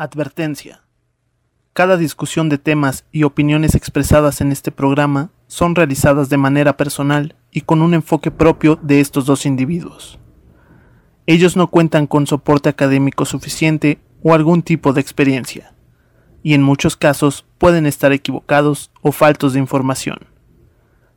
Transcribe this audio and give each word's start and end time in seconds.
Advertencia. 0.00 0.82
Cada 1.72 1.96
discusión 1.96 2.48
de 2.48 2.56
temas 2.56 3.04
y 3.10 3.24
opiniones 3.24 3.74
expresadas 3.74 4.40
en 4.40 4.52
este 4.52 4.70
programa 4.70 5.32
son 5.48 5.74
realizadas 5.74 6.28
de 6.28 6.36
manera 6.36 6.76
personal 6.76 7.34
y 7.50 7.62
con 7.62 7.82
un 7.82 7.94
enfoque 7.94 8.30
propio 8.30 8.78
de 8.80 9.00
estos 9.00 9.26
dos 9.26 9.44
individuos. 9.44 10.20
Ellos 11.26 11.56
no 11.56 11.66
cuentan 11.66 12.06
con 12.06 12.28
soporte 12.28 12.68
académico 12.68 13.24
suficiente 13.24 13.98
o 14.22 14.34
algún 14.34 14.62
tipo 14.62 14.92
de 14.92 15.00
experiencia, 15.00 15.74
y 16.44 16.54
en 16.54 16.62
muchos 16.62 16.96
casos 16.96 17.44
pueden 17.58 17.84
estar 17.84 18.12
equivocados 18.12 18.92
o 19.02 19.10
faltos 19.10 19.54
de 19.54 19.58
información. 19.58 20.28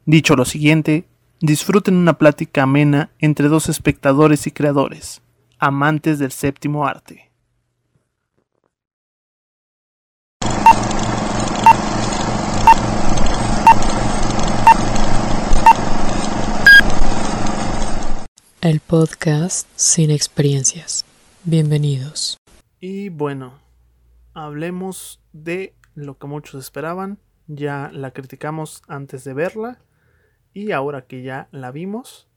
Dicho 0.07 0.35
lo 0.35 0.43
siguiente, 0.43 1.07
disfruten 1.39 1.97
una 1.97 2.17
plática 2.17 2.63
amena 2.63 3.11
entre 3.19 3.47
dos 3.47 3.69
espectadores 3.69 4.47
y 4.47 4.51
creadores, 4.51 5.21
amantes 5.59 6.17
del 6.17 6.31
séptimo 6.31 6.87
arte. 6.87 7.30
El 18.61 18.79
podcast 18.79 19.67
sin 19.75 20.11
experiencias. 20.11 21.03
Bienvenidos. 21.45 22.37
Y 22.79 23.09
bueno, 23.09 23.59
hablemos 24.35 25.19
de 25.33 25.73
lo 25.95 26.19
que 26.19 26.27
muchos 26.27 26.63
esperaban. 26.63 27.17
Ya 27.47 27.89
la 27.91 28.11
criticamos 28.11 28.83
antes 28.87 29.23
de 29.23 29.33
verla. 29.33 29.79
Y 30.53 30.73
ahora 30.73 31.07
que 31.07 31.23
ya 31.23 31.47
la 31.49 31.71
vimos, 31.71 32.27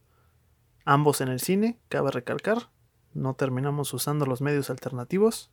ambos 0.87 1.21
en 1.21 1.29
el 1.29 1.41
cine, 1.41 1.79
cabe 1.91 2.11
recalcar, 2.11 2.71
no 3.13 3.35
terminamos 3.35 3.93
usando 3.93 4.25
los 4.25 4.41
medios 4.41 4.71
alternativos. 4.71 5.51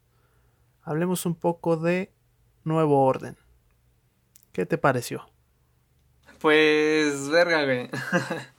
Hablemos 0.84 1.26
un 1.26 1.36
poco 1.36 1.76
de 1.76 2.14
Nuevo 2.64 3.04
Orden. 3.04 3.36
¿Qué 4.54 4.66
te 4.66 4.78
pareció? 4.78 5.30
Pues, 6.40 7.28
verga, 7.28 7.66
güey. 7.66 7.90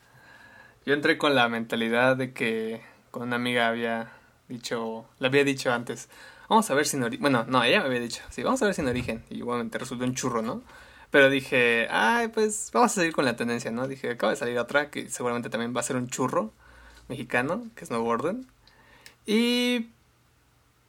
Yo 0.84 0.94
entré 0.94 1.16
con 1.16 1.34
la 1.34 1.48
mentalidad 1.48 2.16
de 2.16 2.32
que 2.32 2.82
con 3.10 3.22
una 3.22 3.36
amiga 3.36 3.68
había 3.68 4.12
dicho, 4.48 5.04
le 5.18 5.28
había 5.28 5.44
dicho 5.44 5.72
antes, 5.72 6.08
vamos 6.48 6.70
a 6.70 6.74
ver 6.74 6.86
sin 6.86 7.02
origen. 7.02 7.20
Bueno, 7.20 7.44
no, 7.46 7.62
ella 7.62 7.80
me 7.80 7.86
había 7.86 8.00
dicho, 8.00 8.22
sí, 8.30 8.42
vamos 8.42 8.60
a 8.62 8.66
ver 8.66 8.74
sin 8.74 8.88
origen. 8.88 9.24
Y 9.30 9.36
igualmente 9.36 9.78
resultó 9.78 10.04
un 10.04 10.14
churro, 10.14 10.42
¿no? 10.42 10.62
Pero 11.10 11.28
dije, 11.30 11.88
ay, 11.90 12.28
pues 12.28 12.70
vamos 12.72 12.92
a 12.92 12.94
seguir 12.94 13.12
con 13.12 13.24
la 13.24 13.36
tendencia, 13.36 13.70
¿no? 13.70 13.86
Dije, 13.86 14.10
acaba 14.10 14.32
de 14.32 14.36
salir 14.36 14.58
otra 14.58 14.90
que 14.90 15.08
seguramente 15.10 15.50
también 15.50 15.76
va 15.76 15.80
a 15.80 15.84
ser 15.84 15.96
un 15.96 16.08
churro 16.08 16.52
mexicano, 17.08 17.64
que 17.76 17.84
es 17.84 17.90
Nuevo 17.90 18.08
Orden. 18.08 18.46
Y. 19.26 19.90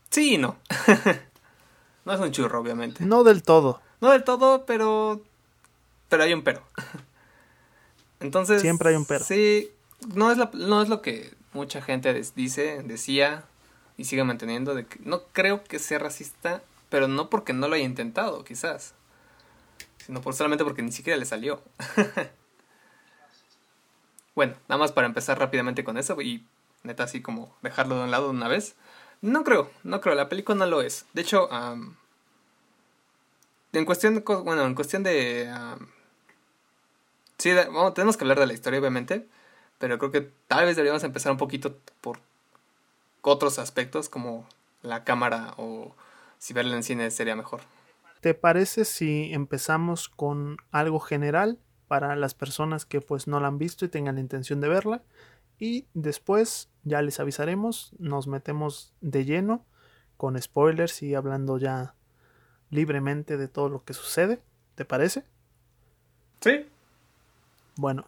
Sí 0.10 0.36
y 0.36 0.38
no. 0.38 0.58
no 2.06 2.14
es 2.14 2.20
un 2.20 2.32
churro, 2.32 2.60
obviamente. 2.60 3.04
No 3.06 3.24
del 3.24 3.44
todo. 3.44 3.82
No 4.02 4.12
del 4.12 4.24
todo, 4.24 4.66
pero. 4.66 5.22
Pero 6.10 6.24
hay 6.24 6.34
un 6.34 6.44
pero. 6.44 6.64
Entonces. 8.20 8.62
Siempre 8.62 8.90
hay 8.90 8.96
un 8.96 9.06
pero. 9.06 9.24
Sí, 9.24 9.72
no 10.08 10.32
es, 10.32 10.38
no 10.54 10.82
es 10.82 10.90
lo 10.90 11.02
que 11.02 11.34
mucha 11.54 11.82
gente 11.82 12.14
dice, 12.36 12.84
decía 12.84 13.46
y 13.98 14.06
sigue 14.06 14.24
manteniendo. 14.24 14.76
De 14.76 14.86
que 14.86 15.00
no 15.04 15.24
creo 15.32 15.64
que 15.64 15.80
sea 15.80 16.00
racista, 16.00 16.62
pero 16.90 17.08
no 17.08 17.30
porque 17.30 17.54
no 17.54 17.68
lo 17.68 17.76
haya 17.76 17.86
intentado, 17.86 18.44
quizás. 18.44 18.94
Sino 19.98 20.22
por, 20.22 20.34
solamente 20.34 20.64
porque 20.64 20.82
ni 20.82 20.92
siquiera 20.92 21.18
le 21.18 21.26
salió. 21.26 21.62
bueno, 24.36 24.56
nada 24.68 24.80
más 24.80 24.92
para 24.92 25.08
empezar 25.08 25.40
rápidamente 25.40 25.84
con 25.84 25.98
eso 25.98 26.20
y 26.22 26.46
neta 26.84 27.04
así 27.04 27.22
como 27.22 27.56
dejarlo 27.62 27.96
de 27.96 28.04
un 28.04 28.12
lado 28.12 28.26
de 28.26 28.32
una 28.32 28.48
vez. 28.48 28.76
No 29.22 29.44
creo, 29.44 29.72
no 29.84 30.02
creo, 30.02 30.16
la 30.16 30.28
película 30.28 30.58
no 30.58 30.66
lo 30.66 30.82
es. 30.82 31.06
De 31.14 31.22
hecho, 31.22 31.50
en 33.72 33.86
cuestión 33.86 34.16
de, 34.16 34.22
bueno, 34.22 34.66
en 34.66 34.76
cuestión 34.76 35.04
de... 35.04 35.50
sí, 37.38 37.52
tenemos 37.96 38.18
que 38.18 38.24
hablar 38.24 38.40
de 38.40 38.48
la 38.48 38.54
historia, 38.54 38.80
obviamente, 38.80 39.26
pero 39.80 39.98
creo 39.98 40.12
que 40.12 40.32
tal 40.48 40.66
vez 40.66 40.76
deberíamos 40.76 41.04
empezar 41.04 41.32
un 41.32 41.38
poquito 41.38 41.78
por 42.02 42.20
otros 43.22 43.60
aspectos 43.60 44.10
como 44.10 44.48
la 44.82 45.04
cámara 45.04 45.54
o 45.58 45.96
si 46.38 46.54
verla 46.54 46.76
en 46.76 46.84
cine 46.84 47.10
sería 47.12 47.36
mejor. 47.36 47.62
¿Te 48.22 48.34
parece 48.34 48.86
si 48.86 49.34
empezamos 49.34 50.10
con 50.10 50.58
algo 50.72 51.00
general 51.00 51.60
para 51.88 52.16
las 52.16 52.34
personas 52.34 52.86
que 52.86 53.02
pues 53.02 53.28
no 53.28 53.40
la 53.40 53.48
han 53.48 53.58
visto 53.58 53.86
y 53.86 53.90
tengan 53.90 54.16
la 54.16 54.22
intención 54.22 54.62
de 54.62 54.70
verla? 54.70 55.04
Y 55.60 55.88
después 55.94 56.70
ya 56.84 57.02
les 57.02 57.20
avisaremos, 57.20 57.94
nos 58.00 58.28
metemos 58.28 58.94
de 59.02 59.26
lleno 59.26 59.66
con 60.18 60.42
spoilers 60.42 61.04
y 61.04 61.16
hablando 61.16 61.58
ya 61.58 61.96
libremente 62.70 63.38
de 63.38 63.48
todo 63.48 63.70
lo 63.70 63.84
que 63.84 63.94
sucede. 63.94 64.42
¿Te 64.76 64.86
parece? 64.86 65.24
Sí. 66.42 66.66
Bueno, 67.76 68.08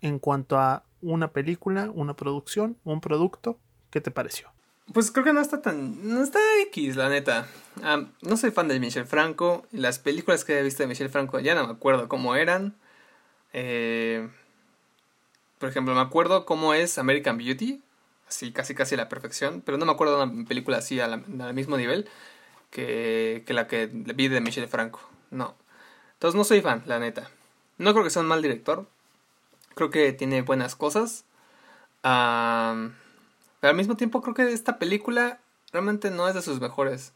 en 0.00 0.18
cuanto 0.18 0.58
a 0.58 0.84
una 1.02 1.32
película, 1.32 1.90
una 1.94 2.14
producción, 2.14 2.76
un 2.84 3.00
producto, 3.00 3.58
¿qué 3.90 4.00
te 4.00 4.10
pareció? 4.10 4.50
Pues 4.92 5.12
creo 5.12 5.24
que 5.24 5.32
no 5.32 5.40
está 5.40 5.62
tan. 5.62 6.08
No 6.08 6.22
está 6.22 6.40
X, 6.66 6.96
la 6.96 7.08
neta. 7.08 7.46
no 8.22 8.36
soy 8.36 8.50
fan 8.50 8.66
de 8.66 8.80
Michel 8.80 9.06
Franco. 9.06 9.64
Las 9.70 9.98
películas 10.00 10.44
que 10.44 10.58
he 10.58 10.62
visto 10.62 10.82
de 10.82 10.88
Michel 10.88 11.10
Franco 11.10 11.38
ya 11.38 11.54
no 11.54 11.66
me 11.66 11.72
acuerdo 11.72 12.08
cómo 12.08 12.34
eran. 12.34 12.74
Eh, 13.52 14.28
por 15.58 15.68
ejemplo, 15.68 15.94
me 15.94 16.00
acuerdo 16.00 16.44
cómo 16.44 16.74
es 16.74 16.98
American 16.98 17.38
Beauty. 17.38 17.80
Así, 18.28 18.52
casi 18.52 18.74
casi 18.74 18.96
a 18.96 18.98
la 18.98 19.08
perfección. 19.08 19.62
Pero 19.64 19.78
no 19.78 19.86
me 19.86 19.92
acuerdo 19.92 20.16
de 20.18 20.24
una 20.24 20.48
película 20.48 20.78
así 20.78 20.98
al 20.98 21.24
mismo 21.54 21.76
nivel 21.76 22.08
que, 22.70 23.44
que 23.46 23.54
la 23.54 23.68
que 23.68 23.86
vi 23.86 24.26
de 24.26 24.40
Michel 24.40 24.66
Franco. 24.66 25.00
No. 25.30 25.54
Entonces 26.14 26.36
no 26.36 26.42
soy 26.42 26.62
fan, 26.62 26.82
la 26.86 26.98
neta. 26.98 27.30
No 27.78 27.92
creo 27.92 28.04
que 28.04 28.10
sea 28.10 28.22
un 28.22 28.28
mal 28.28 28.42
director. 28.42 28.88
Creo 29.74 29.90
que 29.90 30.12
tiene 30.12 30.42
buenas 30.42 30.76
cosas. 30.76 31.24
pero 32.02 33.70
al 33.70 33.76
mismo 33.76 33.96
tiempo 33.96 34.22
creo 34.22 34.34
que 34.34 34.52
esta 34.52 34.78
película 34.78 35.40
realmente 35.72 36.10
no 36.10 36.28
es 36.28 36.34
de 36.34 36.42
sus 36.42 36.60
mejores. 36.60 37.12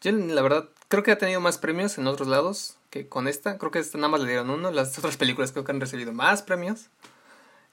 Yo 0.00 0.12
la 0.12 0.42
verdad 0.42 0.68
creo 0.88 1.02
que 1.02 1.12
ha 1.12 1.18
tenido 1.18 1.40
más 1.40 1.58
premios 1.58 1.96
en 1.98 2.06
otros 2.06 2.28
lados 2.28 2.76
que 2.90 3.08
con 3.08 3.28
esta. 3.28 3.58
Creo 3.58 3.70
que 3.70 3.78
esta 3.78 3.98
nada 3.98 4.08
más 4.08 4.20
le 4.20 4.28
dieron 4.28 4.50
uno. 4.50 4.70
Las 4.70 4.98
otras 4.98 5.16
películas 5.16 5.52
creo 5.52 5.64
que 5.64 5.72
han 5.72 5.80
recibido 5.80 6.12
más 6.12 6.42
premios. 6.42 6.88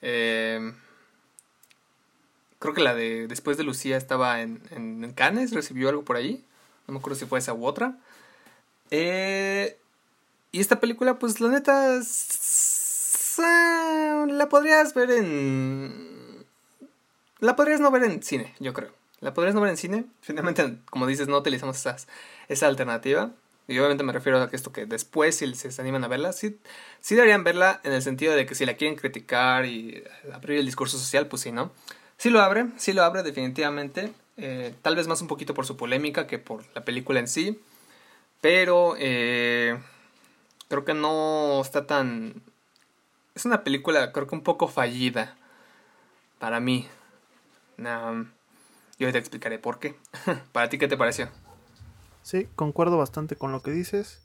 Eh, 0.01 0.73
creo 2.59 2.73
que 2.73 2.81
la 2.81 2.95
de 2.95 3.27
Después 3.27 3.57
de 3.57 3.63
Lucía 3.63 3.97
estaba 3.97 4.41
en, 4.41 4.61
en, 4.71 5.11
Cannes, 5.13 5.51
recibió 5.51 5.89
algo 5.89 6.03
por 6.03 6.15
ahí. 6.15 6.43
No 6.87 6.93
me 6.93 6.99
acuerdo 6.99 7.19
si 7.19 7.25
fue 7.25 7.39
esa 7.39 7.53
u 7.53 7.65
otra. 7.65 7.97
Eh, 8.91 9.77
y 10.51 10.59
esta 10.59 10.79
película, 10.79 11.17
pues 11.19 11.39
la 11.39 11.49
neta, 11.49 11.99
la 13.41 14.47
podrías 14.49 14.93
ver 14.93 15.11
en... 15.11 16.45
La 17.39 17.55
podrías 17.55 17.79
no 17.79 17.91
ver 17.91 18.03
en 18.03 18.21
cine, 18.21 18.53
yo 18.59 18.73
creo. 18.73 18.91
La 19.19 19.33
podrías 19.33 19.55
no 19.55 19.61
ver 19.61 19.71
en 19.71 19.77
cine. 19.77 20.05
Finalmente, 20.21 20.77
como 20.89 21.07
dices, 21.07 21.27
no 21.27 21.37
utilizamos 21.37 21.77
esas, 21.77 22.07
esa 22.47 22.67
alternativa. 22.67 23.31
Y 23.67 23.77
obviamente 23.79 24.03
me 24.03 24.13
refiero 24.13 24.39
a 24.39 24.49
esto 24.51 24.71
que 24.71 24.85
después, 24.85 25.37
si 25.37 25.53
se 25.53 25.81
animan 25.81 26.03
a 26.03 26.07
verla, 26.07 26.33
sí, 26.33 26.59
sí 26.99 27.15
deberían 27.15 27.43
verla 27.43 27.79
en 27.83 27.93
el 27.93 28.01
sentido 28.01 28.35
de 28.35 28.45
que 28.45 28.55
si 28.55 28.65
la 28.65 28.75
quieren 28.75 28.97
criticar 28.97 29.65
y 29.65 30.03
abrir 30.33 30.59
el 30.59 30.65
discurso 30.65 30.97
social, 30.97 31.27
pues 31.27 31.43
sí, 31.43 31.51
¿no? 31.51 31.71
Sí 32.17 32.29
lo 32.29 32.41
abre, 32.41 32.67
sí 32.77 32.93
lo 32.93 33.03
abre 33.03 33.23
definitivamente. 33.23 34.11
Eh, 34.37 34.73
tal 34.81 34.95
vez 34.95 35.07
más 35.07 35.21
un 35.21 35.27
poquito 35.27 35.53
por 35.53 35.65
su 35.65 35.77
polémica 35.77 36.27
que 36.27 36.39
por 36.39 36.63
la 36.75 36.83
película 36.83 37.19
en 37.19 37.27
sí. 37.27 37.59
Pero 38.41 38.95
eh, 38.97 39.79
creo 40.67 40.83
que 40.83 40.93
no 40.93 41.61
está 41.61 41.85
tan 41.87 42.41
es 43.35 43.45
una 43.45 43.63
película 43.63 44.11
creo 44.11 44.27
que 44.27 44.35
un 44.35 44.43
poco 44.43 44.67
fallida 44.67 45.37
para 46.39 46.59
mí. 46.59 46.87
yo 47.77 49.11
te 49.11 49.17
explicaré 49.17 49.59
por 49.59 49.79
qué. 49.79 49.95
¿Para 50.51 50.69
ti 50.69 50.77
qué 50.77 50.87
te 50.87 50.97
pareció? 50.97 51.29
Sí, 52.23 52.47
concuerdo 52.55 52.97
bastante 52.97 53.35
con 53.35 53.51
lo 53.51 53.61
que 53.61 53.71
dices. 53.71 54.21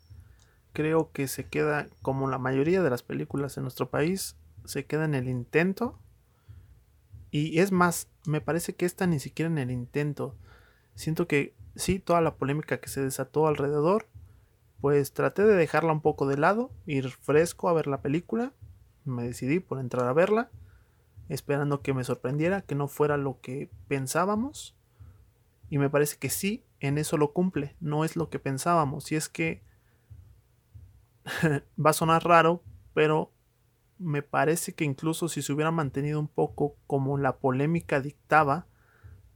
Creo 0.73 1.11
que 1.13 1.29
se 1.29 1.47
queda, 1.47 1.87
como 2.03 2.29
la 2.29 2.39
mayoría 2.39 2.83
de 2.83 2.91
las 2.91 3.03
películas 3.03 3.57
en 3.57 3.63
nuestro 3.63 3.91
país, 3.91 4.37
se 4.65 4.85
queda 4.85 5.05
en 5.05 5.15
el 5.15 5.29
intento. 5.29 5.99
Y 7.31 7.61
es 7.61 7.73
más, 7.73 8.09
me 8.27 8.41
parece 8.41 8.75
que 8.75 8.87
esta 8.87 9.07
ni 9.07 9.21
siquiera 9.21 9.51
en 9.51 9.59
el 9.59 9.71
intento. 9.71 10.37
Siento 10.95 11.27
que 11.27 11.55
sí, 11.75 11.99
toda 11.99 12.21
la 12.21 12.37
polémica 12.37 12.79
que 12.81 12.89
se 12.89 13.03
desató 13.03 13.47
alrededor, 13.47 14.07
pues 14.81 15.13
traté 15.13 15.45
de 15.45 15.55
dejarla 15.55 15.93
un 15.93 16.03
poco 16.03 16.27
de 16.27 16.37
lado, 16.37 16.71
ir 16.87 17.11
fresco 17.11 17.69
a 17.69 17.73
ver 17.73 17.87
la 17.87 18.03
película 18.03 18.53
me 19.07 19.25
decidí 19.25 19.61
por 19.61 19.79
entrar 19.79 20.07
a 20.07 20.13
verla, 20.13 20.51
esperando 21.29 21.83
que 21.83 21.95
me 21.95 22.05
sorprendiera, 22.05 22.63
que 22.63 22.75
no 22.75 22.89
fuera 22.89 23.17
lo 23.17 23.41
que 23.41 23.71
pensábamos. 23.89 24.77
Y 25.71 25.79
me 25.79 25.91
parece 25.91 26.19
que 26.19 26.31
sí, 26.31 26.65
en 26.81 26.99
eso 26.99 27.17
lo 27.17 27.33
cumple, 27.33 27.77
no 27.81 28.05
es 28.05 28.17
lo 28.17 28.29
que 28.29 28.39
pensábamos. 28.39 29.11
Y 29.13 29.17
es 29.17 29.29
que 29.29 29.63
va 31.85 31.91
a 31.91 31.95
sonar 31.95 32.25
raro, 32.25 32.63
pero 32.95 33.33
me 33.99 34.23
parece 34.23 34.75
que 34.75 34.85
incluso 34.85 35.29
si 35.29 35.43
se 35.43 35.53
hubiera 35.53 35.71
mantenido 35.71 36.21
un 36.21 36.29
poco 36.29 36.77
como 36.87 37.19
la 37.19 37.39
polémica 37.39 38.01
dictaba, 38.01 38.67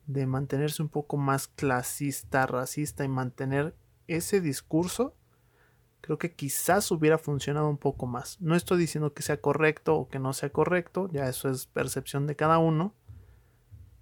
de 0.07 0.27
mantenerse 0.27 0.83
un 0.83 0.89
poco 0.89 1.17
más 1.17 1.47
clasista, 1.47 2.47
racista 2.47 3.05
y 3.05 3.09
mantener 3.09 3.77
ese 4.09 4.41
discurso, 4.41 5.15
creo 6.11 6.19
que 6.19 6.35
quizás 6.35 6.91
hubiera 6.91 7.19
funcionado 7.19 7.69
un 7.69 7.77
poco 7.77 8.05
más. 8.09 8.41
No 8.41 8.57
estoy 8.57 8.79
diciendo 8.79 9.15
que 9.15 9.23
sea 9.23 9.41
correcto 9.41 9.95
o 9.95 10.09
que 10.09 10.19
no 10.19 10.33
sea 10.33 10.51
correcto, 10.51 11.09
ya 11.13 11.29
eso 11.29 11.49
es 11.49 11.67
percepción 11.67 12.27
de 12.27 12.35
cada 12.35 12.59
uno, 12.59 12.95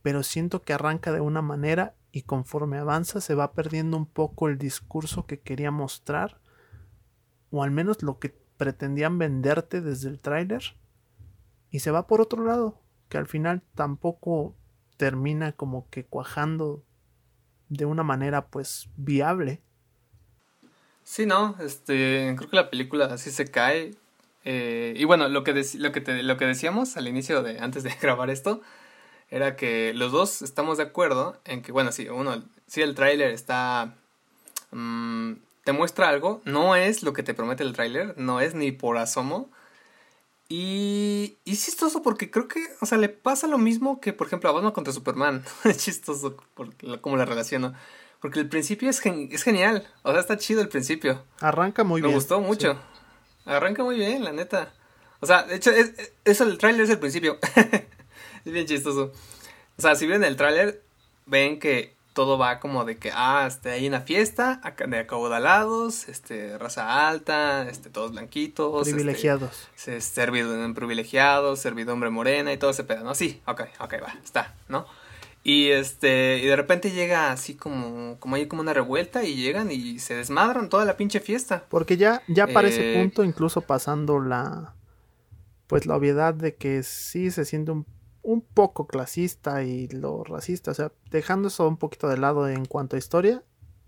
pero 0.01 0.23
siento 0.23 0.63
que 0.63 0.73
arranca 0.73 1.13
de 1.13 1.21
una 1.21 1.43
manera 1.43 1.97
y 2.11 2.23
conforme 2.23 2.79
avanza 2.79 3.21
se 3.21 3.35
va 3.35 3.53
perdiendo 3.53 3.99
un 3.99 4.07
poco 4.07 4.49
el 4.49 4.57
discurso 4.57 5.27
que 5.27 5.41
quería 5.41 5.71
mostrar, 5.71 6.41
o 7.51 7.63
al 7.63 7.73
menos 7.73 8.03
lo 8.03 8.19
que 8.19 8.31
pretendían 8.57 9.19
venderte 9.19 9.83
desde 9.83 10.09
el 10.09 10.19
tráiler, 10.19 10.63
y 11.71 11.81
se 11.81 11.91
va 11.91 12.07
por 12.07 12.23
otro 12.23 12.43
lado, 12.43 12.81
que 13.11 13.19
al 13.19 13.27
final 13.27 13.61
tampoco 13.75 14.57
termina 14.97 15.53
como 15.53 15.91
que 15.91 16.07
cuajando 16.07 16.83
de 17.69 17.85
una 17.85 18.03
manera 18.03 18.47
pues 18.47 18.89
viable. 18.97 19.61
Sí, 21.09 21.25
no, 21.25 21.57
este, 21.61 22.35
creo 22.37 22.51
que 22.51 22.57
la 22.57 22.69
película 22.69 23.07
así 23.07 23.31
se 23.31 23.51
cae. 23.51 23.95
Eh, 24.45 24.93
y 24.95 25.05
bueno, 25.05 25.29
lo 25.31 25.43
que, 25.43 25.55
lo, 25.79 25.91
que 25.91 26.23
lo 26.23 26.37
que 26.37 26.45
decíamos 26.45 26.99
al 26.99 27.09
inicio 27.09 27.43
de, 27.43 27.59
antes 27.61 27.83
de 27.83 27.95
grabar 28.03 28.29
esto, 28.29 28.61
era 29.31 29.57
que 29.57 29.95
los 29.95 30.13
dos 30.13 30.43
estamos 30.43 30.77
de 30.77 30.85
acuerdo 30.85 31.41
en 31.47 31.63
que, 31.63 31.73
bueno, 31.73 31.93
sí, 31.93 32.09
uno, 32.11 32.45
si 32.67 32.83
el 32.83 32.95
tráiler 32.95 33.31
está... 33.31 33.95
Mm, 34.71 35.37
te 35.65 35.73
muestra 35.73 36.11
algo, 36.11 36.43
no 36.45 36.77
es 36.77 37.03
lo 37.03 37.15
que 37.15 37.23
te 37.23 37.35
promete 37.35 37.63
el 37.63 37.73
tráiler, 37.73 38.15
no 38.19 38.41
es 38.43 38.55
ni 38.55 38.71
por 38.73 38.99
asomo. 38.99 39.51
Y, 40.51 41.39
y 41.45 41.53
es 41.53 41.65
chistoso 41.65 42.03
porque 42.03 42.31
creo 42.31 42.49
que, 42.49 42.61
o 42.81 42.87
sea, 42.87 42.99
le 42.99 43.09
pasa 43.09 43.47
lo 43.47 43.59
mismo 43.59 44.01
que, 44.01 44.13
por 44.13 44.27
ejemplo, 44.27 44.51
a 44.51 44.53
Batman 44.53 44.73
contra 44.73 44.93
Superman. 44.93 45.43
es 45.65 45.79
chistoso 45.79 46.37
por, 46.55 46.75
como 47.01 47.17
la 47.17 47.25
relaciono. 47.25 47.75
Porque 48.21 48.41
el 48.41 48.49
principio 48.49 48.91
es, 48.91 49.01
es 49.05 49.43
genial. 49.43 49.87
O 50.03 50.11
sea, 50.11 50.21
está 50.21 50.37
chido 50.37 50.61
el 50.61 50.69
principio. 50.69 51.25
Arranca 51.41 51.85
muy 51.85 52.01
bien. 52.01 52.11
Me 52.11 52.17
gustó 52.17 52.41
mucho. 52.41 52.79
Arranca 53.45 53.83
muy 53.85 53.97
bien, 53.97 54.25
la 54.25 54.33
neta. 54.33 54.73
O 55.21 55.27
sea, 55.27 55.45
de 55.45 55.57
hecho, 55.57 55.71
es, 55.71 56.13
eso 56.25 56.45
el 56.45 56.59
tráiler 56.59 56.83
es 56.83 56.91
el 56.91 56.99
principio. 56.99 57.39
es 58.45 58.53
bien 58.53 58.67
chistoso. 58.67 59.13
O 59.77 59.83
sea, 59.83 59.95
si 59.95 60.07
ven 60.07 60.25
el 60.25 60.37
tráiler, 60.37 60.83
ven 61.27 61.59
que 61.59 61.97
todo 62.13 62.37
va 62.37 62.59
como 62.59 62.85
de 62.85 62.97
que, 62.97 63.13
ah, 63.15 63.45
este, 63.47 63.71
hay 63.71 63.87
una 63.87 64.01
fiesta 64.01 64.61
de 64.89 64.99
acaudalados, 64.99 66.09
este, 66.09 66.59
raza 66.59 67.09
alta, 67.09 67.69
este, 67.69 67.91
todos 67.91 68.11
blanquitos. 68.11 68.89
Este, 68.89 68.95
privilegiados. 68.95 69.69
Este, 69.87 70.27
privilegiados, 70.75 71.61
servidumbre 71.61 72.11
morena 72.11 72.53
y 72.53 72.57
todo 72.57 72.73
ese 72.73 72.83
pedo, 72.83 73.05
¿no? 73.05 73.15
Sí, 73.15 73.41
ok, 73.47 73.63
ok, 73.79 73.95
va, 74.03 74.17
está, 74.25 74.57
¿no? 74.67 74.85
Y 75.45 75.69
este, 75.69 76.39
y 76.39 76.47
de 76.47 76.57
repente 76.57 76.91
llega 76.91 77.33
así 77.33 77.55
como, 77.55 78.19
como 78.19 78.37
hay 78.37 78.47
como 78.47 78.61
una 78.63 78.75
revuelta 78.75 79.25
y 79.25 79.35
llegan 79.35 79.71
y 79.71 79.99
se 79.99 80.15
desmadran 80.15 80.69
toda 80.69 80.85
la 80.85 80.97
pinche 80.97 81.21
fiesta. 81.21 81.65
Porque 81.69 81.97
ya, 81.97 82.23
ya 82.29 82.47
para 82.47 82.69
ese 82.69 82.93
eh, 82.93 83.01
punto, 83.01 83.25
incluso 83.25 83.63
pasando 83.63 84.21
la, 84.21 84.75
pues 85.67 85.87
la 85.87 85.97
obviedad 85.97 86.35
de 86.35 86.57
que 86.57 86.83
sí 86.83 87.31
se 87.31 87.45
siente 87.45 87.71
un 87.71 87.87
un 88.29 88.43
poco 88.43 88.87
clasista 88.87 89.63
y 89.63 89.89
lo 89.89 90.23
racista, 90.23 90.73
o 90.73 90.75
sea, 90.75 90.93
dejando 91.11 91.49
eso 91.49 91.67
un 91.67 91.79
poquito 91.79 92.09
de 92.09 92.19
lado 92.19 92.47
en 92.47 92.67
cuanto 92.67 92.95
a 92.95 92.99
historia, 92.99 93.43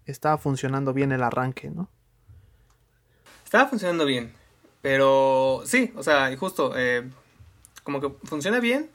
estaba 0.07 0.39
funcionando 0.39 0.95
bien 0.95 1.13
el 1.13 1.23
arranque, 1.23 1.69
¿no? 1.69 1.91
Estaba 3.45 3.69
funcionando 3.69 4.07
bien, 4.07 4.33
pero 4.81 5.61
sí, 5.67 5.93
o 5.95 6.03
sea, 6.03 6.33
y 6.33 6.37
justo, 6.37 6.73
eh, 6.75 7.07
como 7.83 8.01
que 8.01 8.09
funciona 8.25 8.61
bien 8.61 8.89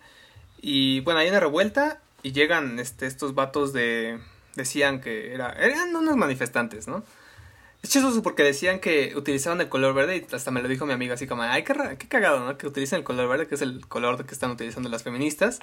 y 0.62 1.02
bueno, 1.02 1.19
hay 1.19 1.30
una 1.30 1.40
revuelta 1.40 2.02
y 2.25 2.31
llegan 2.31 2.80
este, 2.80 3.06
estos 3.06 3.36
vatos 3.36 3.72
de... 3.72 4.18
decían 4.56 5.00
que 5.00 5.31
era, 5.31 5.51
eran 5.51 5.95
unos 5.95 6.16
manifestantes, 6.16 6.88
¿no? 6.88 7.04
Es 7.83 7.92
chistoso 7.92 8.24
porque 8.24 8.42
decían 8.42 8.80
que 8.80 9.13
utilizaban 9.16 9.62
el 9.62 9.69
color 9.69 9.94
verde 9.94 10.18
y 10.18 10.36
hasta 10.36 10.50
me 10.50 10.63
lo 10.63 10.68
dijo 10.68 10.88
mi 10.88 10.94
amiga 10.94 11.13
así 11.13 11.27
como, 11.27 11.44
ay, 11.44 11.63
qué, 11.63 11.75
qué 12.00 12.07
cagado, 12.07 12.44
¿no? 12.44 12.57
Que 12.57 12.66
utilicen 12.66 12.98
el 12.98 13.04
color 13.04 13.30
verde, 13.30 13.45
que 13.45 13.54
es 13.54 13.62
el 13.62 13.86
color 13.86 14.25
que 14.25 14.33
están 14.33 14.50
utilizando 14.50 14.89
las 14.89 15.04
feministas. 15.04 15.60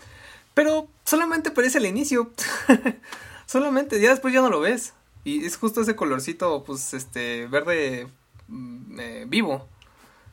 Pero 0.54 0.86
solamente 1.04 1.50
parece 1.50 1.78
el 1.78 1.86
inicio. 1.86 2.30
solamente, 3.46 4.00
ya 4.00 4.10
después 4.10 4.32
ya 4.32 4.40
no 4.40 4.48
lo 4.48 4.60
ves. 4.60 4.94
Y 5.24 5.44
es 5.44 5.56
justo 5.56 5.80
ese 5.80 5.96
colorcito, 5.96 6.62
pues, 6.62 6.94
este, 6.94 7.48
verde 7.48 8.06
mm, 8.46 9.00
eh, 9.00 9.24
vivo. 9.26 9.66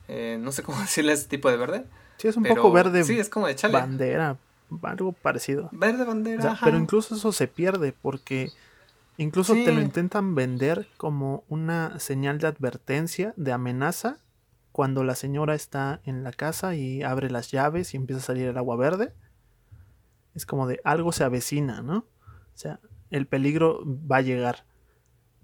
Eh, 0.08 0.38
no 0.40 0.52
sé 0.52 0.62
cómo 0.62 0.80
decirle 0.82 1.14
ese 1.14 1.28
tipo 1.28 1.50
de 1.50 1.58
verde. 1.58 1.86
Sí, 2.18 2.28
es 2.28 2.38
un 2.38 2.44
poco 2.44 2.72
verde. 2.72 3.04
Sí, 3.04 3.18
es 3.18 3.30
como 3.30 3.48
de 3.48 3.56
chale. 3.56 3.74
Bandera, 3.74 4.38
algo 4.84 5.14
parecido. 5.14 5.70
Verde 5.72 6.04
bandera. 6.06 6.58
pero 6.64 6.78
incluso 6.78 7.16
eso 7.16 7.32
se 7.32 7.48
pierde 7.48 7.94
porque 7.94 8.52
Incluso 9.20 9.54
te 9.54 9.74
lo 9.74 9.82
intentan 9.82 10.34
vender 10.34 10.88
como 10.96 11.44
una 11.50 12.00
señal 12.00 12.38
de 12.40 12.48
advertencia, 12.48 13.34
de 13.36 13.52
amenaza, 13.52 14.20
cuando 14.72 15.04
la 15.04 15.14
señora 15.14 15.56
está 15.56 16.00
en 16.06 16.24
la 16.24 16.32
casa 16.32 16.74
y 16.76 17.04
abre 17.04 17.30
las 17.30 17.52
llaves 17.52 17.94
y 17.94 17.98
empieza 17.98 18.22
a 18.22 18.26
salir 18.26 18.48
el 18.48 18.58
agua 18.58 18.78
verde. 18.78 19.14
Es 20.36 20.46
como 20.46 20.68
de 20.68 20.80
algo 20.86 21.12
se 21.12 21.26
avecina, 21.26 21.82
¿no? 21.82 21.98
O 21.98 22.58
sea, 22.58 22.80
el 23.10 23.28
peligro 23.28 23.84
va 23.86 24.18
a 24.18 24.22
llegar. 24.22 24.64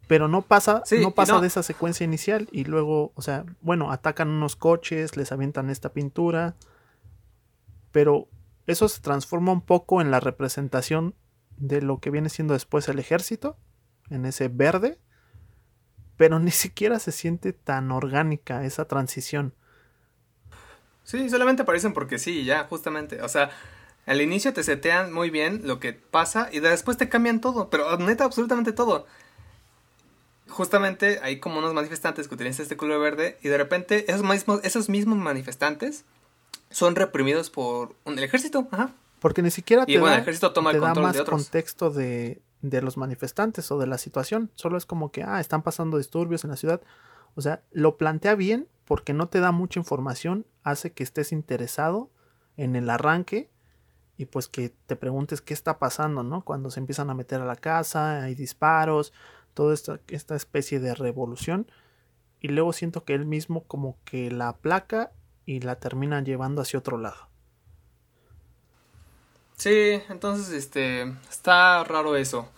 Pero 0.08 0.30
no 0.30 0.42
pasa, 0.42 0.84
no 1.02 1.12
pasa 1.12 1.42
de 1.42 1.48
esa 1.48 1.62
secuencia 1.62 2.06
inicial. 2.06 2.48
Y 2.54 2.64
luego, 2.64 3.12
o 3.16 3.22
sea, 3.22 3.44
bueno, 3.60 3.92
atacan 3.92 4.30
unos 4.30 4.56
coches, 4.56 5.18
les 5.18 5.34
avientan 5.34 5.70
esta 5.70 5.92
pintura. 5.92 6.56
Pero 7.92 8.30
eso 8.68 8.88
se 8.90 9.02
transforma 9.02 9.52
un 9.52 9.62
poco 9.62 10.02
en 10.02 10.12
la 10.12 10.20
representación 10.20 11.16
de 11.58 11.82
lo 11.82 12.00
que 12.00 12.10
viene 12.10 12.30
siendo 12.30 12.54
después 12.54 12.88
el 12.88 13.00
ejército, 13.00 13.58
en 14.10 14.26
ese 14.26 14.48
verde, 14.48 15.00
pero 16.18 16.40
ni 16.40 16.52
siquiera 16.52 17.00
se 17.00 17.12
siente 17.12 17.54
tan 17.54 17.92
orgánica 17.92 18.64
esa 18.66 18.88
transición. 18.88 19.54
Sí, 21.04 21.30
solamente 21.30 21.62
aparecen 21.62 21.94
porque 21.94 22.18
sí, 22.18 22.46
ya, 22.46 22.64
justamente. 22.66 23.22
O 23.22 23.30
sea, 23.30 23.52
al 24.06 24.22
inicio 24.22 24.54
te 24.54 24.64
setean 24.64 25.14
muy 25.14 25.30
bien 25.30 25.62
lo 25.64 25.80
que 25.80 25.94
pasa 25.94 26.50
y 26.52 26.60
después 26.60 26.98
te 26.98 27.10
cambian 27.10 27.42
todo, 27.42 27.70
pero 27.70 27.98
neta, 27.98 28.24
absolutamente 28.24 28.72
todo. 28.72 29.06
Justamente 30.48 31.20
hay 31.22 31.40
como 31.40 31.60
unos 31.60 31.74
manifestantes 31.74 32.28
que 32.28 32.36
utilizan 32.36 32.64
este 32.64 32.78
color 32.78 33.02
verde 33.02 33.38
y 33.42 33.50
de 33.50 33.58
repente 33.58 34.12
esos 34.12 34.24
mismos, 34.24 34.62
esos 34.64 34.90
mismos 34.90 35.18
manifestantes 35.18 36.06
son 36.70 36.96
reprimidos 36.96 37.50
por 37.50 37.96
el 38.06 38.20
ejército. 38.20 38.68
Ajá. 38.72 38.94
Porque 39.20 39.42
ni 39.42 39.52
siquiera 39.52 39.86
te 39.86 39.98
da, 39.98 40.94
más 40.96 41.22
contexto 41.22 41.90
de, 41.90 42.42
de 42.62 42.82
los 42.82 42.98
manifestantes 42.98 43.72
o 43.72 43.80
de 43.80 43.88
la 43.88 43.98
situación. 43.98 44.52
Solo 44.56 44.78
es 44.78 44.86
como 44.86 45.12
que, 45.12 45.24
ah, 45.24 45.40
están 45.40 45.64
pasando 45.64 45.98
disturbios 45.98 46.44
en 46.44 46.52
la 46.52 46.58
ciudad. 46.58 46.82
O 47.36 47.42
sea, 47.42 47.64
lo 47.72 47.98
plantea 47.98 48.36
bien 48.36 48.68
porque 48.86 49.14
no 49.14 49.28
te 49.28 49.40
da 49.40 49.52
mucha 49.52 49.80
información, 49.80 50.46
hace 50.64 50.92
que 50.92 51.04
estés 51.04 51.32
interesado 51.32 52.10
en 52.56 52.76
el 52.76 52.90
arranque 52.90 53.50
y 54.18 54.26
pues 54.26 54.48
que 54.48 54.74
te 54.86 54.96
preguntes 54.96 55.42
qué 55.42 55.54
está 55.54 55.80
pasando, 55.80 56.24
¿no? 56.24 56.44
Cuando 56.44 56.70
se 56.70 56.80
empiezan 56.80 57.10
a 57.10 57.14
meter 57.14 57.42
a 57.42 57.46
la 57.46 57.56
casa, 57.56 58.24
hay 58.24 58.36
disparos, 58.36 59.12
toda 59.54 59.74
esta, 59.74 60.00
esta 60.08 60.36
especie 60.36 60.80
de 60.80 60.96
revolución. 60.96 61.68
Y 62.40 62.50
luego 62.50 62.74
siento 62.74 63.04
que 63.04 63.14
él 63.14 63.26
mismo 63.26 63.64
como 63.64 63.98
que 64.06 64.32
la 64.32 64.50
aplaca 64.50 65.12
y 65.46 65.60
la 65.60 65.76
termina 65.76 66.22
llevando 66.22 66.62
hacia 66.62 66.80
otro 66.80 66.98
lado. 66.98 67.28
Sí, 69.58 70.02
entonces 70.10 70.54
este 70.54 71.14
está 71.30 71.84
raro 71.84 72.16
eso. 72.16 72.50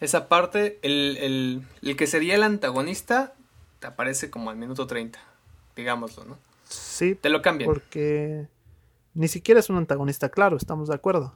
Esa 0.00 0.28
parte, 0.28 0.78
el, 0.82 1.64
el, 1.82 1.96
que 1.96 2.06
sería 2.06 2.34
el 2.34 2.42
antagonista 2.42 3.34
te 3.78 3.86
aparece 3.86 4.30
como 4.30 4.50
al 4.50 4.56
minuto 4.56 4.86
30, 4.86 5.18
digámoslo, 5.76 6.24
¿no? 6.24 6.38
Sí. 6.64 7.14
Te 7.14 7.28
lo 7.28 7.42
cambian. 7.42 7.68
Porque 7.68 8.48
ni 9.14 9.28
siquiera 9.28 9.60
es 9.60 9.68
un 9.68 9.76
antagonista 9.76 10.30
claro, 10.30 10.56
estamos 10.56 10.88
de 10.88 10.94
acuerdo. 10.94 11.34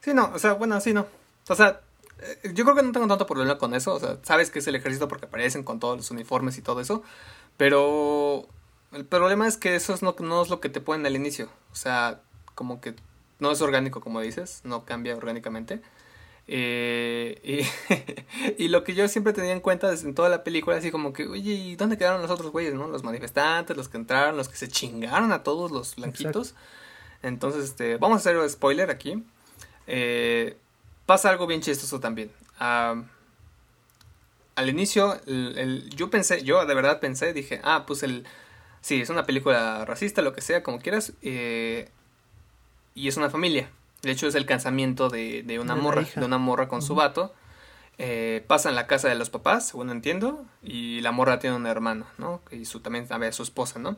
Sí, 0.00 0.14
no, 0.14 0.30
o 0.34 0.38
sea, 0.38 0.52
bueno, 0.54 0.80
sí, 0.80 0.92
no. 0.92 1.06
O 1.48 1.54
sea, 1.54 1.80
eh, 2.20 2.52
yo 2.54 2.64
creo 2.64 2.76
que 2.76 2.82
no 2.82 2.92
tengo 2.92 3.08
tanto 3.08 3.26
problema 3.26 3.58
con 3.58 3.74
eso. 3.74 3.94
O 3.94 4.00
sea, 4.00 4.18
sabes 4.22 4.50
que 4.50 4.58
es 4.58 4.66
el 4.66 4.76
ejército 4.76 5.08
porque 5.08 5.26
aparecen 5.26 5.64
con 5.64 5.80
todos 5.80 5.96
los 5.96 6.10
uniformes 6.10 6.58
y 6.58 6.62
todo 6.62 6.80
eso. 6.80 7.02
Pero 7.56 8.46
el 8.92 9.04
problema 9.04 9.46
es 9.46 9.56
que 9.56 9.76
eso 9.76 9.94
es 9.94 10.02
no, 10.02 10.14
no 10.18 10.42
es 10.42 10.48
lo 10.48 10.60
que 10.60 10.68
te 10.68 10.80
ponen 10.80 11.06
al 11.06 11.16
inicio. 11.16 11.48
O 11.72 11.74
sea, 11.74 12.20
como 12.54 12.80
que 12.80 12.94
no 13.38 13.50
es 13.50 13.60
orgánico, 13.60 14.00
como 14.00 14.20
dices, 14.20 14.62
no 14.64 14.84
cambia 14.84 15.16
orgánicamente. 15.16 15.80
Eh, 16.50 17.66
y, 18.58 18.68
lo 18.68 18.82
que 18.82 18.94
yo 18.94 19.06
siempre 19.08 19.34
tenía 19.34 19.52
en 19.52 19.60
cuenta 19.60 19.92
en 19.92 20.14
toda 20.14 20.30
la 20.30 20.42
película, 20.44 20.76
así 20.76 20.90
como 20.90 21.12
que, 21.12 21.26
oye, 21.26 21.52
¿y 21.52 21.76
dónde 21.76 21.98
quedaron 21.98 22.22
los 22.22 22.30
otros 22.30 22.50
güeyes, 22.50 22.74
no? 22.74 22.88
Los 22.88 23.04
manifestantes, 23.04 23.76
los 23.76 23.88
que 23.88 23.98
entraron, 23.98 24.36
los 24.36 24.48
que 24.48 24.56
se 24.56 24.68
chingaron 24.68 25.32
a 25.32 25.42
todos 25.42 25.70
los 25.70 25.94
blanquitos. 25.96 26.54
Entonces, 27.22 27.64
este, 27.64 27.98
vamos 27.98 28.16
a 28.16 28.18
hacer 28.20 28.38
un 28.38 28.48
spoiler 28.48 28.90
aquí. 28.90 29.22
Eh, 29.86 30.56
pasa 31.06 31.30
algo 31.30 31.46
bien 31.46 31.60
chistoso 31.60 32.00
también. 32.00 32.30
al 32.58 33.08
inicio, 34.68 35.20
yo 35.94 36.10
pensé, 36.10 36.42
yo 36.42 36.64
de 36.64 36.74
verdad 36.74 36.98
pensé, 36.98 37.32
dije, 37.32 37.60
ah, 37.62 37.84
pues 37.86 38.02
el, 38.02 38.26
sí, 38.80 39.00
es 39.00 39.10
una 39.10 39.24
película 39.26 39.84
racista, 39.84 40.22
lo 40.22 40.32
que 40.32 40.40
sea, 40.40 40.62
como 40.62 40.78
quieras. 40.78 41.12
Eh, 41.22 41.88
y 42.94 43.08
es 43.08 43.16
una 43.16 43.30
familia. 43.30 43.70
De 44.02 44.10
hecho, 44.12 44.26
es 44.28 44.34
el 44.34 44.46
casamiento 44.46 45.08
de, 45.08 45.42
de 45.42 45.58
una 45.58 45.74
De 45.74 45.80
morra, 45.80 46.02
hija. 46.02 46.20
de 46.20 46.26
una 46.26 46.38
morra 46.38 46.68
con 46.68 46.82
su 46.82 46.94
vato. 46.94 47.34
Eh, 48.00 48.44
pasa 48.46 48.68
en 48.68 48.76
la 48.76 48.86
casa 48.86 49.08
de 49.08 49.16
los 49.16 49.28
papás, 49.28 49.68
según 49.68 49.90
entiendo, 49.90 50.44
y 50.62 51.00
la 51.00 51.10
morra 51.10 51.40
tiene 51.40 51.56
un 51.56 51.66
hermano, 51.66 52.06
¿no? 52.16 52.40
Y 52.52 52.64
su, 52.64 52.78
también 52.78 53.06
a 53.10 53.18
ver, 53.18 53.34
su 53.34 53.42
esposa, 53.42 53.80
¿no? 53.80 53.96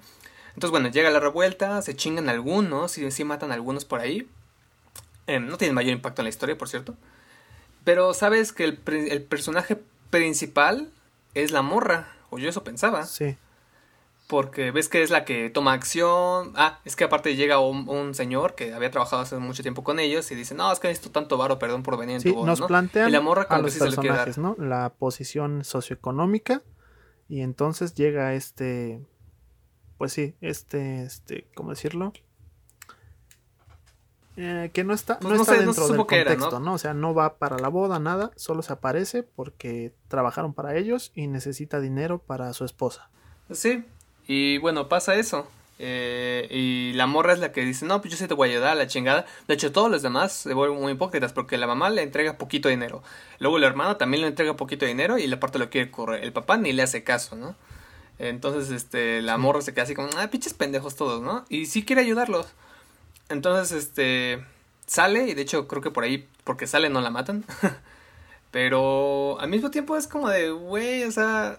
Entonces, 0.54 0.70
bueno, 0.70 0.88
llega 0.88 1.10
la 1.10 1.20
revuelta, 1.20 1.82
se 1.82 1.94
chingan 1.94 2.30
algunos, 2.30 2.96
y 2.96 3.10
sí 3.10 3.24
matan 3.24 3.50
a 3.50 3.54
algunos 3.54 3.84
por 3.84 4.00
ahí. 4.00 4.26
Eh, 5.26 5.38
no 5.38 5.58
tienen 5.58 5.74
mayor 5.74 5.92
impacto 5.92 6.22
en 6.22 6.24
la 6.24 6.30
historia, 6.30 6.56
por 6.56 6.68
cierto. 6.70 6.96
Pero 7.84 8.14
sabes 8.14 8.52
que 8.52 8.64
el, 8.64 8.80
el 8.86 9.22
personaje 9.22 9.78
principal 10.08 10.90
es 11.34 11.50
la 11.50 11.60
morra, 11.62 12.08
o 12.30 12.38
yo 12.38 12.48
eso 12.48 12.64
pensaba. 12.64 13.04
Sí. 13.04 13.36
Porque 14.30 14.70
ves 14.70 14.88
que 14.88 15.02
es 15.02 15.10
la 15.10 15.24
que 15.24 15.50
toma 15.50 15.72
acción. 15.72 16.52
Ah, 16.54 16.78
es 16.84 16.94
que 16.94 17.02
aparte 17.02 17.34
llega 17.34 17.58
un, 17.58 17.88
un 17.88 18.14
señor 18.14 18.54
que 18.54 18.72
había 18.72 18.88
trabajado 18.92 19.22
hace 19.22 19.36
mucho 19.38 19.62
tiempo 19.62 19.82
con 19.82 19.98
ellos 19.98 20.30
y 20.30 20.36
dice, 20.36 20.54
no, 20.54 20.70
es 20.72 20.78
que 20.78 20.86
necesito 20.86 21.10
tanto 21.10 21.36
varo, 21.36 21.58
perdón 21.58 21.82
por 21.82 21.98
venir 21.98 22.14
en 22.14 22.20
Sí, 22.22 22.30
tu 22.30 22.36
voz", 22.36 22.46
nos 22.46 22.60
¿no? 22.60 22.68
plantean 22.68 23.08
Y 23.08 23.12
la 23.12 23.20
morra 23.20 23.42
a 23.42 23.58
los 23.58 23.72
sí 23.72 23.80
personajes, 23.80 24.38
¿no? 24.38 24.54
La 24.56 24.94
posición 24.96 25.64
socioeconómica 25.64 26.62
y 27.28 27.40
entonces 27.40 27.94
llega 27.94 28.34
este, 28.34 29.04
pues 29.98 30.12
sí, 30.12 30.36
este, 30.40 31.02
este, 31.02 31.48
¿cómo 31.56 31.70
decirlo? 31.70 32.12
Eh, 34.36 34.70
que 34.72 34.84
no 34.84 34.94
está, 34.94 35.18
Pues 35.18 35.32
no 35.32 35.36
no 35.38 35.42
está 35.42 35.54
sé, 35.56 35.60
dentro 35.66 35.88
del 35.88 36.00
era, 36.12 36.30
contexto. 36.36 36.60
¿no? 36.60 36.74
O 36.74 36.78
sea, 36.78 36.94
no 36.94 37.14
va 37.14 37.36
para 37.38 37.58
la 37.58 37.68
boda, 37.68 37.98
nada, 37.98 38.30
solo 38.36 38.62
se 38.62 38.72
aparece 38.72 39.22
porque 39.24 39.92
trabajaron 40.08 40.54
para 40.54 40.76
ellos 40.76 41.10
y 41.14 41.26
necesita 41.26 41.80
dinero 41.80 42.20
para 42.20 42.52
su 42.52 42.64
esposa. 42.64 43.10
Sí, 43.50 43.84
y 44.32 44.58
bueno, 44.58 44.88
pasa 44.88 45.16
eso. 45.16 45.48
Eh, 45.80 46.46
y 46.52 46.92
la 46.92 47.08
morra 47.08 47.32
es 47.32 47.40
la 47.40 47.50
que 47.50 47.62
dice, 47.62 47.84
no, 47.84 48.00
pues 48.00 48.12
yo 48.12 48.16
sí 48.16 48.28
te 48.28 48.34
voy 48.34 48.48
a 48.48 48.52
ayudar 48.52 48.70
a 48.70 48.74
la 48.76 48.86
chingada. 48.86 49.26
De 49.48 49.54
hecho, 49.54 49.72
todos 49.72 49.90
los 49.90 50.02
demás 50.02 50.32
se 50.32 50.54
vuelven 50.54 50.80
muy 50.80 50.92
hipócritas 50.92 51.32
porque 51.32 51.58
la 51.58 51.66
mamá 51.66 51.90
le 51.90 52.02
entrega 52.02 52.38
poquito 52.38 52.68
dinero. 52.68 53.02
Luego 53.40 53.56
el 53.56 53.64
hermano 53.64 53.96
también 53.96 54.20
le 54.20 54.28
entrega 54.28 54.54
poquito 54.54 54.86
dinero 54.86 55.18
y 55.18 55.26
la 55.26 55.40
parte 55.40 55.58
lo 55.58 55.68
quiere 55.68 55.90
correr. 55.90 56.22
El 56.22 56.32
papá 56.32 56.58
ni 56.58 56.72
le 56.72 56.82
hace 56.82 57.02
caso, 57.02 57.34
¿no? 57.34 57.56
Entonces, 58.20 58.70
este, 58.70 59.20
la 59.20 59.36
morra 59.36 59.62
se 59.62 59.74
queda 59.74 59.82
así 59.82 59.96
como, 59.96 60.10
ah, 60.16 60.28
pinches 60.30 60.54
pendejos 60.54 60.94
todos, 60.94 61.22
¿no? 61.22 61.44
Y 61.48 61.66
sí 61.66 61.84
quiere 61.84 62.02
ayudarlos. 62.02 62.46
Entonces, 63.30 63.72
este, 63.72 64.44
sale 64.86 65.24
y 65.26 65.34
de 65.34 65.42
hecho 65.42 65.66
creo 65.66 65.82
que 65.82 65.90
por 65.90 66.04
ahí, 66.04 66.28
porque 66.44 66.68
sale 66.68 66.88
no 66.88 67.00
la 67.00 67.10
matan. 67.10 67.44
Pero 68.52 69.40
al 69.40 69.50
mismo 69.50 69.72
tiempo 69.72 69.96
es 69.96 70.06
como 70.06 70.28
de, 70.28 70.52
güey, 70.52 71.02
o 71.02 71.10
sea, 71.10 71.58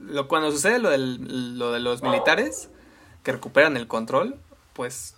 lo, 0.00 0.28
cuando 0.28 0.50
sucede 0.52 0.78
lo, 0.78 0.90
del, 0.90 1.58
lo 1.58 1.72
de 1.72 1.80
los 1.80 2.02
militares 2.02 2.70
que 3.22 3.32
recuperan 3.32 3.76
el 3.76 3.88
control, 3.88 4.38
pues 4.72 5.14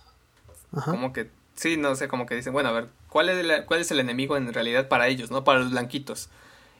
Ajá. 0.73 0.91
como 0.91 1.13
que, 1.13 1.29
sí, 1.55 1.77
no 1.77 1.95
sé, 1.95 2.07
como 2.07 2.25
que 2.25 2.35
dicen, 2.35 2.53
bueno, 2.53 2.69
a 2.69 2.73
ver, 2.73 2.89
¿cuál 3.09 3.29
es, 3.29 3.45
la- 3.45 3.65
¿cuál 3.65 3.81
es 3.81 3.91
el 3.91 3.99
enemigo 3.99 4.37
en 4.37 4.51
realidad 4.53 4.87
para 4.87 5.07
ellos, 5.07 5.31
no? 5.31 5.43
Para 5.43 5.59
los 5.59 5.71
blanquitos. 5.71 6.29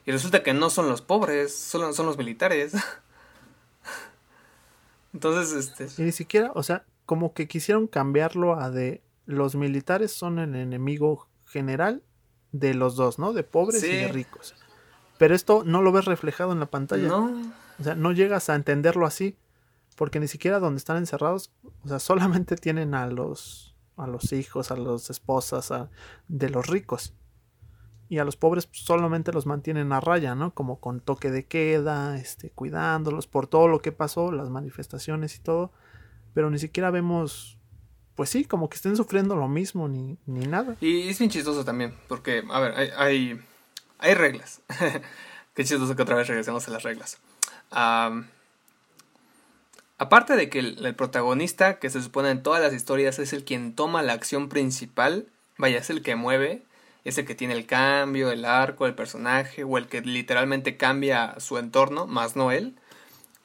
Y 0.06 0.12
resulta 0.12 0.44
que 0.44 0.54
no 0.54 0.70
son 0.70 0.90
los 0.90 1.02
pobres, 1.02 1.56
son, 1.56 1.94
son 1.94 2.06
los 2.06 2.18
militares. 2.18 2.74
Entonces, 5.14 5.68
este... 5.68 6.02
Y 6.02 6.06
ni 6.06 6.12
siquiera, 6.12 6.52
o 6.56 6.64
sea, 6.64 6.86
como 7.06 7.34
que 7.34 7.48
quisieron 7.48 7.88
cambiarlo 7.88 8.60
a 8.60 8.70
de 8.70 9.02
los 9.26 9.56
militares 9.56 10.12
son 10.12 10.40
el 10.40 10.56
enemigo 10.56 11.28
general 11.48 12.02
de 12.52 12.74
los 12.74 12.96
dos, 12.96 13.20
¿no? 13.20 13.34
De 13.34 13.44
pobres 13.44 13.84
y 13.84 13.98
de 13.98 14.08
ricos. 14.08 14.56
Pero 15.18 15.36
esto 15.36 15.64
no 15.66 15.82
lo 15.82 15.92
ves 15.92 16.06
reflejado 16.06 16.52
en 16.52 16.60
la 16.60 16.68
pantalla. 16.68 17.10
No, 17.10 17.54
O 17.80 17.84
sea, 17.84 17.96
no 17.96 18.12
llegas 18.12 18.50
a 18.50 18.56
entenderlo 18.56 19.06
así. 19.06 19.38
Porque 19.96 20.20
ni 20.22 20.28
siquiera 20.30 20.60
donde 20.60 20.78
están 20.78 20.96
encerrados, 20.96 21.52
o 21.84 21.88
sea, 21.90 22.00
solamente 22.00 22.56
tienen 22.56 22.94
a 22.96 23.08
los, 23.08 23.76
a 23.98 24.08
los 24.08 24.32
hijos, 24.32 24.72
a 24.72 24.78
las 24.78 25.10
esposas, 25.10 25.72
a- 25.72 25.90
de 26.30 26.50
los 26.50 26.68
ricos. 26.68 27.14
Y 28.08 28.18
a 28.20 28.24
los 28.24 28.38
pobres 28.38 28.70
solamente 28.72 29.34
los 29.34 29.46
mantienen 29.46 29.92
a 29.92 30.00
raya, 30.00 30.36
¿no? 30.36 30.54
Como 30.54 30.80
con 30.80 31.02
toque 31.02 31.30
de 31.32 31.46
queda, 31.46 32.18
este, 32.18 32.50
cuidándolos 32.50 33.28
por 33.28 33.48
todo 33.48 33.68
lo 33.68 33.82
que 33.82 33.92
pasó, 33.92 34.32
las 34.32 34.50
manifestaciones 34.50 35.36
y 35.36 35.40
todo. 35.40 35.72
Pero 36.34 36.50
ni 36.50 36.60
siquiera 36.60 36.92
vemos, 36.92 37.58
pues 38.16 38.30
sí, 38.30 38.46
como 38.46 38.70
que 38.70 38.78
estén 38.78 38.96
sufriendo 38.96 39.36
lo 39.36 39.50
mismo 39.50 39.90
ni, 39.90 40.18
ni 40.26 40.48
nada. 40.48 40.78
Y 40.80 41.10
es 41.10 41.20
bien 41.20 41.30
chistoso 41.30 41.66
también, 41.66 41.94
porque, 42.08 42.42
a 42.50 42.60
ver, 42.62 42.74
hay, 42.76 42.90
hay, 42.96 43.40
hay 43.98 44.14
reglas. 44.14 44.62
Qué 45.54 45.66
chistoso 45.66 45.94
que 45.96 46.02
otra 46.04 46.16
vez 46.16 46.28
regresemos 46.28 46.66
a 46.68 46.72
las 46.72 46.84
reglas. 46.84 47.20
Aparte 47.72 48.26
de 50.36 50.50
que 50.50 50.60
el, 50.60 50.96
protagonista, 50.96 51.78
que 51.78 51.90
se 51.90 52.02
supone 52.02 52.30
en 52.30 52.42
todas 52.42 52.62
las 52.62 52.74
historias 52.74 53.20
es 53.20 53.34
el 53.34 53.44
quien 53.44 53.76
toma 53.76 54.02
la 54.02 54.14
acción 54.14 54.48
principal, 54.48 55.28
vaya, 55.58 55.80
es 55.80 55.90
el 55.90 56.02
que 56.02 56.16
mueve, 56.16 56.64
es 57.04 57.18
el 57.18 57.26
que 57.26 57.36
tiene 57.36 57.54
el 57.54 57.66
cambio, 57.66 58.32
el 58.32 58.46
arco, 58.46 58.86
el 58.86 58.96
personaje, 58.96 59.66
o 59.66 59.78
el 59.78 59.88
que 59.88 60.00
literalmente 60.02 60.78
cambia 60.78 61.36
su 61.40 61.58
entorno, 61.58 62.08
más 62.08 62.38
no 62.38 62.52
él. 62.52 62.76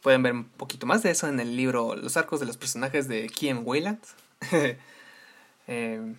Pueden 0.01 0.23
ver 0.23 0.33
un 0.33 0.45
poquito 0.45 0.87
más 0.87 1.03
de 1.03 1.11
eso 1.11 1.27
en 1.27 1.41
el 1.41 1.57
libro 1.57 1.97
Los 1.97 2.17
arcos 2.17 2.39
de 2.39 2.47
los 2.47 2.57
personajes 2.57 3.09
de 3.09 3.29
Kim 3.29 3.63
Wayland. 3.65 3.99
Eh, 5.67 6.15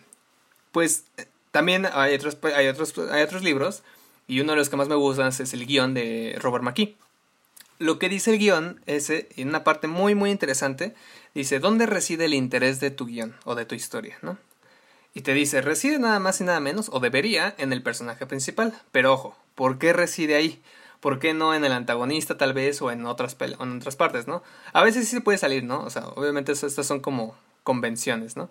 pues 0.71 1.03
también 1.51 1.87
hay 1.93 2.15
otros, 2.15 2.35
hay, 2.41 2.67
otros, 2.67 2.97
hay 3.11 3.21
otros 3.21 3.43
libros 3.43 3.83
y 4.27 4.39
uno 4.39 4.53
de 4.53 4.57
los 4.57 4.69
que 4.69 4.75
más 4.75 4.87
me 4.87 4.95
gustan 4.95 5.27
es 5.27 5.53
el 5.53 5.67
guion 5.67 5.93
de 5.93 6.35
Robert 6.41 6.63
McKee. 6.63 6.97
Lo 7.77 7.99
que 7.99 8.09
dice 8.09 8.31
el 8.31 8.39
guion 8.39 8.81
es, 8.85 9.09
eh, 9.09 9.27
en 9.35 9.49
una 9.49 9.63
parte 9.63 9.87
muy 9.87 10.15
muy 10.15 10.31
interesante, 10.31 10.95
dice, 11.33 11.59
¿dónde 11.59 11.85
reside 11.85 12.25
el 12.25 12.33
interés 12.33 12.79
de 12.79 12.91
tu 12.91 13.05
guion 13.05 13.35
o 13.43 13.55
de 13.55 13.65
tu 13.65 13.75
historia? 13.75 14.17
¿no? 14.21 14.37
Y 15.13 15.21
te 15.21 15.33
dice, 15.33 15.61
reside 15.61 15.99
nada 15.99 16.19
más 16.19 16.41
y 16.41 16.43
nada 16.43 16.59
menos, 16.59 16.89
o 16.91 16.99
debería, 16.99 17.53
en 17.57 17.73
el 17.73 17.81
personaje 17.81 18.25
principal. 18.25 18.73
Pero 18.91 19.13
ojo, 19.13 19.37
¿por 19.55 19.77
qué 19.77 19.93
reside 19.93 20.35
ahí? 20.35 20.61
¿Por 20.99 21.19
qué 21.19 21.33
no 21.33 21.53
en 21.53 21.63
el 21.63 21.71
antagonista 21.71 22.37
tal 22.37 22.53
vez 22.53 22.81
o 22.81 22.91
en 22.91 23.05
otras, 23.05 23.37
o 23.39 23.63
en 23.63 23.77
otras 23.77 23.95
partes, 23.95 24.27
no? 24.27 24.43
A 24.73 24.83
veces 24.83 25.07
sí 25.07 25.15
se 25.15 25.21
puede 25.21 25.37
salir, 25.37 25.63
¿no? 25.63 25.83
O 25.83 25.89
sea, 25.89 26.07
obviamente 26.07 26.51
estas 26.51 26.85
son 26.85 26.99
como 26.99 27.35
convenciones, 27.63 28.35
¿no? 28.35 28.49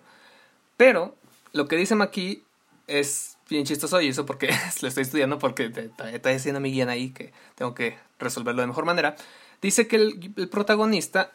Pero 0.77 1.15
lo 1.53 1.67
que 1.67 1.75
dice 1.75 1.95
aquí 2.01 2.43
es 2.87 3.34
bien 3.49 3.65
chistoso 3.65 4.01
y 4.01 4.09
eso 4.09 4.25
porque 4.25 4.49
lo 4.81 4.87
estoy 4.87 5.03
estudiando 5.03 5.39
porque 5.39 5.71
estoy 6.11 6.33
haciendo 6.33 6.59
mi 6.59 6.71
guion 6.71 6.89
ahí 6.89 7.09
que 7.09 7.33
tengo 7.55 7.75
que 7.75 7.97
resolverlo 8.19 8.61
de 8.61 8.67
mejor 8.67 8.85
manera. 8.85 9.15
Dice 9.61 9.87
que 9.87 9.95
el, 9.95 10.49
protagonista 10.49 11.31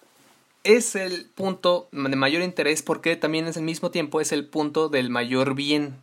es 0.63 0.95
el 0.95 1.27
punto 1.35 1.89
de 1.93 2.17
mayor 2.17 2.43
interés 2.43 2.83
porque 2.83 3.17
también 3.17 3.47
es 3.47 3.57
al 3.57 3.63
mismo 3.63 3.91
tiempo 3.91 4.21
es 4.21 4.33
el 4.33 4.47
punto 4.47 4.89
del 4.89 5.11
mayor 5.11 5.55
bien. 5.55 5.97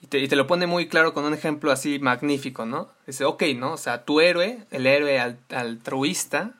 Y 0.00 0.06
te, 0.06 0.36
lo 0.36 0.46
pone 0.46 0.68
muy 0.68 0.86
claro 0.86 1.12
con 1.12 1.24
un 1.24 1.34
ejemplo 1.34 1.72
así 1.72 1.98
magnífico, 1.98 2.64
¿no? 2.64 2.88
Dice, 3.06 3.24
ok, 3.24 3.42
¿no? 3.56 3.72
O 3.72 3.76
sea, 3.76 4.04
tu 4.04 4.20
héroe, 4.20 4.64
el 4.70 4.86
héroe 4.86 5.18
al- 5.18 5.40
altruista, 5.50 6.54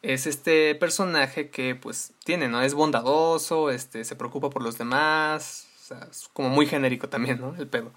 es 0.00 0.26
este 0.26 0.74
personaje 0.74 1.50
que 1.50 1.74
pues 1.74 2.12
tiene, 2.24 2.48
¿no? 2.48 2.62
Es 2.62 2.72
bondadoso, 2.72 3.70
este, 3.70 4.04
se 4.04 4.16
preocupa 4.16 4.48
por 4.48 4.62
los 4.62 4.78
demás, 4.78 5.65
sea, 5.86 6.06
es 6.10 6.28
como 6.32 6.48
muy 6.48 6.66
genérico 6.66 7.08
también, 7.08 7.40
¿no? 7.40 7.54
El 7.56 7.68
pedo. 7.68 7.92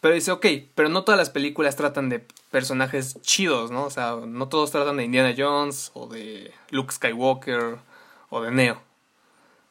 Pero 0.00 0.14
dice, 0.14 0.30
ok, 0.30 0.46
pero 0.74 0.88
no 0.88 1.04
todas 1.04 1.18
las 1.18 1.30
películas 1.30 1.76
tratan 1.76 2.08
de 2.08 2.24
personajes 2.50 3.20
chidos, 3.22 3.70
¿no? 3.70 3.84
O 3.84 3.90
sea, 3.90 4.16
no 4.26 4.48
todos 4.48 4.70
tratan 4.70 4.96
de 4.96 5.04
Indiana 5.04 5.34
Jones 5.36 5.90
o 5.94 6.06
de 6.06 6.52
Luke 6.70 6.92
Skywalker 6.92 7.78
o 8.30 8.42
de 8.42 8.50
Neo, 8.50 8.82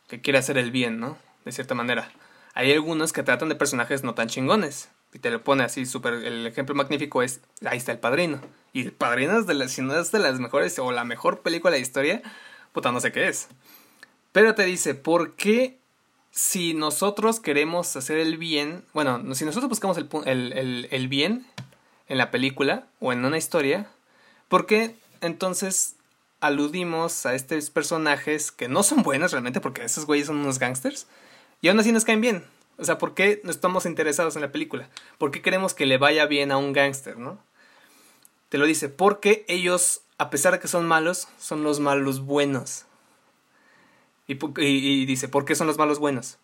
que 0.08 0.22
quiere 0.22 0.40
hacer 0.40 0.58
el 0.58 0.72
bien, 0.72 1.00
¿no? 1.00 1.18
De 1.46 1.52
cierta 1.52 1.76
manera. 1.76 2.12
Hay 2.54 2.72
algunos 2.72 3.12
que 3.12 3.22
tratan 3.22 3.50
de 3.50 3.56
personajes 3.56 4.04
no 4.04 4.16
tan 4.16 4.30
chingones. 4.30 4.90
Y 5.14 5.20
te 5.20 5.30
lo 5.30 5.44
pone 5.44 5.64
así 5.64 5.86
súper. 5.86 6.14
El 6.16 6.48
ejemplo 6.48 6.76
magnífico 6.76 7.22
es. 7.22 7.42
Ahí 7.66 7.78
está 7.78 7.92
el 7.92 8.00
padrino. 8.00 8.42
Y 8.74 8.82
el 8.82 8.92
padrino 8.92 9.40
es 9.40 9.46
de 9.46 9.54
las. 9.54 9.72
Si 9.72 9.82
no 9.82 9.98
es 9.98 10.12
de 10.12 10.20
las 10.20 10.40
mejores. 10.40 10.78
O 10.80 10.92
la 10.92 11.06
mejor 11.06 11.42
película 11.42 11.72
de 11.72 11.78
la 11.78 11.82
historia. 11.82 12.22
Puta, 12.74 12.92
no 12.92 13.00
sé 13.00 13.12
qué 13.12 13.28
es. 13.28 13.48
Pero 14.32 14.56
te 14.56 14.64
dice, 14.64 14.96
¿por 14.96 15.36
qué 15.36 15.80
si 16.36 16.74
nosotros 16.74 17.40
queremos 17.40 17.96
hacer 17.96 18.18
el 18.18 18.38
bien? 18.38 18.84
Bueno, 18.94 19.34
si 19.34 19.46
nosotros 19.46 19.70
buscamos 19.70 19.98
el, 19.98 20.10
el, 20.28 20.88
el 20.92 21.08
bien 21.08 21.48
en 22.08 22.18
la 22.18 22.30
película 22.30 22.88
o 23.00 23.14
en 23.14 23.24
una 23.24 23.38
historia, 23.38 23.90
¿por 24.50 24.66
qué 24.66 24.98
entonces 25.22 25.96
aludimos 26.42 27.26
a 27.26 27.34
estos 27.34 27.70
personajes 27.70 28.52
que 28.52 28.68
no 28.68 28.84
son 28.84 29.02
buenos 29.02 29.32
realmente? 29.32 29.62
Porque 29.62 29.86
esos 29.86 30.06
güeyes 30.06 30.28
son 30.28 30.38
unos 30.38 30.60
gangsters. 30.60 31.08
Y 31.62 31.70
aún 31.70 31.80
así 31.80 31.94
nos 31.94 32.04
caen 32.04 32.22
bien. 32.22 32.44
O 32.78 32.84
sea, 32.84 32.98
¿por 32.98 33.14
qué 33.14 33.40
no 33.46 33.52
estamos 33.52 33.86
interesados 33.86 34.36
en 34.36 34.42
la 34.42 34.52
película? 34.52 34.90
¿Por 35.18 35.32
qué 35.32 35.42
queremos 35.42 35.74
que 35.74 35.86
le 35.86 35.98
vaya 35.98 36.26
bien 36.26 36.52
a 36.52 36.58
un 36.58 36.74
gángster, 36.74 37.18
no? 37.18 37.40
Te 38.50 38.58
lo 38.58 38.66
dice, 38.66 38.90
porque 38.90 39.46
ellos, 39.48 40.02
a 40.18 40.30
pesar 40.30 40.52
de 40.52 40.60
que 40.60 40.68
son 40.68 40.86
malos, 40.86 41.30
son 41.40 41.64
los 41.64 41.80
malos 41.80 42.20
buenos. 42.20 42.86
Y, 44.28 45.06
dice, 45.06 45.28
¿por 45.28 45.46
qué 45.46 45.56
son 45.56 45.68
los 45.68 45.78
malos 45.78 46.00
buenos? 46.00 46.38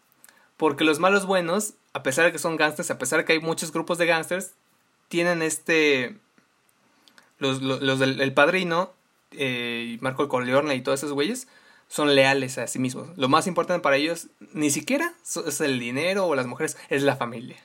Porque 0.57 0.83
los 0.83 0.99
malos 0.99 1.25
buenos, 1.25 1.73
a 1.93 2.03
pesar 2.03 2.25
de 2.25 2.31
que 2.31 2.37
son 2.37 2.55
gángsters, 2.55 2.91
a 2.91 2.99
pesar 2.99 3.19
de 3.19 3.25
que 3.25 3.33
hay 3.33 3.39
muchos 3.39 3.71
grupos 3.71 3.97
de 3.97 4.05
gángsters, 4.05 4.53
tienen 5.07 5.41
este... 5.41 6.17
Los, 7.39 7.59
del 7.99 8.21
el 8.21 8.33
padrino, 8.35 8.93
eh, 9.31 9.97
Marco 9.99 10.27
Corleone 10.27 10.75
y 10.75 10.81
todos 10.81 10.99
esos 10.99 11.13
güeyes, 11.13 11.47
son 11.87 12.13
leales 12.13 12.59
a 12.59 12.67
sí 12.67 12.77
mismos. 12.77 13.09
Lo 13.17 13.27
más 13.27 13.47
importante 13.47 13.81
para 13.81 13.97
ellos 13.97 14.27
ni 14.53 14.69
siquiera 14.69 15.13
es 15.45 15.59
el 15.59 15.79
dinero 15.79 16.27
o 16.27 16.35
las 16.35 16.45
mujeres, 16.45 16.77
es 16.89 17.01
la 17.01 17.15
familia. 17.15 17.57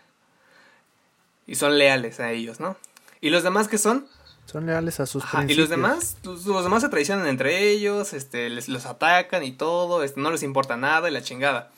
Y 1.47 1.57
son 1.57 1.77
leales 1.77 2.21
a 2.21 2.33
ellos, 2.33 2.59
¿no? 2.59 2.77
¿Y 3.21 3.31
los 3.31 3.43
demás 3.43 3.69
qué 3.69 3.79
son? 3.79 4.09
Son 4.47 4.65
leales 4.65 5.01
a 5.01 5.07
sus 5.07 5.25
Y 5.49 5.55
los 5.55 5.69
demás, 5.69 6.17
los, 6.23 6.45
demás 6.45 6.83
se 6.83 6.89
traicionan 6.89 7.27
entre 7.27 7.69
ellos, 7.69 8.13
este, 8.13 8.49
les, 8.49 8.69
los 8.69 8.87
atacan 8.87 9.43
y 9.43 9.53
todo, 9.53 10.05
este, 10.05 10.21
no 10.21 10.31
les 10.31 10.45
importa 10.45 10.77
nada 10.77 11.09
y 11.11 11.13
la 11.13 11.21
chingada. 11.21 11.71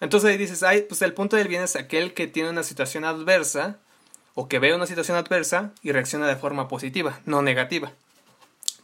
Entonces 0.00 0.30
ahí 0.30 0.36
dices, 0.36 0.62
ay, 0.62 0.82
pues 0.82 1.02
el 1.02 1.14
punto 1.14 1.36
del 1.36 1.48
bien 1.48 1.62
es 1.62 1.74
aquel 1.74 2.14
que 2.14 2.28
tiene 2.28 2.50
una 2.50 2.62
situación 2.62 3.04
adversa 3.04 3.76
o 4.34 4.48
que 4.48 4.60
ve 4.60 4.74
una 4.74 4.86
situación 4.86 5.16
adversa 5.16 5.72
y 5.82 5.90
reacciona 5.90 6.28
de 6.28 6.36
forma 6.36 6.68
positiva, 6.68 7.20
no 7.24 7.42
negativa. 7.42 7.92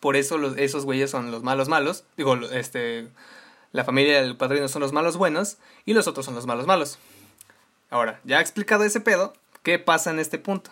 Por 0.00 0.16
eso 0.16 0.36
los, 0.36 0.56
esos 0.58 0.84
güeyes 0.84 1.10
son 1.10 1.30
los 1.30 1.42
malos 1.42 1.68
malos. 1.68 2.04
Digo, 2.16 2.34
este, 2.50 3.08
la 3.72 3.84
familia 3.84 4.20
del 4.20 4.36
padrino 4.36 4.68
son 4.68 4.82
los 4.82 4.92
malos 4.92 5.16
buenos 5.16 5.58
y 5.84 5.94
los 5.94 6.08
otros 6.08 6.26
son 6.26 6.34
los 6.34 6.46
malos 6.46 6.66
malos. 6.66 6.98
Ahora, 7.90 8.20
ya 8.24 8.40
explicado 8.40 8.84
ese 8.84 9.00
pedo, 9.00 9.32
¿qué 9.62 9.78
pasa 9.78 10.10
en 10.10 10.18
este 10.18 10.38
punto? 10.38 10.70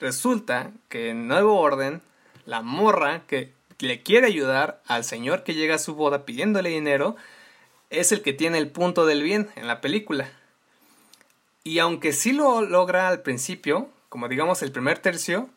Resulta 0.00 0.72
que 0.88 1.10
en 1.10 1.28
Nuevo 1.28 1.60
Orden, 1.60 2.02
la 2.46 2.62
morra 2.62 3.22
que 3.26 3.52
le 3.78 4.02
quiere 4.02 4.26
ayudar 4.26 4.82
al 4.86 5.04
señor 5.04 5.44
que 5.44 5.54
llega 5.54 5.76
a 5.76 5.78
su 5.78 5.94
boda 5.94 6.24
pidiéndole 6.24 6.70
dinero, 6.70 7.16
es 7.90 8.12
el 8.12 8.22
que 8.22 8.32
tiene 8.32 8.58
el 8.58 8.70
punto 8.70 9.06
del 9.06 9.22
bien 9.22 9.48
en 9.56 9.66
la 9.66 9.80
película. 9.80 10.30
Y 11.62 11.78
aunque 11.78 12.12
sí 12.12 12.32
lo 12.32 12.62
logra 12.62 13.08
al 13.08 13.20
principio, 13.20 13.88
como 14.08 14.28
digamos 14.28 14.62
el 14.62 14.72
primer 14.72 14.98
tercio, 14.98 15.50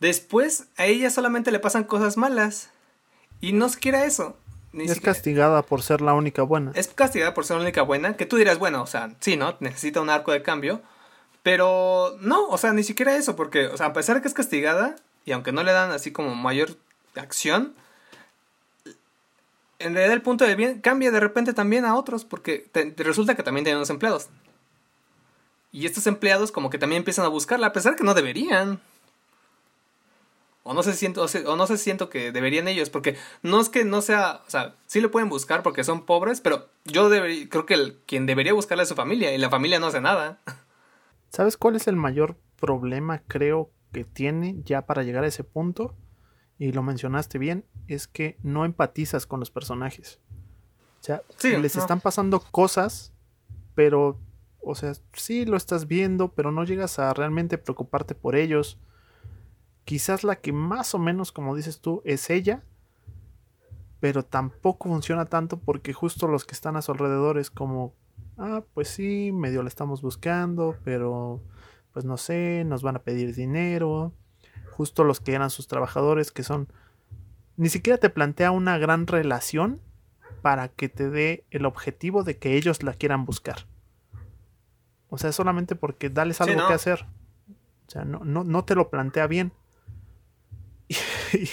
Después 0.00 0.68
a 0.76 0.86
ella 0.86 1.10
solamente 1.10 1.50
le 1.50 1.58
pasan 1.58 1.84
cosas 1.84 2.16
malas. 2.16 2.70
Y 3.40 3.52
no 3.52 3.68
se 3.68 3.78
quiera 3.78 4.04
eso. 4.04 4.36
es 4.72 5.00
castigada 5.00 5.62
por 5.62 5.82
ser 5.82 6.00
la 6.00 6.14
única 6.14 6.42
buena. 6.42 6.72
Es 6.74 6.88
castigada 6.88 7.34
por 7.34 7.44
ser 7.44 7.56
la 7.56 7.62
única 7.62 7.82
buena. 7.82 8.16
Que 8.16 8.26
tú 8.26 8.36
dirás, 8.36 8.58
bueno, 8.58 8.82
o 8.82 8.86
sea, 8.86 9.10
sí, 9.20 9.36
¿no? 9.36 9.56
Necesita 9.60 10.00
un 10.00 10.10
arco 10.10 10.32
de 10.32 10.42
cambio. 10.42 10.80
Pero 11.42 12.16
no, 12.20 12.48
o 12.48 12.58
sea, 12.58 12.72
ni 12.72 12.82
siquiera 12.82 13.16
eso. 13.16 13.36
Porque, 13.36 13.66
o 13.66 13.76
sea, 13.76 13.86
a 13.86 13.92
pesar 13.92 14.16
de 14.16 14.22
que 14.22 14.28
es 14.28 14.34
castigada, 14.34 14.96
y 15.24 15.32
aunque 15.32 15.52
no 15.52 15.62
le 15.62 15.72
dan 15.72 15.90
así 15.90 16.12
como 16.12 16.34
mayor 16.34 16.76
acción, 17.14 17.74
en 19.78 19.94
realidad 19.94 20.14
el 20.14 20.22
punto 20.22 20.44
de 20.44 20.54
bien 20.56 20.80
cambia 20.80 21.10
de 21.10 21.20
repente 21.20 21.52
también 21.52 21.84
a 21.84 21.96
otros. 21.96 22.24
Porque 22.24 22.68
resulta 22.96 23.34
que 23.34 23.42
también 23.42 23.64
tienen 23.64 23.78
unos 23.78 23.90
empleados. 23.90 24.28
Y 25.70 25.86
estos 25.86 26.06
empleados 26.06 26.50
como 26.52 26.70
que 26.70 26.78
también 26.78 27.00
empiezan 27.00 27.24
a 27.24 27.28
buscarla, 27.28 27.68
a 27.68 27.72
pesar 27.72 27.92
de 27.92 27.98
que 27.98 28.04
no 28.04 28.14
deberían. 28.14 28.80
O 30.68 30.74
no 30.74 30.82
si 30.82 30.92
siento, 30.92 31.24
o 31.24 31.56
no 31.56 31.66
sé 31.66 31.78
siento 31.78 32.10
que 32.10 32.30
deberían 32.30 32.68
ellos, 32.68 32.90
porque 32.90 33.16
no 33.42 33.58
es 33.58 33.70
que 33.70 33.86
no 33.86 34.02
sea, 34.02 34.42
o 34.46 34.50
sea, 34.50 34.74
sí 34.86 35.00
lo 35.00 35.10
pueden 35.10 35.30
buscar 35.30 35.62
porque 35.62 35.82
son 35.82 36.04
pobres, 36.04 36.42
pero 36.42 36.68
yo 36.84 37.08
creo 37.08 37.64
que 37.64 37.96
quien 38.04 38.26
debería 38.26 38.52
buscarle 38.52 38.82
es 38.82 38.90
su 38.90 38.94
familia, 38.94 39.32
y 39.34 39.38
la 39.38 39.48
familia 39.48 39.80
no 39.80 39.86
hace 39.86 40.02
nada. 40.02 40.38
¿Sabes 41.30 41.56
cuál 41.56 41.76
es 41.76 41.86
el 41.88 41.96
mayor 41.96 42.36
problema, 42.56 43.22
creo, 43.26 43.70
que 43.92 44.04
tiene 44.04 44.60
ya 44.64 44.86
para 44.86 45.02
llegar 45.02 45.24
a 45.24 45.28
ese 45.28 45.44
punto? 45.44 45.94
Y 46.58 46.72
lo 46.72 46.82
mencionaste 46.82 47.38
bien, 47.38 47.64
es 47.86 48.06
que 48.08 48.36
no 48.42 48.64
empatizas 48.64 49.26
con 49.26 49.40
los 49.40 49.50
personajes. 49.50 50.20
O 51.00 51.04
sea, 51.04 51.22
les 51.42 51.76
están 51.76 52.00
pasando 52.00 52.40
cosas, 52.40 53.12
pero, 53.74 54.18
o 54.60 54.74
sea, 54.74 54.92
sí 55.12 55.44
lo 55.46 55.56
estás 55.56 55.86
viendo, 55.86 56.32
pero 56.32 56.50
no 56.50 56.64
llegas 56.64 56.98
a 56.98 57.14
realmente 57.14 57.58
preocuparte 57.58 58.14
por 58.14 58.34
ellos 58.34 58.78
Quizás 59.88 60.22
la 60.22 60.36
que 60.36 60.52
más 60.52 60.94
o 60.94 60.98
menos, 60.98 61.32
como 61.32 61.56
dices 61.56 61.80
tú, 61.80 62.02
es 62.04 62.28
ella, 62.28 62.62
pero 64.00 64.22
tampoco 64.22 64.90
funciona 64.90 65.24
tanto 65.24 65.60
porque 65.60 65.94
justo 65.94 66.28
los 66.28 66.44
que 66.44 66.54
están 66.54 66.76
a 66.76 66.82
su 66.82 66.92
alrededor 66.92 67.38
es 67.38 67.50
como, 67.50 67.94
ah, 68.38 68.64
pues 68.74 68.88
sí, 68.88 69.30
medio 69.32 69.62
la 69.62 69.68
estamos 69.68 70.02
buscando, 70.02 70.76
pero 70.84 71.42
pues 71.92 72.04
no 72.04 72.16
sé, 72.16 72.64
nos 72.64 72.82
van 72.82 72.96
a 72.96 73.02
pedir 73.02 73.34
dinero. 73.34 74.12
Justo 74.72 75.04
los 75.04 75.20
que 75.20 75.34
eran 75.34 75.50
sus 75.50 75.66
trabajadores, 75.66 76.30
que 76.30 76.44
son, 76.44 76.72
ni 77.56 77.68
siquiera 77.68 77.98
te 77.98 78.10
plantea 78.10 78.52
una 78.52 78.78
gran 78.78 79.06
relación 79.06 79.80
para 80.42 80.68
que 80.68 80.88
te 80.88 81.10
dé 81.10 81.44
el 81.50 81.66
objetivo 81.66 82.22
de 82.22 82.38
que 82.38 82.56
ellos 82.56 82.82
la 82.82 82.94
quieran 82.94 83.24
buscar. 83.24 83.66
O 85.10 85.18
sea, 85.18 85.32
solamente 85.32 85.74
porque 85.74 86.10
dales 86.10 86.40
algo 86.40 86.66
que 86.68 86.74
hacer. 86.74 87.06
O 87.86 87.90
sea, 87.90 88.04
no, 88.04 88.20
no, 88.24 88.44
no 88.44 88.64
te 88.64 88.74
lo 88.74 88.90
plantea 88.90 89.26
bien. 89.26 89.52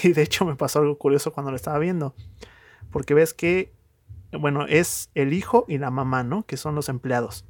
Y, 0.04 0.13
de 0.13 0.21
hecho 0.21 0.45
me 0.45 0.56
pasó 0.56 0.80
algo 0.80 0.98
curioso 0.98 1.34
cuando 1.34 1.52
lo 1.52 1.58
estaba 1.58 1.80
viendo. 1.80 2.15
Porque 2.91 3.13
ves 3.13 3.34
que, 3.34 3.74
bueno, 4.39 4.65
es 4.67 5.10
el 5.15 5.34
hijo 5.34 5.65
y 5.67 5.78
la 5.78 5.91
mamá, 5.91 6.24
¿no? 6.24 6.45
Que 6.45 6.58
son 6.58 6.76
los 6.76 6.89
empleados. 6.89 7.45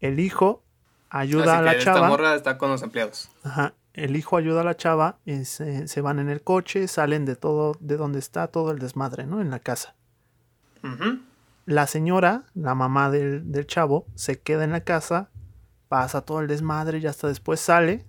El 0.00 0.20
hijo 0.20 0.62
ayuda 1.10 1.58
a 1.58 1.62
la 1.62 1.78
chava. 1.78 1.98
Esta 1.98 2.08
morra 2.08 2.34
está 2.34 2.58
con 2.58 2.70
los 2.70 2.82
empleados. 2.82 3.30
Ajá. 3.42 3.74
El 3.94 4.16
hijo 4.16 4.36
ayuda 4.38 4.62
a 4.62 4.64
la 4.64 4.76
chava, 4.76 5.18
y 5.26 5.44
se, 5.44 6.00
van 6.00 6.18
en 6.18 6.30
el 6.30 6.42
coche, 6.42 6.88
salen 6.88 7.26
de 7.26 7.36
todo, 7.36 7.76
de 7.78 7.98
donde 7.98 8.18
está 8.18 8.48
todo 8.48 8.70
el 8.70 8.78
desmadre, 8.78 9.26
¿no? 9.26 9.42
En 9.42 9.50
la 9.50 9.58
casa. 9.58 9.94
La 11.66 11.86
señora, 11.86 12.44
la 12.54 12.74
mamá 12.74 13.10
del, 13.10 13.52
del 13.52 13.66
chavo, 13.66 14.06
se 14.14 14.40
queda 14.40 14.64
en 14.64 14.72
la 14.72 14.80
casa, 14.80 15.28
pasa 15.88 16.22
todo 16.22 16.40
el 16.40 16.48
desmadre 16.48 16.98
y 16.98 17.06
hasta 17.06 17.28
después 17.28 17.60
sale 17.60 18.06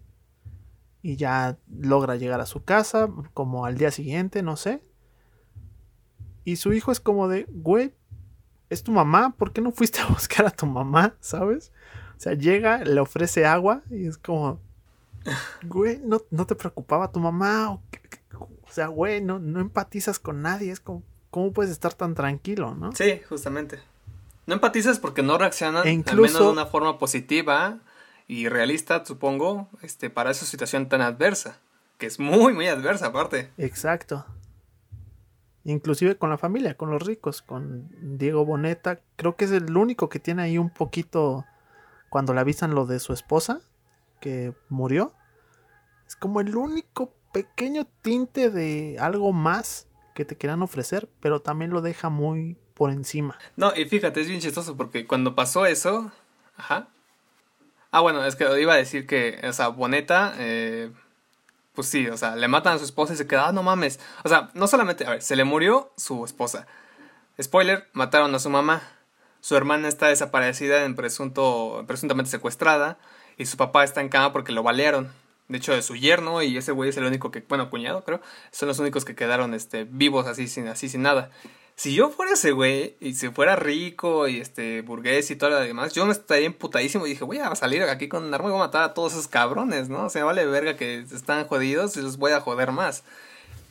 y 1.04 1.18
ya 1.18 1.58
logra 1.68 2.16
llegar 2.16 2.40
a 2.40 2.46
su 2.46 2.64
casa, 2.64 3.10
como 3.34 3.66
al 3.66 3.78
día 3.78 3.92
siguiente, 3.92 4.42
no 4.42 4.56
sé. 4.56 4.82
Y 6.46 6.58
su 6.58 6.74
hijo 6.74 6.92
es 6.92 7.00
como 7.00 7.28
de, 7.28 7.46
güey, 7.50 7.94
es 8.70 8.84
tu 8.84 8.92
mamá, 8.92 9.36
¿por 9.38 9.54
qué 9.54 9.62
no 9.62 9.72
fuiste 9.72 10.02
a 10.02 10.08
buscar 10.10 10.46
a 10.46 10.52
tu 10.52 10.66
mamá? 10.66 11.16
¿Sabes? 11.20 11.72
O 12.18 12.20
sea, 12.20 12.34
llega, 12.34 12.84
le 12.84 13.00
ofrece 13.00 13.46
agua 13.46 13.82
y 13.90 14.08
es 14.08 14.18
como, 14.18 14.60
güey, 15.64 16.02
¿no, 16.04 16.46
te 16.46 16.56
preocupaba 16.56 17.12
tu 17.12 17.20
mamá? 17.20 17.72
O, 17.72 17.82
sea, 18.70 18.88
güey, 18.88 19.22
no, 19.22 19.38
empatizas 19.38 20.20
con 20.20 20.42
nadie, 20.42 20.72
es 20.72 20.80
como, 20.80 21.04
¿cómo 21.30 21.52
puedes 21.52 21.72
estar 21.72 21.94
tan 21.94 22.16
tranquilo, 22.16 22.76
no? 22.76 22.92
Sí, 22.94 23.22
justamente. 23.28 23.80
No 24.46 24.56
empatizas 24.56 25.00
porque 25.00 25.24
no 25.24 25.38
reaccionan 25.38 25.88
e 25.88 26.04
al 26.06 26.18
menos 26.18 26.40
de 26.40 26.50
una 26.50 26.66
forma 26.66 26.98
positiva 26.98 27.80
y 28.28 28.50
realista, 28.50 29.06
supongo, 29.06 29.70
este, 29.82 30.10
para 30.10 30.32
esa 30.32 30.46
situación 30.46 30.90
tan 30.90 31.02
adversa, 31.02 31.60
que 31.98 32.08
es 32.08 32.20
muy, 32.20 32.54
muy 32.54 32.68
adversa 32.68 33.08
aparte. 33.08 33.52
Exacto. 33.58 34.26
Inclusive 35.65 36.17
con 36.17 36.30
la 36.30 36.38
familia, 36.38 36.76
con 36.76 36.91
los 36.91 37.06
ricos, 37.06 37.41
con 37.41 37.89
Diego 38.17 38.45
Boneta, 38.45 38.99
creo 39.15 39.36
que 39.36 39.45
es 39.45 39.52
el 39.52 39.76
único 39.78 40.10
que 40.10 40.19
tiene 40.19 40.43
ahí 40.43 40.58
un 40.58 40.69
poquito, 40.69 41.45
cuando 42.10 42.34
le 42.34 42.41
avisan 42.41 42.76
lo 42.76 42.86
de 42.86 42.99
su 42.99 43.13
esposa, 43.13 43.62
que 44.19 44.54
murió, 44.69 45.13
es 46.06 46.15
como 46.15 46.41
el 46.41 46.56
único 46.56 47.13
pequeño 47.32 47.88
tinte 48.02 48.49
de 48.49 48.97
algo 48.99 49.32
más 49.32 49.88
que 50.13 50.26
te 50.26 50.36
quieran 50.36 50.62
ofrecer, 50.62 51.10
pero 51.21 51.41
también 51.41 51.71
lo 51.71 51.82
deja 51.82 52.10
muy 52.10 52.58
por 52.73 52.91
encima. 52.91 53.38
No, 53.56 53.73
y 53.76 53.86
fíjate, 53.86 54.21
es 54.21 54.28
bien 54.28 54.41
chistoso 54.41 54.76
porque 54.76 55.08
cuando 55.08 55.34
pasó 55.34 55.65
eso, 55.65 56.12
ajá, 56.58 56.89
Ah, 57.95 58.02
bueno, 58.02 58.26
es 58.26 58.36
que 58.36 58.60
iba 58.60 58.73
a 58.73 58.78
decir 58.78 59.06
que, 59.06 59.39
o 59.47 59.54
sea, 59.54 59.67
Boneta, 59.67 60.34
eh, 60.39 60.91
pues 61.74 61.88
sí, 61.88 62.08
o 62.08 62.18
sea, 62.18 62.36
le 62.36 62.48
matan 62.48 62.76
a 62.76 62.80
su 62.80 62.86
esposa 62.86 63.14
y 63.14 63.18
se 63.18 63.28
queda, 63.28 63.48
ah, 63.48 63.52
no 63.52 63.64
mames. 63.64 64.00
O 64.24 64.30
sea, 64.30 64.50
no 64.54 64.68
solamente, 64.68 65.06
a 65.06 65.12
ver, 65.12 65.22
se 65.22 65.36
le 65.36 65.44
murió 65.44 65.92
su 65.98 66.24
esposa. 66.26 66.68
Spoiler, 67.42 67.88
mataron 67.94 68.34
a 68.36 68.40
su 68.40 68.50
mamá. 68.50 68.82
Su 69.42 69.58
hermana 69.58 69.88
está 69.88 70.08
desaparecida, 70.08 70.86
en 70.86 70.96
presunto, 70.96 71.84
presuntamente 71.88 72.32
secuestrada. 72.32 72.98
Y 73.38 73.48
su 73.48 73.58
papá 73.58 73.84
está 73.84 74.02
en 74.02 74.10
cama 74.10 74.32
porque 74.32 74.52
lo 74.52 74.64
balearon. 74.64 75.12
De 75.48 75.58
hecho, 75.58 75.74
de 75.74 75.82
su 75.82 75.96
yerno 75.96 76.42
y 76.42 76.58
ese 76.58 76.72
güey 76.72 76.92
es 76.92 76.98
el 76.98 77.06
único 77.06 77.32
que, 77.32 77.42
bueno, 77.42 77.70
cuñado 77.70 78.04
creo, 78.04 78.22
son 78.52 78.70
los 78.70 78.80
únicos 78.80 79.04
que 79.04 79.16
quedaron 79.16 79.54
este, 79.54 79.84
vivos 79.84 80.26
así 80.26 80.48
sin, 80.48 80.68
así 80.68 80.88
sin 80.88 81.02
nada 81.02 81.32
si 81.76 81.96
yo 81.96 82.10
fuera 82.10 82.34
ese 82.34 82.52
güey 82.52 82.96
y 83.00 83.16
si 83.16 83.30
fuera 83.30 83.56
rico 83.56 84.28
y 84.28 84.40
este 84.40 84.82
burgués 84.82 85.32
y 85.32 85.36
todo 85.36 85.50
lo 85.52 85.60
demás, 85.60 85.94
yo 85.94 86.06
me 86.06 86.12
estaría 86.12 86.46
emputadísimo 86.46 87.06
y 87.08 87.12
dije, 87.12 87.24
voy 87.24 87.40
a 87.40 87.54
salir 87.56 87.84
aquí 87.84 88.08
con 88.08 88.24
un 88.24 88.34
arma 88.34 88.50
y 88.50 88.52
voy 88.52 88.62
a 88.62 88.66
matar 88.66 88.84
a 88.84 88.94
todos 88.94 89.14
esos 89.14 89.28
cabrones, 89.28 89.90
¿no? 89.90 90.06
O 90.06 90.10
sea, 90.10 90.24
vale 90.24 90.46
verga 90.46 90.76
que 90.76 91.00
están 91.00 91.46
jodidos 91.48 91.98
y 91.98 92.02
los 92.02 92.18
voy 92.18 92.32
a 92.32 92.42
joder 92.42 92.72
más. 92.72 93.04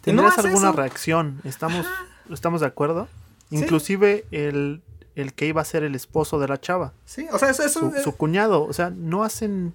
¿Tendrás 0.01 0.37
alguna 0.39 0.73
reacción? 0.73 1.41
¿Estamos, 1.45 1.87
¿Estamos 2.31 2.61
de 2.61 2.67
acuerdo? 2.67 3.09
Inclusive 3.51 4.25
el, 4.33 4.83
el, 5.15 5.33
que 5.35 5.47
iba 5.47 5.61
a 5.61 5.65
ser 5.65 5.85
el 5.85 5.95
esposo 5.95 6.41
de 6.41 6.49
la 6.49 6.61
chava. 6.61 6.93
Sí, 7.05 7.29
o 7.31 7.39
sea, 7.39 7.51
eso, 7.51 7.63
es 7.63 7.73
su, 7.73 7.93
su 8.03 8.17
cuñado, 8.17 8.65
o 8.65 8.73
sea, 8.73 8.91
no 8.91 9.23
hacen... 9.23 9.75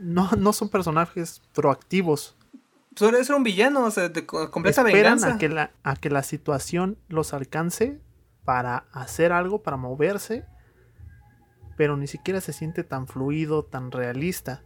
No, 0.00 0.28
no 0.36 0.52
son 0.52 0.68
personajes 0.70 1.40
proactivos 1.54 2.34
suele 2.96 3.24
ser 3.24 3.36
un 3.36 3.42
villano, 3.42 3.84
o 3.84 3.90
sea, 3.90 4.08
de 4.08 4.26
completa 4.26 4.82
Esperan 4.82 5.22
A 5.24 5.38
que, 5.38 5.48
la, 5.48 5.72
a 5.82 5.96
que 5.96 6.10
la 6.10 6.22
situación 6.22 6.98
los 7.08 7.34
alcance 7.34 8.00
para 8.44 8.86
hacer 8.92 9.32
algo, 9.32 9.62
para 9.62 9.76
moverse, 9.76 10.44
pero 11.76 11.96
ni 11.96 12.06
siquiera 12.06 12.40
se 12.40 12.52
siente 12.52 12.84
tan 12.84 13.06
fluido, 13.06 13.64
tan 13.64 13.90
realista. 13.90 14.62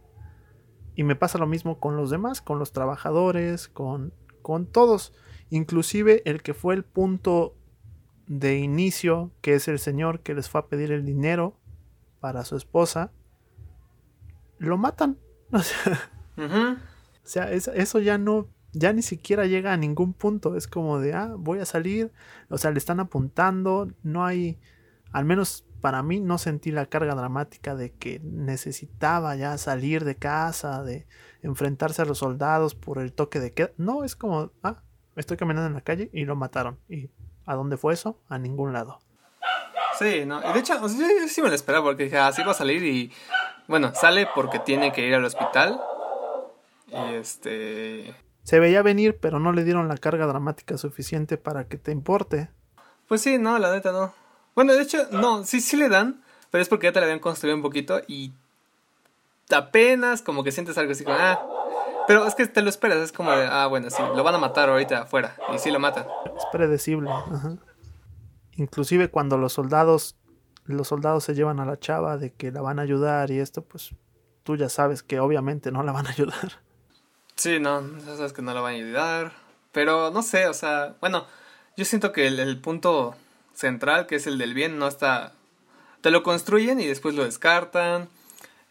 Y 0.95 1.03
me 1.03 1.15
pasa 1.15 1.37
lo 1.37 1.47
mismo 1.47 1.79
con 1.79 1.95
los 1.95 2.09
demás, 2.09 2.41
con 2.41 2.59
los 2.59 2.71
trabajadores, 2.71 3.67
con, 3.67 4.13
con 4.41 4.65
todos. 4.65 5.13
Inclusive 5.49 6.21
el 6.25 6.41
que 6.43 6.53
fue 6.53 6.75
el 6.75 6.83
punto 6.83 7.55
de 8.27 8.57
inicio, 8.57 9.31
que 9.41 9.55
es 9.55 9.67
el 9.67 9.79
señor 9.79 10.19
que 10.19 10.35
les 10.35 10.49
fue 10.49 10.61
a 10.61 10.67
pedir 10.67 10.91
el 10.91 11.05
dinero 11.05 11.57
para 12.19 12.43
su 12.45 12.55
esposa, 12.55 13.11
lo 14.57 14.77
matan. 14.77 15.17
O 15.51 15.63
sea, 15.63 16.79
sea, 17.29 17.51
es- 17.51 17.67
eso 17.69 17.99
ya 17.99 18.17
no, 18.17 18.47
ya 18.73 18.91
ni 18.93 19.01
siquiera 19.01 19.45
llega 19.45 19.71
a 19.73 19.77
ningún 19.77 20.13
punto. 20.13 20.55
Es 20.55 20.67
como 20.67 20.99
de, 20.99 21.13
ah, 21.13 21.33
voy 21.37 21.59
a 21.59 21.65
salir. 21.65 22.11
O 22.49 22.57
sea, 22.57 22.71
le 22.71 22.77
están 22.77 22.99
apuntando. 22.99 23.87
No 24.03 24.25
hay, 24.25 24.59
al 25.11 25.25
menos 25.25 25.65
para 25.81 26.03
mí, 26.03 26.19
no 26.19 26.37
sentí 26.37 26.71
la 26.71 26.87
carga 26.87 27.15
dramática 27.15 27.73
de 27.75 27.91
que 27.93 28.19
necesitaba 28.23 29.35
ya 29.37 29.57
salir 29.57 30.03
de 30.03 30.15
casa, 30.15 30.83
de 30.83 31.07
enfrentarse 31.41 32.01
a 32.01 32.05
los 32.05 32.17
soldados 32.17 32.75
por 32.75 32.97
el 32.99 33.13
toque 33.13 33.39
de 33.39 33.53
queda. 33.53 33.71
No, 33.77 34.03
es 34.03 34.15
como, 34.17 34.51
ah, 34.61 34.81
estoy 35.15 35.37
caminando 35.37 35.67
en 35.67 35.73
la 35.75 35.81
calle 35.81 36.09
y 36.11 36.25
lo 36.25 36.35
mataron. 36.35 36.77
¿Y 36.89 37.09
a 37.45 37.55
dónde 37.55 37.77
fue 37.77 37.93
eso? 37.93 38.19
A 38.27 38.37
ningún 38.37 38.73
lado. 38.73 38.99
Sí, 39.97 40.25
no. 40.25 40.39
Y 40.49 40.53
de 40.53 40.59
hecho, 40.59 40.73
yo, 40.81 40.87
sí 41.27 41.41
me 41.41 41.49
lo 41.49 41.55
esperaba 41.55 41.83
porque 41.85 42.03
dije, 42.05 42.17
así 42.17 42.43
va 42.43 42.51
a 42.51 42.55
salir 42.55 42.83
y. 42.83 43.11
Bueno, 43.67 43.93
sale 43.95 44.27
porque 44.33 44.59
tiene 44.59 44.91
que 44.91 45.07
ir 45.07 45.13
al 45.15 45.23
hospital. 45.25 45.79
Y 46.91 47.13
este. 47.15 48.15
Se 48.43 48.59
veía 48.59 48.81
venir, 48.81 49.17
pero 49.19 49.39
no 49.39 49.51
le 49.51 49.63
dieron 49.63 49.87
la 49.87 49.97
carga 49.97 50.25
dramática 50.25 50.77
suficiente 50.77 51.37
para 51.37 51.67
que 51.67 51.77
te 51.77 51.91
importe. 51.91 52.49
Pues 53.07 53.21
sí, 53.21 53.37
no, 53.37 53.59
la 53.59 53.71
neta 53.71 53.91
no. 53.91 54.13
Bueno, 54.55 54.73
de 54.73 54.81
hecho, 54.81 55.07
no, 55.11 55.43
sí, 55.43 55.61
sí 55.61 55.77
le 55.77 55.89
dan, 55.89 56.23
pero 56.51 56.61
es 56.61 56.69
porque 56.69 56.87
ya 56.87 56.93
te 56.93 56.99
la 56.99 57.05
habían 57.05 57.19
construido 57.19 57.55
un 57.55 57.61
poquito 57.61 58.01
y 58.07 58.33
apenas 59.55 60.21
como 60.21 60.43
que 60.43 60.51
sientes 60.51 60.77
algo 60.77 60.91
así 60.91 61.03
como, 61.03 61.17
ah. 61.19 61.45
Pero 62.07 62.25
es 62.25 62.33
que 62.33 62.47
te 62.47 62.61
lo 62.63 62.69
esperas, 62.69 62.97
es 62.97 63.11
como 63.11 63.31
de, 63.31 63.45
ah, 63.45 63.67
bueno, 63.67 63.89
sí, 63.91 64.01
lo 64.15 64.23
van 64.23 64.33
a 64.33 64.39
matar 64.39 64.69
ahorita 64.69 65.03
afuera. 65.03 65.35
Y 65.53 65.59
sí 65.59 65.69
lo 65.69 65.79
matan. 65.79 66.07
Es 66.35 66.43
predecible. 66.51 67.09
ajá. 67.11 67.57
Inclusive 68.55 69.09
cuando 69.09 69.37
los 69.37 69.53
soldados, 69.53 70.17
los 70.65 70.87
soldados 70.87 71.23
se 71.23 71.35
llevan 71.35 71.59
a 71.59 71.65
la 71.65 71.79
chava 71.79 72.17
de 72.17 72.33
que 72.33 72.51
la 72.51 72.61
van 72.61 72.79
a 72.79 72.81
ayudar 72.81 73.31
y 73.31 73.39
esto, 73.39 73.63
pues 73.63 73.95
tú 74.43 74.57
ya 74.57 74.69
sabes 74.69 75.03
que 75.03 75.19
obviamente 75.19 75.71
no 75.71 75.83
la 75.83 75.91
van 75.91 76.07
a 76.07 76.09
ayudar. 76.09 76.61
Sí, 77.39 77.57
no, 77.57 77.81
sabes 78.17 78.33
que 78.33 78.41
no 78.41 78.53
lo 78.53 78.61
van 78.61 78.73
a 78.73 78.75
ayudar. 78.75 79.31
Pero 79.71 80.11
no 80.11 80.23
sé, 80.23 80.47
o 80.47 80.53
sea, 80.53 80.95
bueno, 80.99 81.25
yo 81.77 81.85
siento 81.85 82.11
que 82.11 82.27
el, 82.27 82.37
el 82.37 82.59
punto 82.59 83.15
central, 83.53 84.07
que 84.07 84.15
es 84.15 84.27
el 84.27 84.37
del 84.37 84.53
bien, 84.53 84.77
no 84.77 84.89
está... 84.89 85.31
Te 86.01 86.11
lo 86.11 86.21
construyen 86.21 86.81
y 86.81 86.85
después 86.85 87.15
lo 87.15 87.23
descartan. 87.23 88.09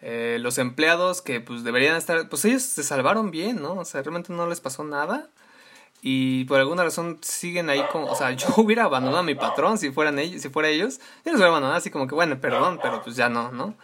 Eh, 0.03 0.37
los 0.41 0.59
empleados 0.59 1.23
que 1.23 1.41
pues 1.41 1.65
deberían 1.65 1.97
estar... 1.97 2.29
Pues 2.29 2.45
ellos 2.45 2.63
se 2.63 2.83
salvaron 2.83 3.31
bien, 3.31 3.63
¿no? 3.63 3.73
O 3.73 3.87
sea, 3.87 4.03
realmente 4.03 4.35
no 4.35 4.47
les 4.47 4.61
pasó 4.61 4.85
nada. 4.85 5.31
Y 6.03 6.45
por 6.45 6.61
alguna 6.61 6.85
razón 6.85 7.21
siguen 7.23 7.71
ahí 7.71 7.83
como... 7.91 8.13
O 8.13 8.17
sea, 8.17 8.33
yo 8.37 8.49
hubiera 8.59 8.85
abandonado 8.85 9.21
a 9.21 9.23
mi 9.23 9.35
patrón 9.35 9.79
si 9.79 9.91
fueran 9.93 10.19
ellos, 10.19 10.43
si 10.43 10.51
fuera 10.51 10.69
ellos. 10.69 10.99
Yo 11.25 11.33
los 11.33 11.37
hubiera 11.37 11.49
abandonado 11.49 11.79
así 11.79 11.89
como 11.91 12.07
que, 12.07 12.15
bueno, 12.15 12.39
perdón, 12.39 12.81
pero 12.83 13.03
pues 13.03 13.17
ya 13.17 13.31
no, 13.31 13.51
¿no? 13.51 13.77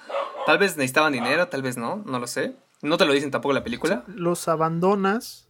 Tal 0.45 0.59
vez 0.59 0.77
necesitaban 0.77 1.15
dinero, 1.15 1.49
tal 1.49 1.63
vez 1.63 1.79
no, 1.79 2.03
no 2.05 2.19
lo 2.19 2.27
sé. 2.27 2.55
No 2.85 2.97
te 2.97 3.07
lo 3.07 3.13
dicen 3.13 3.31
tampoco 3.31 3.53
en 3.53 3.57
la 3.57 3.65
película. 3.65 4.05
Los 4.09 4.47
abandonas. 4.49 5.49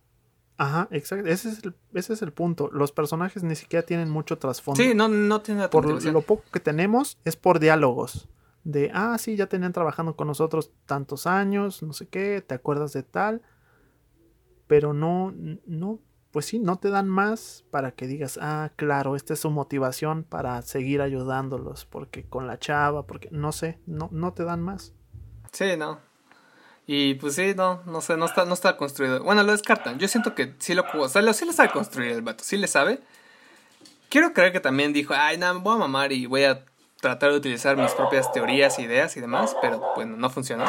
Ajá, 0.57 0.87
exacto. 0.93 1.29
Ese 1.29 1.49
es 1.49 1.65
el, 1.65 1.75
ese 1.95 2.13
es 2.13 2.23
el 2.23 2.33
punto. 2.33 2.71
Los 2.73 2.93
personajes 2.93 3.43
ni 3.43 3.57
siquiera 3.57 3.85
tienen 3.85 4.09
mucho 4.09 4.39
trasfondo. 4.39 4.81
Sí, 4.81 4.95
no, 4.95 5.09
no 5.09 5.41
tiene 5.41 5.63
la 5.63 5.71
por 5.71 5.83
motivación. 5.83 6.15
lo 6.15 6.23
poco 6.23 6.45
que 6.53 6.61
tenemos 6.61 7.19
es 7.25 7.37
por 7.37 7.59
diálogos. 7.59 8.29
De, 8.63 8.91
ah, 8.95 9.19
sí, 9.19 9.37
ya 9.37 9.47
tenían 9.49 9.73
trabajando 9.73 10.17
con 10.17 10.29
nosotros 10.29 10.71
tantos 10.87 11.27
años, 11.27 11.83
no 11.83 11.93
sé 11.93 12.07
qué, 12.07 12.41
te 12.41 12.55
acuerdas 12.55 12.93
de 12.93 13.03
tal. 13.03 13.43
Pero 14.67 14.95
no, 14.95 15.35
no, 15.67 15.99
pues 16.31 16.47
sí, 16.47 16.59
no 16.59 16.79
te 16.79 16.89
dan 16.89 17.09
más 17.09 17.65
para 17.71 17.91
que 17.91 18.07
digas, 18.07 18.39
ah, 18.41 18.71
claro, 18.77 19.17
esta 19.17 19.35
es 19.35 19.41
su 19.41 19.51
motivación 19.51 20.25
para 20.25 20.63
seguir 20.63 21.03
ayudándolos, 21.03 21.85
porque 21.85 22.25
con 22.25 22.47
la 22.47 22.59
chava, 22.59 23.07
porque 23.07 23.29
no 23.33 23.53
sé, 23.53 23.79
no, 23.87 24.09
no 24.13 24.33
te 24.33 24.45
dan 24.45 24.63
más. 24.63 24.95
Sí, 25.53 25.77
no. 25.77 26.14
Y 26.87 27.15
pues 27.15 27.35
sí, 27.37 27.55
no, 27.57 27.81
no 27.87 28.01
sé, 28.03 28.17
no 28.17 28.27
está, 28.27 28.45
no 28.45 28.53
está 28.55 28.77
construido. 28.77 29.23
Bueno, 29.23 29.43
lo 29.43 29.53
descartan. 29.53 29.99
Yo 29.99 30.07
siento 30.09 30.35
que 30.35 30.55
sí 30.59 30.75
lo, 30.75 30.85
o 30.99 31.09
sea, 31.09 31.23
lo- 31.23 31.33
sí 31.33 31.45
le 31.47 31.53
sabe 31.55 31.71
construir 31.71 32.11
el 32.13 32.23
vato, 32.23 32.45
sí 32.45 32.57
le 32.59 32.67
sabe. 32.69 33.01
Quiero 34.09 34.33
creer 34.33 34.53
que 34.53 34.61
también 34.61 34.93
dijo, 34.93 35.15
ay, 35.17 35.39
no, 35.39 35.53
me 35.55 35.61
voy 35.61 35.75
a 35.77 35.79
mamar 35.79 36.13
y 36.13 36.27
voy 36.27 36.45
a 36.45 36.65
tratar 37.01 37.31
de 37.33 37.39
utilizar 37.39 37.77
mis 37.77 37.91
propias 37.93 38.31
teorías, 38.33 38.79
ideas 38.79 39.17
y 39.17 39.21
demás, 39.21 39.57
pero 39.61 39.83
bueno, 39.97 40.17
no 40.17 40.31
funcionó. 40.31 40.65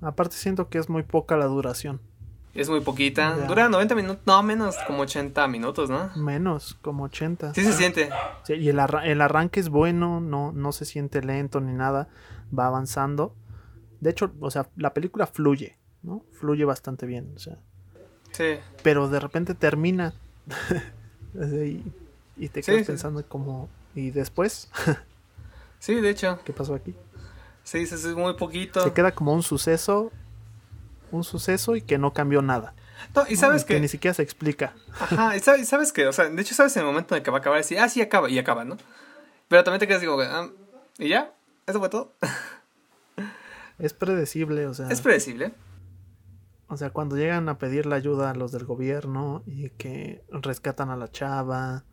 Aparte 0.00 0.36
siento 0.36 0.68
que 0.68 0.78
es 0.78 0.88
muy 0.88 1.02
poca 1.02 1.36
la 1.36 1.46
duración. 1.46 2.00
Es 2.54 2.68
muy 2.68 2.80
poquita. 2.80 3.36
Ya. 3.38 3.46
Dura 3.46 3.68
90 3.68 3.94
minutos, 3.94 4.22
no, 4.26 4.42
menos 4.42 4.76
como 4.86 5.02
80 5.02 5.46
minutos, 5.48 5.88
¿no? 5.90 6.10
Menos, 6.16 6.76
como 6.82 7.04
80. 7.04 7.54
Sí 7.54 7.62
se 7.64 7.72
siente. 7.72 8.10
Sí, 8.44 8.54
y 8.54 8.68
el, 8.68 8.78
arra- 8.78 9.06
el 9.06 9.20
arranque 9.22 9.60
es 9.60 9.68
bueno, 9.70 10.20
no, 10.20 10.52
no 10.52 10.72
se 10.72 10.84
siente 10.84 11.22
lento 11.22 11.60
ni 11.60 11.72
nada, 11.72 12.08
va 12.56 12.66
avanzando. 12.66 13.34
De 14.02 14.10
hecho, 14.10 14.32
o 14.40 14.50
sea, 14.50 14.68
la 14.74 14.92
película 14.92 15.28
fluye, 15.28 15.78
¿no? 16.02 16.24
Fluye 16.32 16.64
bastante 16.64 17.06
bien, 17.06 17.32
o 17.36 17.38
sea. 17.38 17.56
Sí. 18.32 18.58
Pero 18.82 19.08
de 19.08 19.20
repente 19.20 19.54
termina. 19.54 20.12
y, 21.34 21.84
y 22.36 22.48
te 22.48 22.62
quedas 22.62 22.80
sí. 22.80 22.84
pensando 22.84 23.24
como, 23.28 23.68
¿y 23.94 24.10
después? 24.10 24.68
Sí, 25.78 25.96
de 25.96 26.10
hecho. 26.10 26.38
¿Qué 26.44 26.52
pasó 26.52 26.76
aquí? 26.76 26.94
Sí, 27.64 27.78
es 27.78 28.06
muy 28.14 28.34
poquito. 28.34 28.84
Se 28.84 28.92
queda 28.92 29.10
como 29.10 29.32
un 29.32 29.42
suceso, 29.42 30.12
un 31.10 31.24
suceso 31.24 31.74
y 31.74 31.82
que 31.82 31.98
no 31.98 32.12
cambió 32.12 32.40
nada. 32.40 32.72
No, 33.16 33.24
y 33.28 33.34
¿no? 33.34 33.40
sabes 33.40 33.64
que 33.64 33.74
que... 33.74 33.80
ni 33.80 33.88
siquiera 33.88 34.14
se 34.14 34.22
explica. 34.22 34.74
Ajá, 35.00 35.36
y 35.36 35.40
sabes, 35.40 35.92
que, 35.92 36.06
o 36.06 36.12
sea, 36.12 36.28
de 36.28 36.40
hecho 36.40 36.54
sabes 36.54 36.76
en 36.76 36.82
el 36.82 36.86
momento 36.86 37.16
en 37.16 37.18
el 37.18 37.24
que 37.24 37.32
va 37.32 37.38
a 37.38 37.40
acabar, 37.40 37.58
decir, 37.58 37.80
ah, 37.80 37.88
sí, 37.88 38.00
acaba, 38.00 38.30
y 38.30 38.38
acaba, 38.38 38.64
¿no? 38.64 38.76
Pero 39.48 39.64
también 39.64 39.80
te 39.80 39.88
quedas 39.88 40.04
como, 40.04 40.22
ah, 40.22 40.50
¿y 40.98 41.08
ya? 41.08 41.34
¿Eso 41.66 41.80
fue 41.80 41.88
todo? 41.88 42.12
Es 43.82 43.92
predecible, 43.94 44.66
o 44.68 44.74
sea. 44.74 44.88
Es 44.88 45.00
predecible. 45.00 45.52
O 46.68 46.76
sea, 46.76 46.90
cuando 46.90 47.16
llegan 47.16 47.48
a 47.48 47.58
pedir 47.58 47.84
la 47.84 47.96
ayuda 47.96 48.30
a 48.30 48.34
los 48.34 48.52
del 48.52 48.64
gobierno 48.64 49.42
y 49.44 49.70
que 49.70 50.24
rescatan 50.30 50.88
a 50.88 50.96
la 50.96 51.10
chava, 51.10 51.84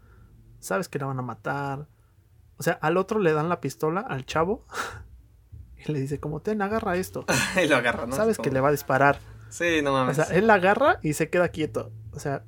sabes 0.59 0.87
que 0.87 0.99
la 0.99 1.07
van 1.07 1.17
a 1.19 1.23
matar. 1.23 1.87
O 2.57 2.63
sea, 2.63 2.73
al 2.73 2.95
otro 2.97 3.19
le 3.19 3.33
dan 3.33 3.49
la 3.49 3.59
pistola 3.59 4.01
al 4.01 4.25
chavo 4.25 4.65
y 5.85 5.91
le 5.91 5.99
dice 5.99 6.19
como, 6.19 6.41
ten, 6.41 6.61
agarra 6.61 6.95
esto. 6.95 7.25
y 7.61 7.67
lo 7.67 7.75
agarra, 7.75 8.05
¿no? 8.05 8.15
sabes 8.15 8.37
que 8.37 8.51
le 8.51 8.61
va 8.61 8.69
a 8.69 8.71
disparar. 8.71 9.19
Sí, 9.49 9.81
no 9.83 9.89
O 9.89 9.93
mames. 9.93 10.15
sea, 10.17 10.25
él 10.25 10.45
la 10.45 10.53
agarra 10.53 10.99
y 11.01 11.13
se 11.13 11.29
queda 11.31 11.49
quieto. 11.49 11.91
O 12.11 12.19
sea, 12.19 12.43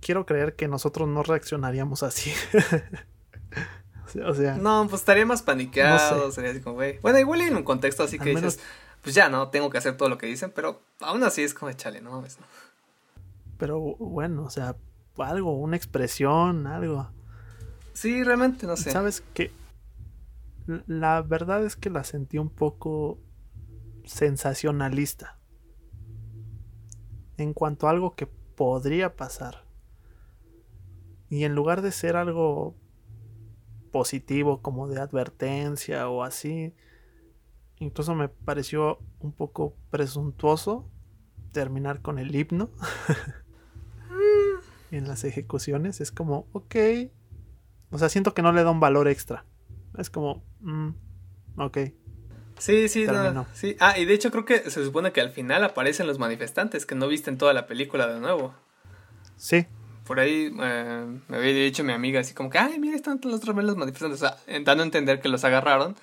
quiero 0.00 0.24
creer 0.24 0.56
que 0.56 0.68
nosotros 0.68 1.06
no 1.06 1.22
reaccionaríamos 1.22 2.02
así. 2.02 2.32
O 4.26 4.34
sea, 4.34 4.56
No, 4.56 4.86
pues 4.88 5.02
estaría 5.02 5.26
más 5.26 5.42
paniqueado, 5.42 6.18
No 6.18 6.26
sé. 6.26 6.32
sería 6.36 6.50
así 6.52 6.60
como, 6.60 6.76
güey. 6.76 6.98
Bueno, 7.00 7.18
igual 7.18 7.40
en 7.40 7.56
un 7.56 7.64
contexto 7.64 8.02
así 8.04 8.18
que 8.18 8.30
Al 8.30 8.36
dices, 8.36 8.60
pues 9.02 9.14
ya, 9.14 9.28
¿no? 9.28 9.48
Tengo 9.48 9.70
que 9.70 9.78
hacer 9.78 9.96
todo 9.96 10.08
lo 10.08 10.18
que 10.18 10.26
dicen, 10.26 10.52
pero 10.54 10.80
aún 11.00 11.24
así 11.24 11.42
es 11.42 11.54
como, 11.54 11.72
chale, 11.72 12.00
no 12.00 12.12
mames. 12.12 12.38
¿no? 12.38 12.46
pero 13.58 13.80
bueno, 13.80 14.44
o 14.44 14.50
sea, 14.50 14.76
algo, 15.18 15.56
una 15.58 15.76
expresión, 15.76 16.66
algo. 16.66 17.08
Sí, 17.92 18.22
realmente, 18.24 18.66
no 18.66 18.76
sé. 18.76 18.90
¿Sabes 18.90 19.22
qué? 19.32 19.52
La 20.86 21.22
verdad 21.22 21.64
es 21.64 21.76
que 21.76 21.90
la 21.90 22.04
sentí 22.04 22.38
un 22.38 22.50
poco 22.50 23.18
sensacionalista. 24.04 25.38
En 27.36 27.52
cuanto 27.52 27.86
a 27.86 27.90
algo 27.90 28.14
que 28.14 28.26
podría 28.26 29.16
pasar. 29.16 29.64
Y 31.30 31.44
en 31.44 31.54
lugar 31.54 31.82
de 31.82 31.92
ser 31.92 32.16
algo 32.16 32.74
positivo 33.94 34.60
como 34.60 34.88
de 34.88 35.00
advertencia 35.00 36.08
o 36.08 36.24
así, 36.24 36.74
incluso 37.78 38.16
me 38.16 38.28
pareció 38.28 38.98
un 39.20 39.30
poco 39.30 39.76
presuntuoso 39.90 40.90
terminar 41.52 42.02
con 42.02 42.18
el 42.18 42.34
himno 42.34 42.70
en 44.90 45.06
las 45.06 45.22
ejecuciones. 45.22 46.00
Es 46.00 46.10
como, 46.10 46.48
ok, 46.52 46.74
o 47.92 47.98
sea, 47.98 48.08
siento 48.08 48.34
que 48.34 48.42
no 48.42 48.52
le 48.52 48.64
da 48.64 48.72
un 48.72 48.80
valor 48.80 49.06
extra. 49.06 49.44
Es 49.96 50.10
como, 50.10 50.42
mm, 50.58 50.88
ok. 51.58 51.78
Sí, 52.58 52.88
sí, 52.88 53.06
no, 53.06 53.46
sí. 53.54 53.76
Ah, 53.78 53.96
y 53.96 54.06
de 54.06 54.14
hecho 54.14 54.32
creo 54.32 54.44
que 54.44 54.68
se 54.72 54.84
supone 54.84 55.12
que 55.12 55.20
al 55.20 55.30
final 55.30 55.62
aparecen 55.62 56.08
los 56.08 56.18
manifestantes 56.18 56.84
que 56.84 56.96
no 56.96 57.06
visten 57.06 57.38
toda 57.38 57.54
la 57.54 57.68
película 57.68 58.08
de 58.08 58.18
nuevo. 58.18 58.56
Sí, 59.36 59.68
Por 60.06 60.20
ahí 60.20 60.54
eh, 60.60 61.18
me 61.28 61.36
había 61.36 61.52
dicho 61.52 61.82
mi 61.84 61.92
amiga 61.92 62.20
así 62.20 62.34
como 62.34 62.50
que, 62.50 62.58
ay, 62.58 62.78
mira, 62.78 62.94
están 62.96 63.20
los 63.24 63.42
los 63.44 63.76
manifestantes. 63.76 64.22
O 64.22 64.26
sea, 64.28 64.36
dando 64.62 64.82
a 64.82 64.86
entender 64.86 65.20
que 65.20 65.28
los 65.28 65.44
agarraron 65.44 65.96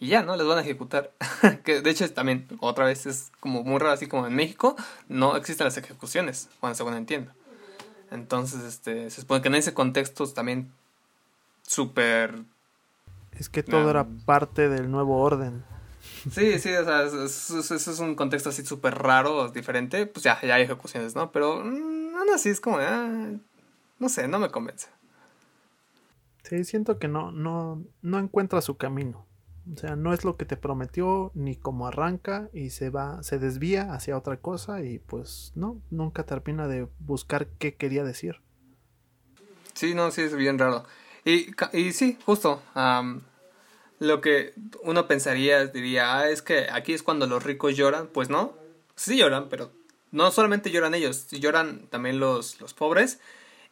y 0.00 0.08
ya, 0.08 0.22
¿no? 0.22 0.36
Les 0.36 0.46
van 0.46 0.58
a 0.58 0.62
ejecutar. 0.62 1.12
que 1.64 1.80
de 1.80 1.90
hecho 1.90 2.04
es 2.04 2.14
también, 2.14 2.46
otra 2.60 2.84
vez, 2.86 3.06
es 3.06 3.30
como 3.40 3.62
muy 3.62 3.78
raro, 3.78 3.92
así 3.92 4.06
como 4.08 4.26
en 4.26 4.34
México 4.34 4.76
no 5.08 5.36
existen 5.36 5.64
las 5.66 5.76
ejecuciones, 5.76 6.48
bueno, 6.60 6.74
según 6.74 6.94
entiendo. 6.94 7.32
Entonces, 8.10 8.62
este, 8.64 9.10
se 9.10 9.20
supone 9.20 9.42
que 9.42 9.48
en 9.48 9.54
ese 9.56 9.74
contexto 9.74 10.26
también 10.28 10.72
súper... 11.66 12.34
es 13.38 13.48
que 13.48 13.62
todo 13.62 13.86
Ah. 13.86 13.90
era 13.90 14.06
parte 14.24 14.68
del 14.68 14.90
nuevo 14.90 15.18
orden. 15.20 15.62
Sí, 16.32 16.58
sí, 16.58 16.72
o 16.72 16.84
sea, 16.84 17.02
es, 17.04 17.12
es- 17.12 17.70
es- 17.70 17.88
es 17.88 17.98
un 18.00 18.14
contexto 18.14 18.48
así 18.48 18.64
súper 18.64 18.94
raro, 18.96 19.48
diferente, 19.50 20.06
pues 20.06 20.24
ya, 20.24 20.40
ya 20.42 20.54
hay 20.56 20.62
ejecuciones, 20.62 21.14
¿no? 21.14 21.30
Pero 21.32 21.62
mm, 21.64 22.07
aún 22.18 22.30
así 22.30 22.48
es 22.48 22.60
como, 22.60 22.78
ah, 22.78 23.30
no 23.98 24.08
sé, 24.08 24.28
no 24.28 24.38
me 24.38 24.50
convence. 24.50 24.88
Sí, 26.42 26.64
siento 26.64 26.98
que 26.98 27.08
no, 27.08 27.30
no, 27.30 27.84
no 28.02 28.18
encuentra 28.18 28.60
su 28.60 28.76
camino. 28.76 29.26
O 29.74 29.76
sea, 29.76 29.96
no 29.96 30.14
es 30.14 30.24
lo 30.24 30.36
que 30.36 30.46
te 30.46 30.56
prometió 30.56 31.30
ni 31.34 31.56
cómo 31.56 31.86
arranca 31.86 32.48
y 32.54 32.70
se 32.70 32.88
va, 32.88 33.22
se 33.22 33.38
desvía 33.38 33.92
hacia 33.92 34.16
otra 34.16 34.38
cosa 34.38 34.82
y 34.82 34.98
pues 34.98 35.52
no, 35.54 35.82
nunca 35.90 36.24
termina 36.24 36.68
de 36.68 36.88
buscar 37.00 37.48
qué 37.58 37.74
quería 37.74 38.02
decir. 38.02 38.40
Sí, 39.74 39.94
no, 39.94 40.10
sí 40.10 40.22
es 40.22 40.34
bien 40.34 40.58
raro. 40.58 40.84
Y, 41.24 41.50
y 41.72 41.92
sí, 41.92 42.18
justo. 42.24 42.62
lo 43.98 44.20
que 44.22 44.54
uno 44.82 45.06
pensaría, 45.06 45.66
diría, 45.66 46.16
ah, 46.16 46.30
es 46.30 46.40
que 46.40 46.68
aquí 46.72 46.94
es 46.94 47.02
cuando 47.02 47.26
los 47.26 47.44
ricos 47.44 47.76
lloran. 47.76 48.06
Pues 48.06 48.30
no, 48.30 48.54
sí 48.96 49.18
lloran, 49.18 49.50
pero 49.50 49.70
no 50.10 50.30
solamente 50.30 50.70
lloran 50.70 50.94
ellos, 50.94 51.28
lloran 51.30 51.86
también 51.88 52.20
los, 52.20 52.60
los 52.60 52.74
pobres. 52.74 53.20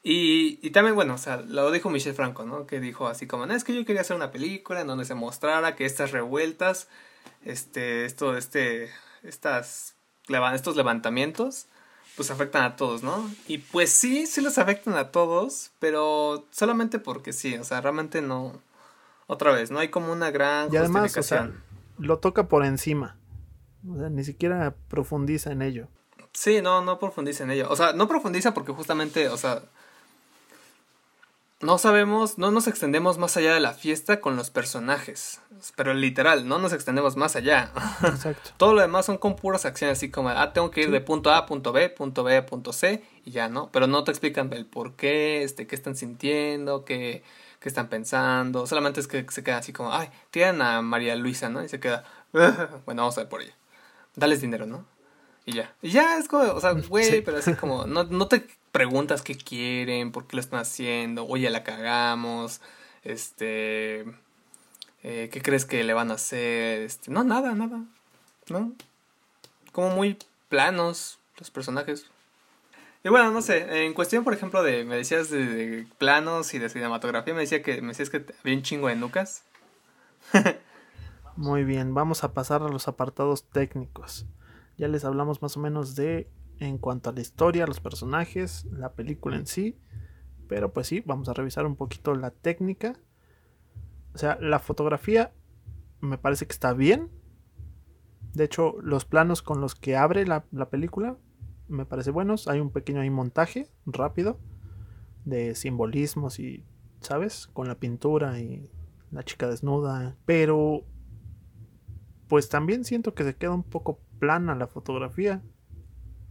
Y, 0.03 0.61
y, 0.63 0.71
también, 0.71 0.95
bueno, 0.95 1.15
o 1.15 1.19
sea, 1.19 1.39
lo 1.39 1.71
dijo 1.73 1.91
Michel 1.91 2.15
Franco, 2.15 2.45
¿no? 2.45 2.67
Que 2.67 2.79
dijo 2.79 3.09
así 3.09 3.27
como, 3.27 3.45
no, 3.47 3.55
es 3.55 3.65
que 3.65 3.75
yo 3.75 3.85
quería 3.85 4.03
hacer 4.03 4.15
una 4.15 4.31
película 4.31 4.81
en 4.81 4.87
donde 4.87 5.05
se 5.05 5.15
mostrara 5.15 5.75
que 5.75 5.85
estas 5.85 6.13
revueltas, 6.13 6.89
este, 7.45 8.05
esto, 8.05 8.37
este, 8.37 8.91
estas, 9.25 9.97
estos 10.55 10.77
levantamientos, 10.77 11.67
pues 12.17 12.31
afectan 12.31 12.63
a 12.65 12.77
todos, 12.77 13.03
¿no? 13.03 13.31
Y 13.47 13.59
pues 13.59 13.91
sí, 13.91 14.27
sí 14.27 14.41
los 14.41 14.59
afectan 14.59 14.95
a 14.95 15.11
todos, 15.11 15.73
pero 15.79 16.47
solamente 16.51 16.99
porque 16.99 17.33
sí, 17.33 17.57
o 17.57 17.65
sea, 17.65 17.81
realmente 17.81 18.23
no, 18.23 18.63
otra 19.27 19.53
vez, 19.53 19.71
no 19.71 19.79
hay 19.79 19.89
como 19.89 20.13
una 20.13 20.31
gran 20.31 20.73
y 20.73 20.77
además, 20.77 21.17
O 21.17 21.23
sea, 21.23 21.51
lo 21.99 22.19
toca 22.19 22.49
por 22.49 22.65
encima, 22.65 23.19
o 23.89 23.99
sea, 23.99 24.09
ni 24.09 24.25
siquiera 24.25 24.75
profundiza 24.89 25.53
en 25.53 25.63
ello. 25.63 25.89
Sí, 26.37 26.61
no, 26.61 26.83
no 26.83 26.99
profundiza 26.99 27.45
en 27.45 27.51
ello. 27.51 27.67
O 27.71 27.77
sea, 27.77 27.95
no 27.95 28.07
profundiza 28.09 28.53
porque 28.53 28.71
justamente, 28.71 29.31
o 29.31 29.39
sea, 29.39 29.63
no 31.61 31.79
sabemos, 31.79 32.37
no 32.37 32.51
nos 32.51 32.67
extendemos 32.67 33.17
más 33.17 33.39
allá 33.39 33.55
de 33.55 33.61
la 33.61 33.73
fiesta 33.73 34.21
con 34.21 34.37
los 34.37 34.51
personajes. 34.51 35.41
Pero 35.77 35.95
literal, 35.95 36.47
no 36.47 36.59
nos 36.59 36.75
extendemos 36.75 37.17
más 37.17 37.37
allá. 37.37 37.73
Exacto. 38.03 38.51
Todo 38.59 38.75
lo 38.75 38.83
demás 38.83 39.07
son 39.07 39.17
con 39.17 39.35
puras 39.35 39.65
acciones, 39.65 39.97
así 39.97 40.11
como, 40.11 40.29
ah, 40.29 40.53
tengo 40.53 40.71
que 40.71 40.83
ir 40.83 40.91
de 40.91 41.01
punto 41.01 41.31
A 41.31 41.39
a 41.39 41.47
punto 41.47 41.73
B, 41.73 41.89
punto 41.89 42.23
B 42.23 42.37
a 42.37 42.45
punto 42.45 42.75
C, 42.75 43.03
y 43.25 43.31
ya, 43.31 43.49
¿no? 43.49 43.71
Pero 43.73 43.87
no 43.87 44.05
te 44.05 44.11
explican 44.11 44.53
el 44.53 44.67
por 44.67 44.93
qué, 44.93 45.43
este, 45.43 45.67
qué 45.67 45.75
están 45.75 45.97
sintiendo, 45.97 46.85
qué, 46.85 47.23
qué 47.61 47.69
están 47.71 47.89
pensando. 47.89 48.67
Solamente 48.67 49.01
es 49.01 49.09
que 49.09 49.25
se 49.31 49.43
queda 49.43 49.57
así 49.57 49.73
como, 49.73 49.91
ay, 49.91 50.11
tiran 50.31 50.61
a 50.61 50.83
María 50.83 51.17
Luisa, 51.17 51.49
¿no? 51.49 51.65
Y 51.65 51.71
se 51.71 51.81
queda, 51.81 52.05
bueno, 52.33 53.01
vamos 53.01 53.17
a 53.17 53.23
ver 53.23 53.31
por 53.31 53.41
ella. 53.41 53.55
Dales 54.17 54.43
dinero, 54.43 54.67
¿no? 54.67 54.85
Y 55.47 55.53
ya. 55.53 55.75
Y 55.81 55.91
ya 55.91 56.19
es 56.19 56.29
como, 56.29 56.43
o 56.53 56.61
sea, 56.61 56.73
güey, 56.73 57.23
pero 57.23 57.39
así 57.39 57.55
como, 57.55 57.87
no, 57.87 58.05
no 58.05 58.29
te 58.29 58.47
preguntas 58.73 59.23
qué 59.23 59.37
quieren, 59.37 60.13
por 60.13 60.27
qué 60.27 60.37
lo 60.37 60.41
están 60.41 60.61
haciendo, 60.61 61.27
oye, 61.27 61.49
la 61.49 61.65
cagamos, 61.65 62.61
este, 63.05 64.05
eh, 65.03 65.31
qué 65.33 65.41
crees 65.41 65.65
que 65.65 65.83
le 65.85 65.95
van 65.95 66.11
a 66.11 66.15
hacer, 66.15 66.83
este, 66.83 67.11
no, 67.11 67.25
nada, 67.25 67.55
nada, 67.55 67.85
¿no? 68.49 68.73
Como 69.73 69.91
muy 69.91 70.19
planos 70.49 71.19
los 71.39 71.51
personajes. 71.51 72.07
Y 73.05 73.09
bueno, 73.09 73.31
no 73.31 73.41
sé, 73.41 73.87
en 73.87 73.95
cuestión, 73.95 74.25
por 74.25 74.35
ejemplo, 74.35 74.65
de, 74.65 74.85
me 74.85 74.97
decías 74.97 75.31
de, 75.31 75.87
planos 75.97 76.53
y 76.55 76.59
de 76.59 76.69
cinematografía, 76.69 77.35
me, 77.35 77.43
decía 77.43 77.63
que, 77.63 77.81
me 77.81 77.89
decías 77.89 78.11
que 78.11 78.27
había 78.41 78.57
un 78.57 78.63
chingo 78.63 78.89
de 78.89 78.97
nucas. 78.97 79.45
Muy 81.37 81.63
bien, 81.63 81.95
vamos 81.95 82.25
a 82.25 82.35
pasar 82.35 82.63
a 82.63 82.69
los 82.69 82.89
apartados 82.89 83.45
técnicos. 83.45 84.27
Ya 84.77 84.89
les 84.89 85.05
hablamos 85.05 85.43
más 85.43 85.57
o 85.57 85.61
menos 85.61 85.95
de 85.95 86.31
en 86.59 86.79
cuanto 86.79 87.11
a 87.11 87.13
la 87.13 87.21
historia, 87.21 87.67
los 87.67 87.81
personajes, 87.81 88.65
la 88.67 88.93
película 88.93 89.37
en 89.37 89.47
sí. 89.47 89.79
Pero 90.49 90.73
pues 90.73 90.87
sí, 90.87 91.03
vamos 91.05 91.29
a 91.29 91.35
revisar 91.35 91.67
un 91.67 91.77
poquito 91.77 92.15
la 92.15 92.31
técnica. 92.31 92.99
O 94.15 94.19
sea, 94.19 94.39
la 94.41 94.59
fotografía 94.59 95.33
me 96.01 96.19
parece 96.19 96.47
que 96.47 96.53
está 96.53 96.73
bien. 96.73 97.11
De 98.33 98.45
hecho, 98.45 98.77
los 98.83 99.05
planos 99.05 99.43
con 99.43 99.61
los 99.61 99.75
que 99.75 99.97
abre 99.97 100.27
la, 100.27 100.45
película 100.71 101.17
me 101.69 101.85
parece 101.85 102.11
buenos. 102.11 102.49
Hay 102.49 102.61
un 102.61 102.71
pequeño 102.71 103.01
ahí 103.01 103.11
montaje 103.11 103.69
rápido 103.87 104.39
de 105.25 105.55
simbolismos 105.55 106.39
y, 106.39 106.65
¿sabes? 107.01 107.49
Con 107.49 107.67
la 107.67 107.77
pintura 107.77 108.39
y 108.41 108.71
la 109.11 109.25
chica 109.25 109.49
desnuda. 109.49 110.17
Pero, 110.27 110.85
pues 112.29 112.49
también 112.49 112.85
siento 112.85 113.15
que 113.15 113.25
se 113.25 113.35
queda 113.35 113.53
un 113.53 113.65
poco 113.65 114.01
plana 114.19 114.55
la 114.55 114.67
fotografía. 114.67 115.43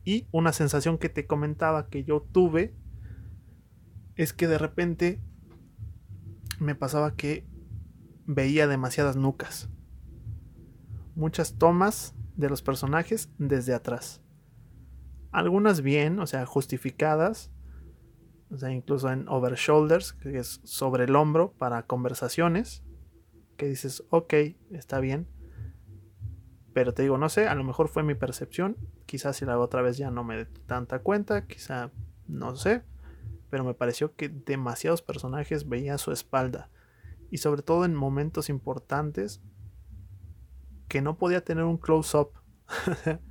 Y 0.04 0.28
una 0.32 0.54
sensación 0.54 0.98
que 0.98 1.10
te 1.10 1.26
comentaba 1.26 1.90
que 1.90 2.04
yo 2.04 2.22
tuve 2.22 2.76
es 4.16 4.34
que 4.34 4.48
de 4.48 4.58
repente 4.58 5.22
me 6.60 6.76
pasaba 6.76 7.16
que 7.16 7.48
veía 8.26 8.68
demasiadas 8.68 9.16
nucas. 9.16 9.70
Muchas 11.16 11.58
tomas 11.58 12.16
de 12.36 12.50
los 12.50 12.62
personajes 12.62 13.32
desde 13.38 13.74
atrás. 13.74 14.22
Algunas 15.32 15.82
bien, 15.82 16.20
o 16.20 16.28
sea, 16.28 16.46
justificadas. 16.46 17.52
O 18.50 18.58
sea, 18.58 18.72
incluso 18.72 19.12
en 19.12 19.28
over 19.28 19.56
shoulders, 19.56 20.14
que 20.14 20.38
es 20.38 20.62
sobre 20.64 21.06
el 21.06 21.16
hombro 21.16 21.54
para 21.58 21.84
conversaciones. 21.84 22.84
Que 23.58 23.68
dices, 23.68 24.04
ok, 24.10 24.34
está 24.72 25.00
bien. 25.00 25.28
Pero 26.76 26.94
te 26.94 27.04
digo, 27.04 27.18
no 27.18 27.30
sé, 27.30 27.48
a 27.48 27.56
lo 27.56 27.64
mejor 27.64 27.88
fue 27.88 28.04
mi 28.04 28.16
percepción. 28.16 28.76
Quizás 29.06 29.38
si 29.38 29.46
la 29.46 29.58
otra 29.58 29.82
vez 29.82 29.96
ya 29.96 30.12
no 30.12 30.26
me 30.26 30.44
di 30.44 30.60
tanta 30.66 31.00
cuenta. 31.00 31.48
Quizá, 31.48 31.90
no 32.28 32.58
sé. 32.58 32.84
Pero 33.50 33.64
me 33.64 33.74
pareció 33.74 34.14
que 34.14 34.28
demasiados 34.28 35.02
personajes 35.02 35.70
veían 35.70 36.00
su 36.00 36.12
espalda. 36.12 36.70
Y 37.32 37.38
sobre 37.38 37.62
todo 37.62 37.86
en 37.86 37.96
momentos 37.96 38.50
importantes 38.50 39.42
que 40.90 41.02
no 41.02 41.18
podía 41.18 41.46
tener 41.46 41.64
un 41.64 41.78
close-up. 41.78 42.32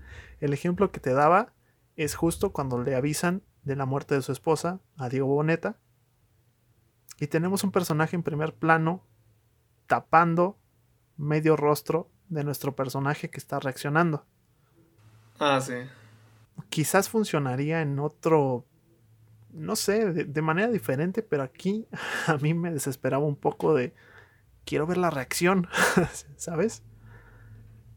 El 0.40 0.54
ejemplo 0.54 0.90
que 0.90 1.00
te 1.00 1.12
daba 1.12 1.52
es 1.96 2.14
justo 2.14 2.50
cuando 2.50 2.82
le 2.82 2.94
avisan 2.94 3.42
de 3.62 3.76
la 3.76 3.84
muerte 3.84 4.14
de 4.14 4.22
su 4.22 4.32
esposa 4.32 4.80
a 4.96 5.10
Diego 5.10 5.26
Boneta. 5.26 5.78
Y 7.20 7.26
tenemos 7.26 7.62
un 7.62 7.72
personaje 7.72 8.16
en 8.16 8.22
primer 8.22 8.54
plano 8.54 9.06
tapando 9.86 10.58
medio 11.18 11.56
rostro 11.56 12.10
de 12.34 12.44
nuestro 12.44 12.74
personaje 12.74 13.30
que 13.30 13.38
está 13.38 13.60
reaccionando. 13.60 14.24
Ah, 15.38 15.60
sí. 15.60 15.74
Quizás 16.68 17.08
funcionaría 17.08 17.80
en 17.80 17.98
otro, 17.98 18.64
no 19.52 19.76
sé, 19.76 20.12
de, 20.12 20.42
manera 20.42 20.70
diferente, 20.70 21.22
pero 21.22 21.42
aquí 21.42 21.86
a 22.26 22.36
mí 22.36 22.54
me 22.54 22.70
desesperaba 22.70 23.24
un 23.24 23.36
poco 23.36 23.74
de, 23.74 23.94
quiero 24.64 24.86
ver 24.86 24.98
la 24.98 25.10
reacción, 25.10 25.68
¿sabes? 26.36 26.82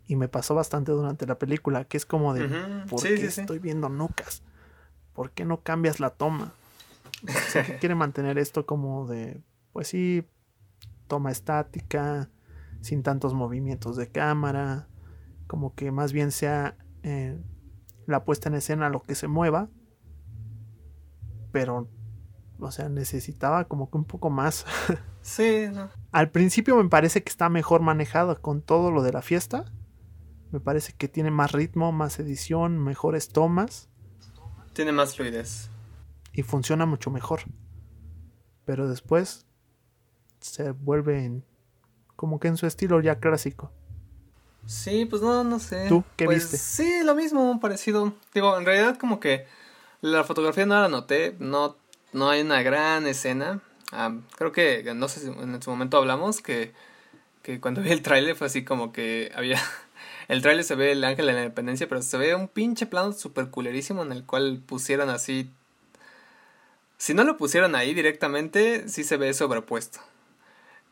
Y 0.08 0.16
me 0.16 0.30
pasó 0.30 0.56
bastante 0.56 0.92
durante 0.92 1.28
la 1.28 1.38
película, 1.38 1.84
que 1.84 1.98
es 1.98 2.06
como 2.06 2.34
de, 2.34 2.48
¿por 2.90 3.04
qué 3.04 3.26
estoy 3.26 3.60
viendo 3.60 3.90
nucas? 3.90 4.42
¿Por 5.14 5.32
qué 5.32 5.44
no 5.44 5.62
cambias 5.62 6.00
la 6.00 6.12
toma? 6.12 6.54
quiere 7.80 7.96
mantener 7.96 8.38
esto 8.38 8.66
como 8.66 9.08
de, 9.08 9.42
pues 9.74 9.88
sí, 9.88 10.24
toma 11.08 11.32
estática, 11.32 12.30
sin 12.82 13.04
tantos 13.04 13.34
movimientos 13.34 13.96
de 13.96 14.10
cámara, 14.10 14.88
como 15.48 15.74
que 15.76 15.92
más 15.92 16.14
bien 16.14 16.32
sea 16.32 16.78
eh, 17.04 17.40
la 18.06 18.24
puesta 18.24 18.50
en 18.50 18.56
escena 18.56 18.90
lo 18.90 19.02
que 19.02 19.16
se 19.16 19.28
mueva, 19.28 19.70
pero, 21.52 21.90
o 22.60 22.72
sea, 22.72 22.90
necesitaba 22.90 23.66
como 23.66 23.90
que 23.90 23.98
un 23.98 24.06
poco 24.06 24.30
más. 24.30 24.66
Sí, 25.28 25.66
Al 26.14 26.32
principio 26.32 26.82
me 26.82 26.88
parece 26.88 27.22
que 27.22 27.30
está 27.30 27.50
mejor 27.50 27.82
manejado 27.82 28.42
con 28.42 28.62
todo 28.62 28.92
lo 28.92 29.04
de 29.04 29.12
la 29.12 29.22
fiesta. 29.22 29.66
Me 30.52 30.62
parece 30.62 30.94
que 30.94 31.10
tiene 31.10 31.32
más 31.32 31.52
ritmo, 31.52 31.92
más 31.92 32.18
edición, 32.20 32.82
mejores 32.82 33.28
tomas. 33.28 33.90
Tiene 34.72 34.94
más 34.94 35.18
fluidez. 35.18 35.70
Y 36.32 36.44
funciona 36.44 36.86
mucho 36.86 37.12
mejor. 37.12 37.42
Pero 38.64 38.88
después 38.88 39.46
se 40.40 40.72
vuelve 40.72 41.26
en 41.26 41.44
como 42.18 42.42
que 42.42 42.50
en 42.50 42.58
su 42.58 42.68
estilo 42.68 43.00
ya 43.00 43.20
clásico. 43.20 43.72
Sí, 44.66 45.06
pues 45.06 45.22
no, 45.22 45.46
no 45.46 45.60
sé. 45.60 45.88
¿Tú 45.88 46.04
qué 46.18 46.26
pues, 46.26 46.52
viste? 46.52 46.58
Sí, 46.58 47.04
lo 47.06 47.16
mismo, 47.16 47.58
parecido. 47.62 48.14
Digo, 48.34 48.58
en 48.58 48.66
realidad 48.66 48.98
como 48.98 49.22
que 49.22 49.48
la 50.02 50.26
fotografía 50.26 50.66
no 50.66 50.76
la 50.76 50.90
noté, 50.90 51.38
no, 51.40 51.78
no 52.12 52.30
hay 52.30 52.42
una 52.42 52.62
gran 52.64 53.08
escena. 53.08 53.62
Ah, 53.94 54.14
creo 54.36 54.52
que, 54.52 54.84
no 54.94 55.08
sé 55.08 55.22
si 55.22 55.28
en 55.28 55.62
su 55.62 55.70
momento 55.70 55.98
hablamos 55.98 56.42
que, 56.42 56.74
que 57.44 57.62
cuando 57.62 57.82
vi 57.82 57.92
el 57.92 58.02
tráiler 58.02 58.36
fue 58.36 58.48
así 58.48 58.66
como 58.66 58.92
que 58.92 59.32
había... 59.34 59.62
El 60.28 60.42
tráiler 60.42 60.66
se 60.66 60.76
ve 60.76 60.92
el 60.92 61.06
ángel 61.06 61.26
de 61.26 61.32
la 61.32 61.40
independencia, 61.40 61.88
pero 61.88 62.02
se 62.02 62.18
ve 62.18 62.36
un 62.36 62.50
pinche 62.50 62.86
plano 62.86 63.14
super 63.14 63.50
culerísimo 63.50 64.04
en 64.04 64.12
el 64.12 64.26
cual 64.26 64.62
pusieron 64.66 65.10
así... 65.10 65.50
Si 66.98 67.14
no 67.14 67.24
lo 67.24 67.38
pusieron 67.38 67.76
ahí 67.76 67.94
directamente, 67.94 68.90
sí 68.90 69.06
se 69.06 69.16
ve 69.16 69.34
sobrepuesto. 69.34 70.02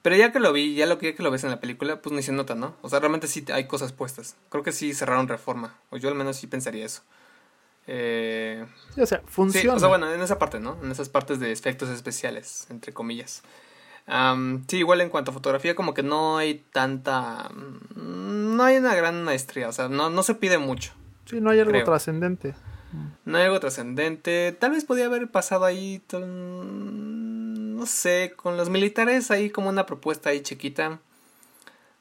Pero 0.05 0.17
ya 0.17 0.31
que 0.31 0.39
lo 0.39 0.53
vi, 0.53 0.75
ya 0.75 0.85
lo 0.85 0.99
que, 0.99 1.07
ya 1.07 1.15
que 1.15 1.23
lo 1.23 1.31
ves 1.31 1.45
en 1.45 1.49
la 1.49 1.59
película, 1.59 1.99
pues 1.99 2.13
ni 2.13 2.21
se 2.21 2.31
nota, 2.31 2.53
¿no? 2.53 2.75
O 2.83 2.89
sea, 2.89 2.99
realmente 2.99 3.25
sí 3.25 3.43
hay 3.51 3.65
cosas 3.65 3.91
puestas. 3.91 4.35
Creo 4.49 4.61
que 4.61 4.71
sí 4.71 4.93
cerraron 4.93 5.27
reforma. 5.27 5.79
O 5.89 5.97
yo 5.97 6.09
al 6.09 6.13
menos 6.13 6.37
sí 6.37 6.45
pensaría 6.45 6.85
eso. 6.85 7.01
Eh... 7.87 8.63
o 8.95 9.05
sea, 9.07 9.23
funciona. 9.25 9.73
o 9.73 9.79
sea, 9.79 9.87
bueno, 9.87 10.13
en 10.13 10.21
esa 10.21 10.37
parte, 10.37 10.59
¿no? 10.59 10.77
En 10.83 10.91
esas 10.91 11.09
partes 11.09 11.39
de 11.39 11.51
efectos 11.51 11.89
especiales, 11.89 12.67
entre 12.69 12.93
comillas. 12.93 13.41
sí, 14.67 14.77
igual 14.77 15.01
en 15.01 15.09
cuanto 15.09 15.31
a 15.31 15.33
fotografía, 15.33 15.73
como 15.73 15.95
que 15.95 16.03
no 16.03 16.37
hay 16.37 16.63
tanta. 16.71 17.49
No 17.95 18.63
hay 18.63 18.77
una 18.77 18.93
gran 18.93 19.23
maestría, 19.23 19.69
o 19.69 19.73
sea, 19.73 19.89
no, 19.89 20.11
no 20.11 20.21
se 20.21 20.35
pide 20.35 20.59
mucho. 20.59 20.93
Sí, 21.25 21.41
no 21.41 21.49
hay 21.49 21.61
algo 21.61 21.83
trascendente. 21.83 22.53
No 23.25 23.39
hay 23.39 23.45
algo 23.45 23.59
trascendente. 23.59 24.55
Tal 24.59 24.69
vez 24.69 24.85
podía 24.85 25.07
haber 25.07 25.31
pasado 25.31 25.65
ahí. 25.65 26.03
No 27.85 27.91
sé, 27.91 28.33
con 28.35 28.57
los 28.57 28.71
militares 28.71 29.29
ahí 29.29 29.51
como 29.51 29.69
una 29.69 29.85
propuesta 29.85 30.31
ahí 30.31 30.41
chiquita. 30.41 30.99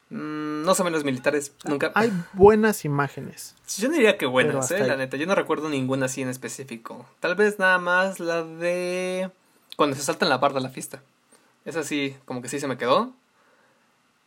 Mm, 0.09 0.63
no 0.63 0.75
saben 0.75 0.95
los 0.95 1.05
militares, 1.05 1.53
nunca. 1.65 1.93
Hay 1.95 2.11
buenas 2.33 2.87
imágenes. 2.87 3.55
Yo 3.77 3.89
no 3.91 3.95
diría 3.95 4.17
que 4.17 4.25
buenas, 4.25 4.71
eh, 4.71 4.79
la 4.79 4.97
neta. 4.97 5.19
Yo 5.19 5.27
no 5.27 5.35
recuerdo 5.35 5.69
ninguna 5.69 6.07
así 6.07 6.23
en 6.23 6.31
específico. 6.31 7.05
Tal 7.21 7.35
vez 7.35 7.59
nada 7.59 7.77
más 7.77 8.19
la 8.19 8.45
de. 8.45 9.31
Cuando 9.77 9.95
se 9.95 10.01
salta 10.01 10.25
en 10.25 10.31
la 10.31 10.39
barda 10.39 10.59
la 10.59 10.71
fiesta. 10.71 11.03
Esa 11.67 11.83
sí, 11.83 12.17
como 12.25 12.41
que 12.41 12.49
sí 12.49 12.59
se 12.59 12.67
me 12.67 12.79
quedó. 12.79 13.13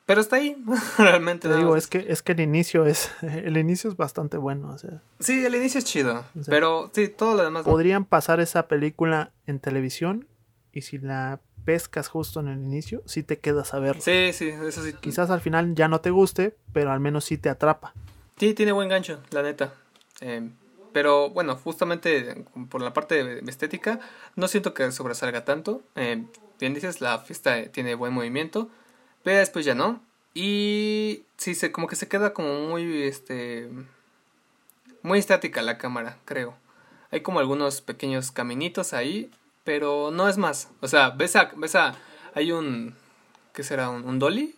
Pero 0.05 0.21
está 0.21 0.35
ahí, 0.35 0.63
realmente. 0.99 1.49
Te 1.49 1.57
digo, 1.57 1.75
es 1.75 1.87
que, 1.87 2.05
es 2.07 2.21
que 2.21 2.33
el 2.33 2.41
inicio 2.41 2.85
es. 2.85 3.09
El 3.23 3.57
inicio 3.57 3.89
es 3.89 3.97
bastante 3.97 4.37
bueno. 4.37 4.69
O 4.69 4.77
sea. 4.77 5.01
Sí, 5.19 5.43
el 5.43 5.55
inicio 5.55 5.79
es 5.79 5.85
chido. 5.85 6.23
pero 6.45 6.91
sí, 6.93 7.07
todo 7.07 7.35
lo 7.35 7.43
demás. 7.45 7.63
Podrían 7.63 8.05
pasar 8.05 8.41
esa 8.41 8.67
película 8.67 9.31
en 9.47 9.59
televisión. 9.59 10.27
Y 10.71 10.81
si 10.81 10.99
la 10.99 11.39
pescas 11.67 12.07
justo 12.07 12.39
en 12.39 12.47
el 12.47 12.59
inicio, 12.59 13.03
sí 13.05 13.23
te 13.23 13.39
quedas 13.39 13.73
a 13.73 13.79
verlo. 13.79 14.01
Sí, 14.01 14.31
sí, 14.31 14.47
eso 14.47 14.81
sí. 14.81 14.93
Quizás 14.93 15.29
al 15.29 15.41
final 15.41 15.75
ya 15.75 15.89
no 15.89 15.99
te 15.99 16.11
guste, 16.11 16.55
pero 16.71 16.93
al 16.93 17.01
menos 17.01 17.25
sí 17.25 17.37
te 17.37 17.49
atrapa. 17.49 17.93
Sí, 18.37 18.53
tiene 18.53 18.71
buen 18.71 18.87
gancho, 18.87 19.19
la 19.31 19.43
neta. 19.43 19.73
Eh, 20.21 20.49
pero 20.93 21.29
bueno, 21.29 21.57
justamente 21.57 22.45
por 22.69 22.81
la 22.81 22.93
parte 22.93 23.41
estética, 23.49 23.99
no 24.37 24.47
siento 24.47 24.73
que 24.73 24.93
sobresalga 24.93 25.43
tanto. 25.43 25.81
Eh, 25.97 26.23
bien 26.57 26.73
dices, 26.73 27.01
la 27.01 27.19
fiesta 27.19 27.69
tiene 27.69 27.95
buen 27.95 28.13
movimiento, 28.13 28.69
pero 29.23 29.39
después 29.39 29.65
ya 29.65 29.75
no. 29.75 30.01
Y 30.33 31.23
sí, 31.35 31.53
se, 31.53 31.73
como 31.73 31.87
que 31.87 31.97
se 31.97 32.07
queda 32.07 32.33
como 32.33 32.61
muy, 32.69 33.03
este, 33.03 33.67
muy 35.01 35.19
estática 35.19 35.61
la 35.61 35.77
cámara, 35.77 36.17
creo. 36.23 36.55
Hay 37.11 37.19
como 37.19 37.39
algunos 37.39 37.81
pequeños 37.81 38.31
caminitos 38.31 38.93
ahí 38.93 39.29
pero 39.67 40.11
no 40.11 40.29
es 40.29 40.37
más. 40.37 40.69
O 40.79 40.87
sea, 40.87 41.09
ves 41.09 41.35
a, 41.35 41.51
ves 41.57 41.75
a 41.75 41.93
hay 42.33 42.53
un, 42.53 42.95
¿qué 43.51 43.63
será? 43.63 43.89
Un, 43.89 44.17
dolly, 44.17 44.55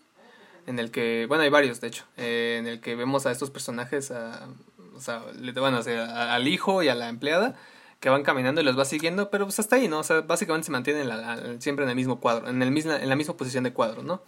en 0.67 0.77
el 0.77 0.91
que, 0.91 1.25
bueno, 1.27 1.41
hay 1.41 1.49
varios, 1.49 1.81
de 1.81 1.87
hecho, 1.87 2.05
eh, 2.15 2.57
en 2.59 2.67
el 2.67 2.79
que 2.79 2.93
vemos 2.93 3.25
a 3.25 3.31
estos 3.31 3.49
personajes, 3.49 4.11
a, 4.11 4.47
o 4.95 4.99
sea, 5.01 5.23
bueno, 5.55 5.79
al 5.79 6.47
hijo 6.47 6.83
y 6.83 6.89
a 6.89 6.93
la 6.93 7.09
empleada, 7.09 7.55
que 7.99 8.09
van 8.09 8.21
caminando 8.21 8.61
y 8.61 8.63
los 8.63 8.77
va 8.77 8.85
siguiendo, 8.85 9.31
pero 9.31 9.45
pues 9.45 9.59
hasta 9.59 9.77
ahí, 9.77 9.87
¿no? 9.87 9.97
O 9.97 10.03
sea, 10.03 10.21
básicamente 10.21 10.67
se 10.67 10.71
mantienen 10.71 11.59
siempre 11.59 11.85
en 11.85 11.89
el 11.89 11.95
mismo 11.95 12.19
cuadro, 12.19 12.47
en, 12.47 12.61
el 12.61 12.69
misma, 12.69 12.97
en 12.97 13.09
la 13.09 13.15
misma 13.15 13.35
posición 13.35 13.63
de 13.63 13.73
cuadro, 13.73 14.03
¿no? 14.03 14.21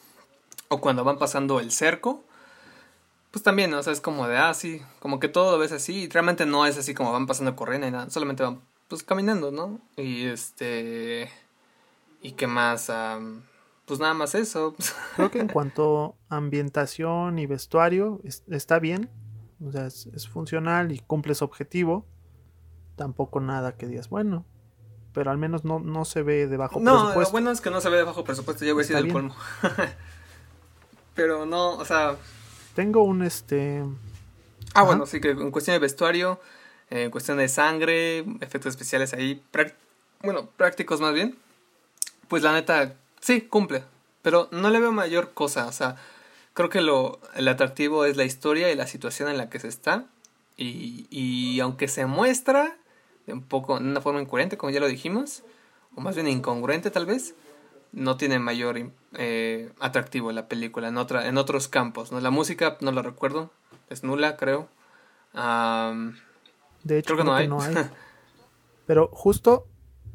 O 0.69 0.81
cuando 0.81 1.03
van 1.03 1.19
pasando 1.19 1.59
el 1.59 1.71
cerco, 1.71 2.23
pues 3.29 3.43
también, 3.43 3.71
O 3.75 3.83
sea, 3.83 3.93
es 3.93 4.01
como 4.01 4.27
de, 4.27 4.37
ah, 4.37 4.55
sí, 4.55 4.81
como 4.97 5.19
que 5.19 5.27
todo 5.27 5.51
lo 5.51 5.59
ves 5.59 5.73
así, 5.73 6.05
y 6.05 6.09
realmente 6.09 6.47
no 6.47 6.65
es 6.65 6.75
así 6.79 6.95
como 6.95 7.11
van 7.11 7.27
pasando 7.27 7.55
corriendo 7.55 7.85
y 7.85 7.91
nada, 7.91 8.09
solamente 8.09 8.41
van 8.41 8.61
pues 8.91 9.03
caminando, 9.03 9.51
¿no? 9.51 9.79
Y 9.95 10.25
este... 10.25 11.31
¿Y 12.21 12.33
qué 12.33 12.45
más? 12.45 12.91
pues 13.85 14.01
nada 14.01 14.13
más 14.13 14.35
eso. 14.35 14.75
Creo 15.15 15.31
que 15.31 15.39
en 15.39 15.47
cuanto 15.47 16.17
a 16.27 16.35
ambientación 16.35 17.39
y 17.39 17.45
vestuario 17.45 18.19
está 18.49 18.79
bien. 18.79 19.09
O 19.65 19.71
sea, 19.71 19.85
es, 19.85 20.27
funcional 20.27 20.91
y 20.91 20.99
cumple 20.99 21.35
su 21.35 21.45
objetivo. 21.45 22.05
Tampoco 22.97 23.39
nada 23.39 23.77
que 23.77 23.87
digas, 23.87 24.09
bueno. 24.09 24.45
Pero 25.13 25.31
al 25.31 25.37
menos 25.37 25.63
no, 25.63 25.79
no 25.79 26.03
se 26.03 26.21
ve 26.21 26.47
de 26.47 26.57
bajo 26.57 26.81
no, 26.81 26.91
presupuesto. 26.91 27.19
No, 27.19 27.23
lo 27.23 27.31
bueno 27.31 27.51
es 27.51 27.61
que 27.61 27.71
no 27.71 27.79
se 27.79 27.89
ve 27.89 27.95
de 27.95 28.03
bajo 28.03 28.25
presupuesto. 28.25 28.65
Ya 28.65 28.73
voy 28.73 28.81
a 28.81 28.83
decir 28.87 28.97
el 28.97 29.09
colmo. 29.13 29.33
pero 31.15 31.45
no, 31.45 31.77
o 31.77 31.85
sea... 31.85 32.17
Tengo 32.75 33.03
un 33.03 33.23
este... 33.23 33.85
Ah, 34.73 34.83
bueno, 34.83 35.05
sí 35.05 35.21
que 35.21 35.29
en 35.29 35.51
cuestión 35.51 35.75
de 35.75 35.79
vestuario 35.79 36.41
en 36.91 37.11
cuestión 37.11 37.37
de 37.37 37.47
sangre, 37.47 38.19
efectos 38.41 38.67
especiales 38.67 39.13
ahí, 39.13 39.41
bueno, 40.21 40.49
prácticos 40.57 41.01
más 41.01 41.13
bien, 41.13 41.37
pues 42.27 42.43
la 42.43 42.53
neta, 42.53 42.93
sí, 43.19 43.41
cumple, 43.41 43.83
pero 44.21 44.47
no 44.51 44.69
le 44.69 44.79
veo 44.79 44.91
mayor 44.91 45.33
cosa, 45.33 45.65
o 45.67 45.71
sea, 45.71 45.95
creo 46.53 46.69
que 46.69 46.81
lo 46.81 47.19
el 47.35 47.47
atractivo 47.47 48.05
es 48.05 48.17
la 48.17 48.25
historia 48.25 48.71
y 48.71 48.75
la 48.75 48.87
situación 48.87 49.29
en 49.29 49.37
la 49.37 49.49
que 49.49 49.59
se 49.59 49.67
está, 49.67 50.05
y, 50.57 51.07
y 51.09 51.59
aunque 51.59 51.87
se 51.87 52.05
muestra 52.05 52.77
de 53.25 53.33
un 53.33 53.41
poco, 53.41 53.75
una 53.75 54.01
forma 54.01 54.21
incoherente, 54.21 54.57
como 54.57 54.69
ya 54.69 54.79
lo 54.79 54.87
dijimos, 54.87 55.43
o 55.95 56.01
más 56.01 56.15
bien 56.15 56.27
incongruente 56.27 56.91
tal 56.91 57.05
vez, 57.05 57.35
no 57.91 58.17
tiene 58.17 58.39
mayor 58.39 58.79
eh, 59.13 59.71
atractivo 59.79 60.31
la 60.31 60.47
película 60.47 60.87
en, 60.87 60.97
otra, 60.97 61.27
en 61.27 61.37
otros 61.37 61.67
campos. 61.67 62.11
¿no? 62.11 62.19
La 62.21 62.29
música 62.29 62.77
no 62.81 62.91
la 62.91 63.01
recuerdo, 63.01 63.51
es 63.89 64.03
nula 64.03 64.37
creo. 64.37 64.69
De 66.83 66.97
hecho, 66.97 67.13
creo 67.13 67.35
que, 67.37 67.47
no, 67.47 67.61
hay. 67.61 67.73
Pero 68.87 69.09
justo, 69.13 69.67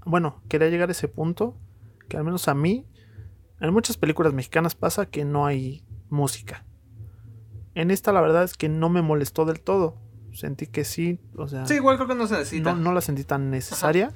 bueno, 0.05 0.43
quería 0.49 0.69
llegar 0.69 0.89
a 0.89 0.93
ese 0.93 1.09
punto, 1.09 1.57
que 2.09 2.17
al 2.17 2.25
menos 2.25 2.49
a 2.49 2.55
mí, 2.55 2.87
en 3.61 3.73
muchas 3.73 3.97
películas 3.97 4.33
mexicanas 4.33 4.75
pasa 4.75 5.07
que 5.07 5.25
no 5.25 5.47
hay 5.47 5.85
música. 6.11 6.65
En 7.75 7.91
esta 7.91 8.13
la 8.13 8.21
verdad 8.21 8.45
es 8.45 8.55
que 8.55 8.69
no 8.69 8.89
me 8.89 9.03
molestó 9.03 9.45
del 9.45 9.61
todo. 9.61 9.97
Sentí 10.33 10.67
que 10.67 10.85
sí, 10.85 11.19
o 11.37 11.49
sea... 11.49 11.67
Sí, 11.67 11.75
igual 11.75 11.97
creo 11.97 12.09
que 12.09 12.15
no 12.15 12.27
se 12.27 12.35
necesita. 12.35 12.75
No, 12.75 12.93
la 12.93 13.01
sentí 13.01 13.25
tan 13.25 13.51
necesaria. 13.51 14.13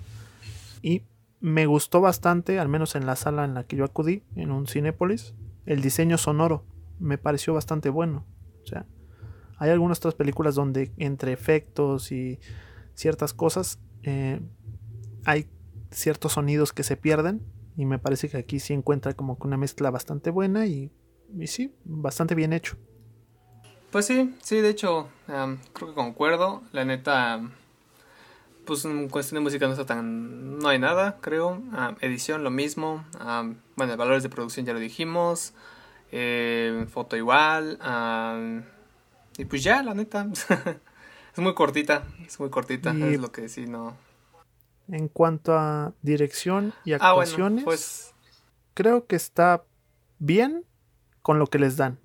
Y 0.82 1.02
me 1.40 1.64
gustó 1.66 2.00
bastante, 2.00 2.58
al 2.58 2.68
menos 2.68 2.94
en 2.94 3.06
la 3.06 3.16
sala 3.16 3.44
en 3.44 3.54
la 3.54 3.64
que 3.64 3.76
yo 3.76 3.84
acudí, 3.84 4.22
en 4.36 4.50
un 4.50 4.66
Cinépolis, 4.66 5.34
el 5.64 5.80
diseño 5.80 6.18
sonoro. 6.18 6.64
Me 6.98 7.16
pareció 7.16 7.54
bastante 7.54 7.88
bueno. 7.88 8.26
O 8.62 8.66
sea, 8.66 8.84
hay 9.60 9.70
algunas 9.70 9.98
otras 9.98 10.14
películas 10.14 10.54
donde 10.54 10.90
entre 10.96 11.32
efectos 11.32 12.10
y 12.12 12.40
ciertas 12.94 13.34
cosas 13.34 13.78
eh, 14.02 14.40
hay 15.24 15.46
ciertos 15.90 16.32
sonidos 16.32 16.72
que 16.72 16.82
se 16.82 16.96
pierden 16.96 17.42
y 17.76 17.84
me 17.84 17.98
parece 17.98 18.30
que 18.30 18.38
aquí 18.38 18.58
sí 18.58 18.72
encuentra 18.72 19.12
como 19.12 19.38
que 19.38 19.46
una 19.46 19.58
mezcla 19.58 19.90
bastante 19.90 20.30
buena 20.30 20.66
y, 20.66 20.90
sí, 21.44 21.74
bastante 21.84 22.34
bien 22.34 22.54
hecho. 22.54 22.76
Pues 23.90 24.06
sí, 24.06 24.34
sí, 24.42 24.60
de 24.60 24.70
hecho, 24.70 25.08
creo 25.26 25.88
que 25.88 25.94
concuerdo. 25.94 26.62
La 26.72 26.84
neta, 26.84 27.40
pues 28.64 28.84
en 28.84 29.08
cuestión 29.08 29.40
de 29.40 29.44
música 29.44 29.66
no 29.66 29.72
está 29.72 29.84
tan. 29.84 30.58
No 30.58 30.68
hay 30.68 30.78
nada, 30.78 31.18
creo. 31.20 31.62
edición, 32.00 32.44
lo 32.44 32.50
mismo. 32.50 33.04
bueno, 33.76 33.96
valores 33.96 34.22
de 34.22 34.28
producción 34.28 34.64
ya 34.64 34.72
lo 34.72 34.78
dijimos. 34.78 35.52
Eh, 36.12 36.86
foto 36.88 37.16
igual. 37.16 37.78
Y 39.38 39.44
pues 39.44 39.62
ya, 39.62 39.82
la 39.82 39.94
neta. 39.94 40.26
es 41.32 41.38
muy 41.38 41.54
cortita. 41.54 42.04
Es 42.26 42.38
muy 42.40 42.50
cortita. 42.50 42.90
es 42.90 43.20
lo 43.20 43.32
que 43.32 43.48
sí, 43.48 43.66
no. 43.66 43.96
En 44.88 45.08
cuanto 45.08 45.56
a 45.56 45.92
dirección 46.02 46.74
y 46.84 46.92
ah, 46.92 46.96
actuaciones, 46.96 47.64
pues. 47.64 48.14
Creo 48.74 49.06
que 49.06 49.16
está 49.16 49.64
bien 50.18 50.64
con 51.22 51.38
lo 51.38 51.46
que 51.46 51.58
les 51.58 51.76
dan. 51.76 51.98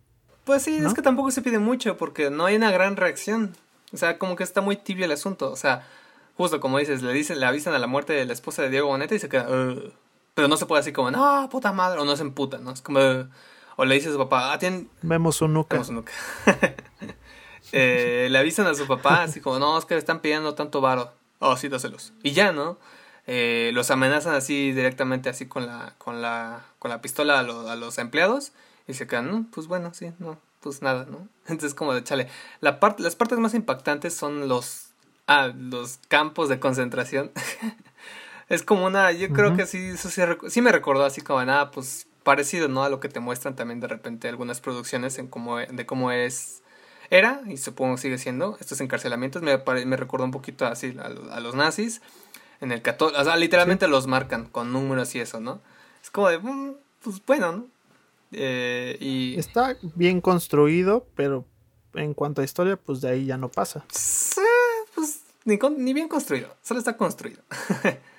Pues 0.44 0.64
sí, 0.64 0.78
es 0.78 0.94
que 0.94 1.02
tampoco 1.02 1.32
se 1.32 1.42
pide 1.42 1.58
mucho 1.58 1.98
porque 1.98 2.30
no 2.30 2.46
hay 2.46 2.56
una 2.56 2.72
gran 2.72 2.98
reacción. 2.98 3.56
O 3.92 3.98
sea, 3.98 4.20
como 4.20 4.36
que 4.36 4.44
está 4.44 4.62
muy 4.62 4.76
tibio 4.76 5.06
el 5.06 5.12
asunto. 5.12 5.52
O 5.52 5.56
sea, 5.56 5.88
justo 6.38 6.60
como 6.60 6.78
dices, 6.78 7.02
le 7.02 7.14
dicen, 7.14 7.40
le 7.40 7.46
avisan 7.46 7.74
a 7.74 7.80
la 7.80 7.88
muerte 7.88 8.14
de 8.14 8.26
la 8.26 8.34
esposa 8.34 8.62
de 8.62 8.70
Diego 8.70 8.88
Boneta 8.88 9.16
y 9.16 9.20
se 9.20 9.30
queda. 9.30 9.48
pero 10.34 10.48
no 10.48 10.58
se 10.58 10.66
puede 10.66 10.82
así 10.82 10.92
como, 10.92 11.12
no, 11.12 11.50
puta 11.50 11.72
madre, 11.72 12.00
o 12.00 12.06
no 12.06 12.16
se 12.16 12.24
emputa, 12.24 12.60
¿no? 12.60 12.72
Es 12.72 12.82
como. 12.82 13.00
O 13.76 13.86
le 13.86 13.96
dice 13.96 14.10
a 14.10 14.12
su 14.12 14.18
papá, 14.18 14.54
ah, 14.54 14.60
tienen. 14.60 14.90
Vemos 15.02 15.42
un 15.42 15.54
nuca. 15.54 15.76
Vemos 15.76 15.90
un 15.90 15.96
nuca. 15.96 16.12
eh, 17.72 18.28
le 18.30 18.38
avisan 18.38 18.68
a 18.68 18.76
su 18.76 18.88
papá, 18.88 19.24
así 19.24 19.42
como, 19.42 19.60
no, 19.60 19.78
es 19.78 19.86
que 19.86 19.96
le 19.96 20.00
están 20.00 20.20
pidiendo 20.20 20.56
tanto 20.56 20.82
varo. 20.82 21.12
Oh, 21.40 21.58
sí, 21.58 21.68
dáselos. 21.68 22.14
Y 22.24 22.32
ya, 22.32 22.52
¿no? 22.52 22.78
Eh, 23.28 23.72
los 23.74 23.92
amenazan 23.92 24.36
así 24.36 24.72
directamente, 24.72 25.30
así 25.30 25.48
con 25.48 25.66
la, 25.66 25.96
con 25.98 26.22
la, 26.22 26.64
con 26.80 26.90
la 26.90 27.02
pistola 27.02 27.40
a, 27.40 27.40
a 27.40 27.76
los 27.76 27.98
empleados. 27.98 28.52
Y 28.88 28.94
se 28.94 29.08
quedan, 29.08 29.32
no, 29.32 29.46
pues 29.52 29.68
bueno, 29.68 29.94
sí, 29.94 30.12
no, 30.20 30.38
pues 30.62 30.82
nada, 30.82 31.06
¿no? 31.10 31.28
Entonces, 31.48 31.74
como 31.74 31.94
de 31.94 32.04
chale. 32.04 32.30
La 32.62 32.80
parte, 32.80 33.04
las 33.04 33.16
partes 33.16 33.40
más 33.40 33.54
impactantes 33.54 34.14
son 34.14 34.48
los, 34.48 34.88
ah, 35.28 35.48
los 35.48 36.00
campos 36.08 36.50
de 36.50 36.60
concentración. 36.60 37.32
es 38.50 38.64
como 38.64 38.86
una, 38.86 39.12
yo 39.12 39.30
creo 39.30 39.56
que 39.56 39.66
sí, 39.66 39.90
eso 39.90 40.10
sí, 40.10 40.22
sí, 40.50 40.62
me 40.62 40.72
recordó 40.72 41.04
así 41.04 41.22
como 41.22 41.44
nada, 41.44 41.72
pues 41.72 42.08
parecido, 42.26 42.68
¿no? 42.68 42.84
A 42.84 42.90
lo 42.90 43.00
que 43.00 43.08
te 43.08 43.22
muestran 43.22 43.56
también 43.56 43.80
de 43.80 43.88
repente 43.88 44.28
algunas 44.28 44.60
producciones 44.60 45.18
en 45.20 45.28
cómo, 45.28 45.60
de 45.60 45.86
cómo 45.86 46.12
es 46.12 46.64
era, 47.12 47.42
y 47.48 47.58
supongo 47.58 47.98
sigue 47.98 48.18
siendo, 48.18 48.58
estos 48.60 48.82
encarcelamientos 48.82 49.44
me, 49.44 49.58
me 49.86 49.96
recordó 49.96 50.26
un 50.26 50.32
poquito 50.32 50.66
así 50.66 50.98
a, 51.00 51.40
los 51.40 51.54
nazis, 51.54 52.02
en 52.62 52.72
el 52.72 52.82
14, 52.82 53.16
o 53.16 53.24
sea, 53.24 53.36
literalmente 53.38 53.88
los 53.88 54.08
marcan 54.08 54.48
con 54.48 54.74
números 54.74 55.14
y 55.14 55.20
eso, 55.20 55.40
¿no? 55.40 55.62
Es 56.02 56.10
como 56.10 56.30
de, 56.30 56.40
mm, 56.40 56.74
pues 57.04 57.22
bueno, 57.28 57.52
¿no? 57.52 57.68
Eh, 58.32 58.98
y... 59.00 59.38
Está 59.38 59.78
bien 59.94 60.20
construido, 60.20 61.06
pero 61.16 61.46
en 61.94 62.16
cuanto 62.16 62.42
a 62.42 62.44
historia, 62.44 62.76
pues 62.76 63.02
de 63.02 63.10
ahí 63.10 63.26
ya 63.28 63.38
no 63.38 63.50
pasa. 63.50 63.86
pues 64.96 65.22
ni, 65.44 65.60
ni 65.78 65.94
bien 65.94 66.08
construido, 66.08 66.56
solo 66.64 66.80
está 66.80 66.98
construido. 66.98 67.44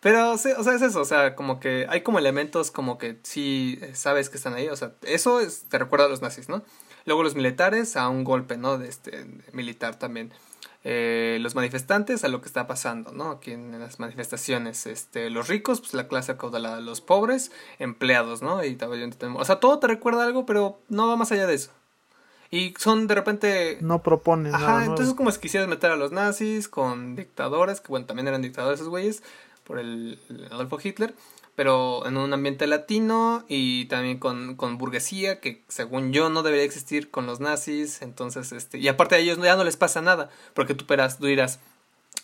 Pero, 0.00 0.32
o 0.32 0.38
sea, 0.38 0.54
es 0.74 0.82
eso, 0.82 1.00
o 1.00 1.04
sea, 1.04 1.34
como 1.34 1.58
que 1.58 1.86
hay 1.88 2.02
como 2.02 2.18
elementos 2.18 2.70
como 2.70 2.98
que 2.98 3.18
sí 3.22 3.80
sabes 3.94 4.28
que 4.28 4.36
están 4.36 4.54
ahí, 4.54 4.68
o 4.68 4.76
sea, 4.76 4.92
eso 5.02 5.40
te 5.68 5.78
recuerda 5.78 6.06
a 6.06 6.08
los 6.08 6.22
nazis, 6.22 6.48
¿no? 6.48 6.62
Luego 7.04 7.22
los 7.22 7.34
militares 7.34 7.96
a 7.96 8.08
un 8.08 8.22
golpe, 8.22 8.56
¿no? 8.56 8.78
De 8.78 8.88
este, 8.88 9.26
militar 9.52 9.98
también. 9.98 10.32
Eh, 10.84 11.38
los 11.40 11.54
manifestantes 11.56 12.22
a 12.22 12.28
lo 12.28 12.40
que 12.40 12.46
está 12.46 12.66
pasando, 12.66 13.12
¿no? 13.12 13.30
Aquí 13.30 13.50
en, 13.50 13.78
las 13.80 13.98
manifestaciones, 13.98 14.86
este, 14.86 15.28
los 15.28 15.48
ricos, 15.48 15.80
pues 15.80 15.94
la 15.94 16.06
clase 16.06 16.32
acaudalada, 16.32 16.80
los 16.80 17.00
pobres, 17.00 17.50
empleados, 17.78 18.42
¿no? 18.42 18.64
Y 18.64 18.78
o 18.80 19.44
sea, 19.44 19.58
todo 19.58 19.78
te 19.80 19.88
recuerda 19.88 20.24
algo, 20.24 20.46
pero 20.46 20.78
no 20.88 21.08
va 21.08 21.16
más 21.16 21.32
allá 21.32 21.46
de 21.46 21.54
eso. 21.54 21.72
Y 22.50 22.74
son 22.78 23.06
de 23.06 23.14
repente... 23.14 23.78
No 23.80 24.02
proponen 24.02 24.54
Ajá, 24.54 24.66
nada 24.66 24.84
entonces 24.86 25.14
como 25.14 25.30
si 25.30 25.40
quisieras 25.40 25.68
meter 25.68 25.90
a 25.90 25.96
los 25.96 26.12
nazis 26.12 26.68
con 26.68 27.16
dictadores, 27.16 27.80
que 27.80 27.88
bueno, 27.88 28.06
también 28.06 28.28
eran 28.28 28.40
dictadores 28.40 28.80
esos 28.80 28.88
güeyes, 28.88 29.22
por 29.68 29.78
el, 29.78 30.18
Adolfo 30.50 30.78
Hitler, 30.82 31.14
pero 31.54 32.06
en 32.06 32.16
un 32.16 32.32
ambiente 32.32 32.66
latino 32.66 33.44
y 33.48 33.84
también 33.84 34.18
con, 34.18 34.56
con, 34.56 34.78
burguesía, 34.78 35.40
que 35.40 35.62
según 35.68 36.12
yo 36.12 36.30
no 36.30 36.42
debería 36.42 36.64
existir 36.64 37.10
con 37.10 37.26
los 37.26 37.38
nazis, 37.38 38.00
entonces, 38.00 38.50
este, 38.52 38.78
y 38.78 38.88
aparte 38.88 39.14
a 39.14 39.18
ellos 39.18 39.38
ya 39.38 39.56
no 39.56 39.64
les 39.64 39.76
pasa 39.76 40.00
nada, 40.00 40.30
porque 40.54 40.74
tú, 40.74 40.86
tú 40.86 41.26
dirás, 41.26 41.60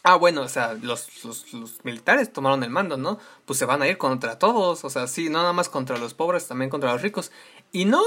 ah, 0.03 0.17
bueno, 0.17 0.41
o 0.41 0.49
sea, 0.49 0.73
los, 0.73 1.23
los, 1.25 1.53
los, 1.53 1.85
militares 1.85 2.33
tomaron 2.33 2.65
el 2.65 2.71
mando, 2.71 2.97
¿no? 2.97 3.19
Pues 3.45 3.59
se 3.59 3.67
van 3.67 3.83
a 3.83 3.89
ir 3.89 3.99
contra 3.99 4.39
todos, 4.39 4.85
o 4.85 4.91
sea, 4.91 5.07
sí, 5.07 5.29
no 5.29 5.41
nada 5.41 5.53
más 5.53 5.69
contra 5.69 5.99
los 5.99 6.15
pobres, 6.15 6.49
también 6.49 6.71
contra 6.71 6.93
los 6.93 7.03
ricos, 7.03 7.31
y 7.73 7.85
no, 7.85 8.03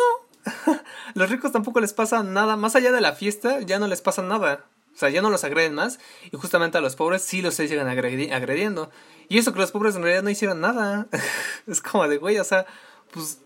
los 1.14 1.30
ricos 1.30 1.52
tampoco 1.52 1.80
les 1.80 1.94
pasa 1.94 2.24
nada, 2.24 2.58
más 2.58 2.76
allá 2.76 2.92
de 2.92 3.02
la 3.02 3.14
fiesta, 3.14 3.62
ya 3.62 3.78
no 3.78 3.88
les 3.88 4.02
pasa 4.02 4.24
nada. 4.24 4.66
O 4.98 5.00
sea, 5.00 5.12
ya 5.12 5.22
no 5.22 5.30
los 5.30 5.44
agreden 5.44 5.76
más 5.76 6.00
y 6.32 6.36
justamente 6.38 6.80
a 6.80 6.82
los 6.82 6.96
pobres 6.96 7.22
sí 7.22 7.44
los 7.44 7.54
siguen 7.54 7.88
agrediendo. 7.88 8.90
Y 9.30 9.38
eso 9.38 9.54
que 9.54 9.60
los 9.60 9.72
pobres 9.72 9.96
en 9.96 10.02
realidad 10.02 10.24
no 10.24 10.32
hicieron 10.32 10.60
nada. 10.60 11.06
es 11.68 11.82
como 11.82 12.08
de, 12.08 12.18
güey, 12.18 12.40
o 12.40 12.44
sea, 12.44 12.66
pues, 13.14 13.38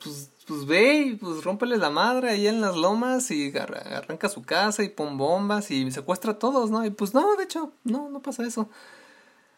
pues, 0.00 0.30
pues 0.46 0.66
ve 0.66 0.98
y 0.98 1.14
pues 1.16 1.42
rómpeles 1.42 1.80
la 1.80 1.90
madre 1.90 2.30
ahí 2.30 2.46
en 2.46 2.60
las 2.60 2.76
lomas 2.76 3.32
y 3.32 3.52
arranca 3.58 4.28
su 4.28 4.42
casa 4.42 4.84
y 4.84 4.88
pon 4.88 5.18
bombas 5.18 5.72
y 5.72 5.90
secuestra 5.90 6.30
a 6.30 6.38
todos, 6.38 6.70
¿no? 6.70 6.84
Y 6.84 6.90
pues 6.90 7.12
no, 7.12 7.34
de 7.34 7.42
hecho, 7.42 7.72
no, 7.82 8.08
no 8.08 8.22
pasa 8.22 8.46
eso. 8.46 8.70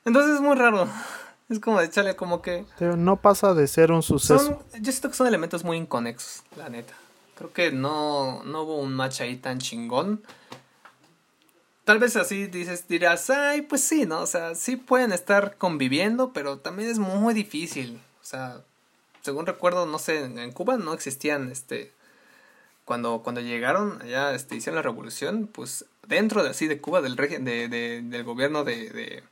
Entonces 0.07 0.37
es 0.37 0.41
muy 0.41 0.57
raro. 0.57 0.89
Es 1.51 1.61
como 1.61 1.81
de 1.81 1.85
echarle 1.85 2.17
como 2.17 2.41
que... 2.41 2.65
no 2.81 3.21
pasa 3.21 3.53
de 3.53 3.67
ser 3.67 3.93
un 3.93 4.03
suceso. 4.03 4.65
yo 4.81 4.91
siento 4.91 5.11
que 5.11 5.15
son 5.15 5.27
elementos 5.27 5.65
muy 5.65 5.77
inconexos, 5.77 6.45
la 6.57 6.71
neta. 6.71 6.95
Creo 7.35 7.53
que 7.53 7.71
no, 7.73 8.43
no 8.45 8.63
hubo 8.63 8.79
un 8.79 8.95
match 8.95 9.21
ahí 9.21 9.37
tan 9.37 9.59
chingón. 9.59 10.23
Tal 11.93 11.99
vez 11.99 12.17
así 12.17 12.47
dices, 12.47 12.89
dirás, 12.89 13.29
ay, 13.29 13.61
pues 13.61 13.85
sí, 13.85 14.07
¿no? 14.07 14.23
O 14.23 14.27
sea, 14.27 14.55
sí 14.55 14.77
pueden 14.77 15.13
estar 15.13 15.59
conviviendo, 15.59 16.33
pero 16.33 16.57
también 16.57 16.89
es 16.89 16.99
muy 16.99 17.35
difícil. 17.35 18.01
O 18.23 18.25
sea, 18.25 18.63
según 19.21 19.45
recuerdo, 19.45 19.85
no 19.85 19.99
sé, 19.99 20.25
en 20.25 20.53
Cuba 20.53 20.79
no 20.79 20.95
existían, 20.95 21.53
este, 21.53 21.93
cuando, 22.87 23.21
cuando 23.23 23.43
llegaron 23.43 24.01
allá, 24.01 24.35
este, 24.35 24.57
hicieron 24.57 24.77
la 24.77 24.83
revolución, 24.83 25.51
pues 25.53 25.85
dentro 26.07 26.43
de 26.43 26.49
así 26.49 26.67
de 26.67 26.81
Cuba, 26.81 27.03
del, 27.03 27.15
de, 27.15 27.69
de, 27.69 28.01
del 28.01 28.25
gobierno 28.25 28.65
de 28.65 29.23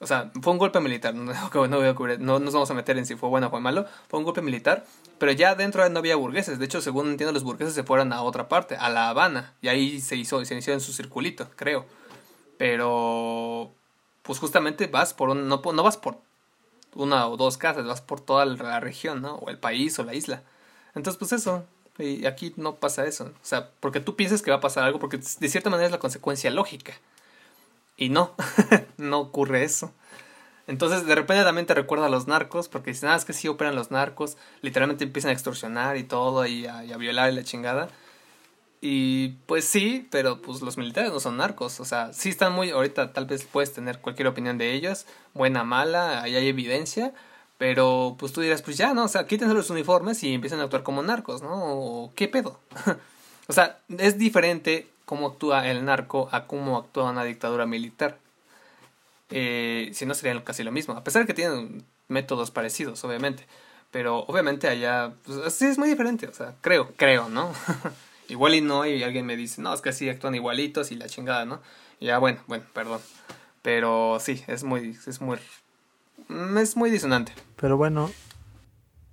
o 0.00 0.06
sea, 0.06 0.30
fue 0.42 0.52
un 0.52 0.58
golpe 0.58 0.80
militar, 0.80 1.14
no, 1.14 1.24
no, 1.24 2.38
nos 2.38 2.52
vamos 2.52 2.70
a 2.70 2.74
meter 2.74 2.98
en 2.98 3.06
si 3.06 3.16
fue 3.16 3.28
bueno 3.28 3.46
o 3.46 3.50
fue 3.50 3.60
malo, 3.60 3.86
fue 4.08 4.18
un 4.18 4.24
golpe 4.24 4.42
militar, 4.42 4.84
pero 5.18 5.32
ya 5.32 5.54
dentro 5.54 5.88
no 5.88 5.98
había 5.98 6.16
burgueses, 6.16 6.58
de 6.58 6.64
hecho, 6.66 6.80
según 6.80 7.08
entiendo, 7.08 7.32
los 7.32 7.44
burgueses 7.44 7.74
se 7.74 7.82
fueron 7.82 8.12
a 8.12 8.22
otra 8.22 8.48
parte, 8.48 8.76
a 8.76 8.90
La 8.90 9.08
Habana, 9.08 9.54
y 9.62 9.68
ahí 9.68 10.00
se 10.00 10.16
hizo, 10.16 10.44
se 10.44 10.54
inició 10.54 10.74
en 10.74 10.80
su 10.80 10.92
circulito, 10.92 11.48
creo. 11.56 11.86
Pero, 12.58 13.70
pues 14.22 14.38
justamente 14.38 14.86
vas 14.86 15.14
por 15.14 15.30
un, 15.30 15.48
no, 15.48 15.62
no 15.64 15.82
vas 15.82 15.96
por 15.96 16.18
una 16.94 17.26
o 17.28 17.36
dos 17.36 17.56
casas, 17.58 17.86
vas 17.86 18.00
por 18.00 18.20
toda 18.20 18.44
la 18.46 18.80
región, 18.80 19.22
¿no? 19.22 19.36
O 19.36 19.50
el 19.50 19.58
país 19.58 19.98
o 19.98 20.04
la 20.04 20.14
isla. 20.14 20.42
Entonces, 20.94 21.18
pues 21.18 21.32
eso, 21.32 21.64
y 21.98 22.26
aquí 22.26 22.52
no 22.56 22.76
pasa 22.76 23.06
eso, 23.06 23.24
o 23.26 23.44
sea, 23.44 23.70
porque 23.80 24.00
tú 24.00 24.16
piensas 24.16 24.42
que 24.42 24.50
va 24.50 24.58
a 24.58 24.60
pasar 24.60 24.84
algo, 24.84 24.98
porque 24.98 25.18
de 25.18 25.48
cierta 25.48 25.70
manera 25.70 25.86
es 25.86 25.92
la 25.92 25.98
consecuencia 25.98 26.50
lógica. 26.50 26.94
Y 27.96 28.10
no, 28.10 28.34
no 28.98 29.20
ocurre 29.20 29.64
eso. 29.64 29.92
Entonces 30.66 31.06
de 31.06 31.14
repente 31.14 31.44
también 31.44 31.66
te 31.66 31.74
recuerda 31.74 32.06
a 32.06 32.10
los 32.10 32.26
narcos, 32.26 32.68
porque 32.68 32.90
dicen, 32.90 33.08
ah, 33.10 33.16
es 33.16 33.24
que 33.24 33.32
sí 33.32 33.48
operan 33.48 33.76
los 33.76 33.90
narcos, 33.90 34.36
literalmente 34.62 35.04
empiezan 35.04 35.30
a 35.30 35.32
extorsionar 35.32 35.96
y 35.96 36.04
todo, 36.04 36.44
y 36.46 36.66
a, 36.66 36.82
violar 36.96 37.32
y 37.32 37.36
la 37.36 37.44
chingada. 37.44 37.88
Y 38.80 39.28
pues 39.46 39.64
sí, 39.64 40.06
pero 40.10 40.42
pues 40.42 40.60
los 40.62 40.76
militares 40.76 41.12
no 41.12 41.20
son 41.20 41.36
narcos, 41.36 41.80
o 41.80 41.84
sea, 41.84 42.12
sí 42.12 42.28
están 42.28 42.52
muy, 42.52 42.70
ahorita 42.70 43.12
tal 43.12 43.26
vez 43.26 43.44
puedes 43.44 43.72
tener 43.72 44.00
cualquier 44.00 44.28
opinión 44.28 44.58
de 44.58 44.74
ellos, 44.74 45.06
buena, 45.34 45.64
mala, 45.64 46.22
ahí 46.22 46.36
hay 46.36 46.48
evidencia, 46.48 47.14
pero 47.58 48.16
pues 48.18 48.32
tú 48.32 48.42
dirás, 48.42 48.62
pues 48.62 48.76
ya, 48.76 48.92
¿no? 48.92 49.04
O 49.04 49.08
sea, 49.08 49.26
quítense 49.26 49.54
los 49.54 49.70
uniformes 49.70 50.22
y 50.22 50.34
empiezan 50.34 50.60
a 50.60 50.64
actuar 50.64 50.82
como 50.82 51.02
narcos, 51.02 51.42
¿no? 51.42 51.50
¿O 51.54 52.12
¿Qué 52.14 52.28
pedo? 52.28 52.60
o 53.48 53.52
sea, 53.52 53.78
es 53.98 54.18
diferente 54.18 54.88
cómo 55.06 55.28
actúa 55.28 55.66
el 55.68 55.86
narco 55.86 56.28
a 56.32 56.46
cómo 56.46 56.76
actúa 56.76 57.10
una 57.10 57.24
dictadura 57.24 57.64
militar. 57.64 58.18
Eh, 59.30 59.90
si 59.94 60.04
no 60.04 60.14
sería 60.14 60.44
casi 60.44 60.62
lo 60.62 60.72
mismo, 60.72 60.94
a 60.94 61.02
pesar 61.02 61.22
de 61.22 61.26
que 61.26 61.34
tienen 61.34 61.84
métodos 62.08 62.50
parecidos, 62.50 63.02
obviamente. 63.04 63.46
Pero 63.90 64.18
obviamente 64.26 64.68
allá, 64.68 65.14
pues, 65.24 65.54
sí 65.54 65.64
es 65.64 65.78
muy 65.78 65.88
diferente, 65.88 66.26
o 66.26 66.34
sea, 66.34 66.54
creo, 66.60 66.92
creo, 66.96 67.30
¿no? 67.30 67.52
Igual 68.28 68.56
y 68.56 68.60
no, 68.60 68.84
y 68.84 69.02
alguien 69.02 69.24
me 69.24 69.36
dice, 69.36 69.62
no, 69.62 69.72
es 69.72 69.80
que 69.80 69.90
así 69.90 70.08
actúan 70.08 70.34
igualitos 70.34 70.90
y 70.90 70.96
la 70.96 71.06
chingada, 71.06 71.44
¿no? 71.44 71.60
Ya, 72.00 72.18
bueno, 72.18 72.40
bueno, 72.48 72.64
perdón. 72.74 73.00
Pero 73.62 74.18
sí, 74.20 74.44
es 74.48 74.64
muy, 74.64 74.98
es 75.06 75.20
muy, 75.20 75.38
es 76.60 76.76
muy 76.76 76.90
disonante. 76.90 77.32
Pero 77.56 77.76
bueno, 77.76 78.10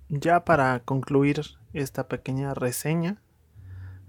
ya 0.08 0.44
para 0.44 0.80
concluir 0.80 1.42
esta 1.72 2.08
pequeña 2.08 2.54
reseña, 2.54 3.16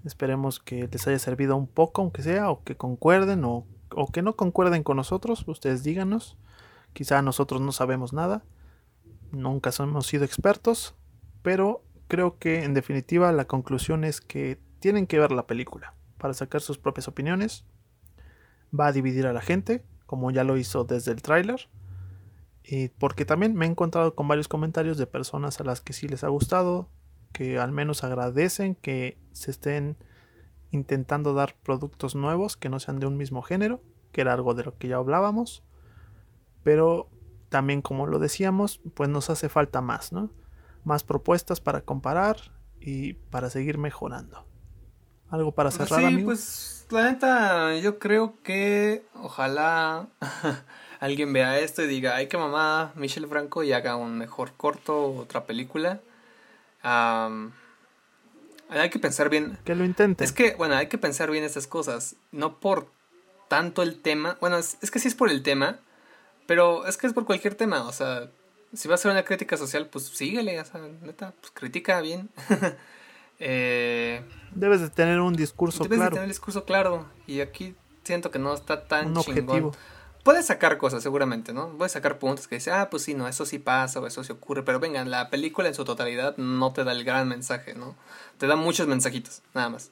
Esperemos 0.06 0.60
que 0.60 0.88
les 0.88 1.08
haya 1.08 1.18
servido 1.18 1.56
un 1.58 1.68
poco, 1.68 2.04
aunque 2.04 2.22
sea, 2.22 2.52
o 2.52 2.64
que 2.64 2.78
concuerden, 2.78 3.44
o, 3.44 3.66
que 4.14 4.22
no 4.22 4.36
concuerden 4.36 4.84
con 4.84 4.98
nosotros. 4.98 5.44
Ustedes 5.48 5.84
díganos. 5.84 6.38
Quizá 6.94 7.22
nosotros 7.24 7.60
no 7.60 7.72
sabemos 7.72 8.14
nada. 8.14 8.44
Nunca 9.32 9.72
hemos 9.80 10.06
sido 10.06 10.24
expertos. 10.24 10.96
Pero 11.42 11.84
creo 12.08 12.38
que 12.38 12.64
en 12.64 12.76
definitiva 12.76 13.32
la 13.32 13.46
conclusión 13.46 14.04
es 14.04 14.22
que 14.22 14.60
tienen 14.80 15.08
que 15.08 15.20
ver 15.20 15.32
la 15.32 15.48
película 15.48 15.96
para 16.20 16.36
sacar 16.36 16.62
sus 16.62 16.78
propias 16.78 17.08
opiniones. 17.08 17.66
Va 18.78 18.88
a 18.88 18.92
dividir 18.92 19.26
a 19.26 19.34
la 19.34 19.42
gente, 19.42 19.84
como 20.06 20.30
ya 20.30 20.44
lo 20.44 20.58
hizo 20.58 20.84
desde 20.84 21.12
el 21.12 21.24
tráiler. 21.24 21.68
Y 22.64 22.90
porque 22.90 23.26
también 23.26 23.56
me 23.56 23.66
he 23.66 23.70
encontrado 23.70 24.14
con 24.14 24.28
varios 24.28 24.48
comentarios 24.48 25.00
de 25.00 25.08
personas 25.08 25.60
a 25.60 25.64
las 25.64 25.82
que 25.82 25.94
sí 25.94 26.08
les 26.08 26.24
ha 26.24 26.30
gustado, 26.30 26.90
que 27.36 27.60
al 27.60 27.74
menos 27.74 28.06
agradecen 28.06 28.76
que 28.76 29.18
se 29.34 29.52
estén 29.52 29.98
intentando 30.72 31.34
dar 31.34 31.58
productos 31.64 32.16
nuevos 32.16 32.56
que 32.56 32.70
no 32.70 32.80
sean 32.80 33.02
de 33.02 33.08
un 33.08 33.18
mismo 33.18 33.42
género, 33.42 33.82
que 34.14 34.22
era 34.22 34.32
algo 34.32 34.54
de 34.54 34.64
lo 34.64 34.78
que 34.78 34.88
ya 34.88 34.96
hablábamos, 34.96 35.62
pero 36.64 37.10
también 37.50 37.82
como 37.82 38.08
lo 38.08 38.20
decíamos, 38.20 38.80
pues 38.94 39.10
nos 39.10 39.30
hace 39.30 39.50
falta 39.50 39.82
más, 39.82 40.14
¿no? 40.14 40.32
Más 40.86 41.04
propuestas 41.04 41.60
para 41.60 41.82
comparar 41.82 42.38
y 42.80 43.16
para 43.16 43.50
seguir 43.50 43.80
mejorando. 43.80 44.46
¿Algo 45.28 45.52
para 45.52 45.72
pues 45.72 45.90
cerrar, 45.90 46.10
sí, 46.10 46.18
pues 46.20 46.88
la 46.90 47.12
neta, 47.12 47.76
yo 47.76 48.00
creo 48.00 48.42
que 48.44 49.04
ojalá 49.16 50.08
alguien 51.02 51.34
vea 51.34 51.60
esto 51.60 51.84
y 51.84 51.88
diga, 51.88 52.16
ay 52.16 52.28
que 52.28 52.38
mamá, 52.38 52.94
Michelle 52.96 53.28
Franco 53.28 53.62
y 53.62 53.74
haga 53.74 53.98
un 53.98 54.18
mejor 54.18 54.54
corto, 54.56 55.18
otra 55.18 55.44
película 55.44 56.00
hay 56.86 58.90
que 58.90 59.00
pensar 59.00 59.30
bien. 59.30 59.58
Que 59.66 59.76
lo 59.76 59.86
intente. 59.86 60.24
Es 60.24 60.32
que, 60.32 60.56
bueno, 60.56 60.76
hay 60.76 60.88
que 60.88 60.98
pensar 60.98 61.32
bien 61.32 61.44
estas 61.44 61.68
cosas. 61.68 62.16
No 62.32 62.60
por 62.60 62.88
tanto 63.48 63.82
el 63.82 64.02
tema. 64.02 64.38
Bueno, 64.40 64.58
es, 64.58 64.78
que 64.92 65.00
sí 65.00 65.08
es 65.08 65.16
por 65.16 65.30
el 65.30 65.44
tema. 65.44 65.80
Pero 66.48 66.86
es 66.86 66.98
que 66.98 67.08
es 67.08 67.14
por 67.14 67.26
cualquier 67.26 67.56
tema. 67.56 67.88
O 67.88 67.92
sea, 67.92 68.30
si 68.74 68.88
vas 68.88 69.00
a 69.00 69.02
hacer 69.02 69.12
una 69.12 69.24
crítica 69.24 69.58
social, 69.58 69.88
pues 69.88 70.06
síguele. 70.06 70.60
O 70.60 70.66
sea, 70.66 70.82
neta, 71.02 71.34
pues 71.40 71.52
critica 71.54 72.02
bien. 72.02 72.30
eh, 73.40 74.24
debes 74.54 74.82
de 74.82 74.90
tener 74.90 75.20
un 75.20 75.36
discurso 75.36 75.80
claro. 75.80 75.90
Debes 75.90 76.06
de 76.06 76.10
tener 76.10 76.24
un 76.24 76.30
discurso 76.30 76.66
claro. 76.66 77.08
Y 77.26 77.42
aquí 77.42 77.76
siento 78.04 78.30
que 78.30 78.40
no 78.40 78.54
está 78.54 78.88
tan 78.88 79.08
un 79.08 79.18
Objetivo 79.18 79.74
puedes 80.26 80.48
sacar 80.48 80.80
cosas 80.80 81.04
seguramente, 81.04 81.54
¿no? 81.54 81.70
Puedes 81.78 81.92
sacar 81.92 82.18
puntos 82.18 82.48
que 82.48 82.56
dice, 82.56 82.72
ah, 82.72 82.90
pues 82.90 83.04
sí, 83.04 83.14
no, 83.14 83.28
eso 83.28 83.46
sí 83.46 83.60
pasa 83.60 84.00
o 84.00 84.08
eso 84.08 84.24
sí 84.24 84.32
ocurre, 84.32 84.64
pero 84.64 84.80
venga, 84.80 85.06
la 85.06 85.30
película 85.30 85.68
en 85.68 85.76
su 85.76 85.86
totalidad 85.86 86.36
no 86.38 86.74
te 86.74 86.84
da 86.84 86.94
el 86.94 87.04
gran 87.04 87.28
mensaje, 87.28 87.76
¿no? 87.76 87.96
Te 88.40 88.48
da 88.48 88.56
muchos 88.56 88.88
mensajitos, 88.88 89.44
nada 89.54 89.70
más. 89.70 89.92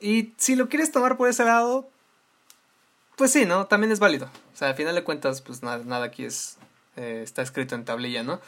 Y 0.00 0.34
si 0.36 0.56
lo 0.56 0.68
quieres 0.68 0.90
tomar 0.90 1.16
por 1.16 1.28
ese 1.28 1.44
lado, 1.44 1.88
pues 3.14 3.30
sí, 3.30 3.46
¿no? 3.46 3.66
También 3.66 3.92
es 3.92 4.00
válido. 4.00 4.26
O 4.52 4.56
sea, 4.56 4.70
al 4.70 4.74
final 4.74 4.96
de 4.96 5.04
cuentas, 5.04 5.42
pues 5.42 5.62
nada, 5.62 5.84
nada 5.84 6.06
aquí 6.06 6.24
es, 6.24 6.58
eh, 6.96 7.20
está 7.22 7.42
escrito 7.42 7.76
en 7.76 7.84
tablilla, 7.84 8.24
¿no? 8.24 8.40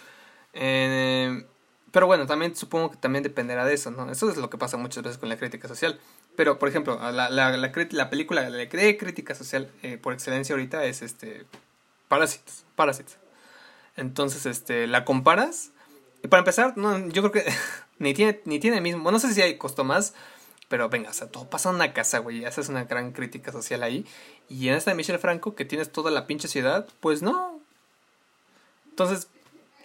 Eh, 0.53 1.46
pero 1.92 2.09
bueno, 2.09 2.26
también 2.26 2.57
supongo 2.57 2.90
que 2.90 2.96
también 2.96 3.22
dependerá 3.22 3.64
de 3.64 3.74
eso, 3.74 3.92
¿no? 3.92 4.11
Eso 4.11 4.28
es 4.28 4.36
lo 4.36 4.51
que 4.51 4.59
pasa 4.59 4.76
muchas 4.76 5.05
veces 5.05 5.18
con 5.18 5.28
la 5.28 5.36
crítica 5.36 5.68
social. 5.68 6.01
Pero, 6.39 6.61
por 6.61 6.68
ejemplo, 6.68 7.01
la, 7.11 7.30
la, 7.30 7.57
la, 7.57 8.11
película 8.11 8.49
de 8.49 8.68
crítica 8.97 9.34
social 9.34 9.68
eh, 9.82 9.99
por 9.99 10.12
excelencia 10.12 10.53
ahorita 10.53 10.84
es 10.84 11.03
este 11.03 11.47
Parásitos. 12.07 12.64
Parásitos. 12.76 13.16
Entonces, 13.97 14.47
este, 14.47 14.86
la 14.86 15.05
comparas. 15.05 15.72
Y 16.22 16.28
para 16.28 16.39
empezar, 16.39 16.76
no, 16.76 17.09
yo 17.09 17.28
creo 17.28 17.32
que 17.32 17.53
ni 17.99 18.14
tiene, 18.14 18.41
ni 18.45 18.61
tiene 18.61 18.80
mismo. 18.80 19.11
No 19.11 19.18
sé 19.18 19.34
si 19.34 19.43
hay 19.43 19.59
costó 19.59 19.82
más, 19.82 20.14
pero 20.68 20.89
venga, 20.89 21.11
o 21.11 21.12
sea, 21.12 21.26
todo 21.26 21.51
pasa 21.51 21.70
en 21.70 21.74
una 21.74 21.93
casa, 21.93 22.18
güey. 22.18 22.45
Haces 22.45 22.68
una 22.68 22.84
gran 22.84 23.11
crítica 23.11 23.51
social 23.51 23.82
ahí. 23.82 24.07
Y 24.49 24.68
en 24.68 24.76
esta 24.76 24.93
de 24.93 24.97
Michel 24.97 25.18
Franco, 25.18 25.57
que 25.57 25.64
tienes 25.64 25.91
toda 25.91 26.12
la 26.12 26.28
pinche 26.28 26.47
ciudad, 26.47 26.86
pues 27.01 27.20
no. 27.20 27.61
Entonces, 28.91 29.26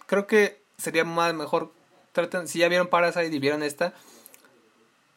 creo 0.06 0.28
que 0.28 0.62
sería 0.78 1.04
más 1.04 1.34
mejor. 1.34 1.72
Traten, 2.12 2.48
si 2.48 2.60
ya 2.60 2.68
vieron 2.68 2.90
Parasite 2.90 3.36
y 3.36 3.40
vieron 3.40 3.64
esta, 3.64 3.96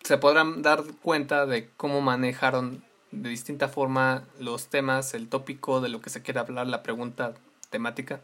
se 0.07 0.19
podrán 0.19 0.63
dar 0.63 0.85
cuenta 1.03 1.47
de 1.47 1.69
cómo 1.77 2.01
manejaron 2.01 2.85
de 3.11 3.29
distinta 3.29 3.67
forma 3.67 4.23
los 4.39 4.69
temas, 4.69 5.15
el 5.15 5.29
tópico 5.29 5.81
de 5.81 5.89
lo 5.89 6.01
que 6.01 6.11
se 6.11 6.23
quiere 6.23 6.39
hablar, 6.39 6.69
la 6.69 6.85
pregunta 6.85 7.35
temática. 7.71 8.21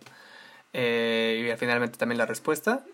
Eh, 0.72 1.52
y 1.52 1.58
finalmente 1.58 1.98
también 1.98 2.18
la 2.18 2.26
respuesta. 2.26 2.84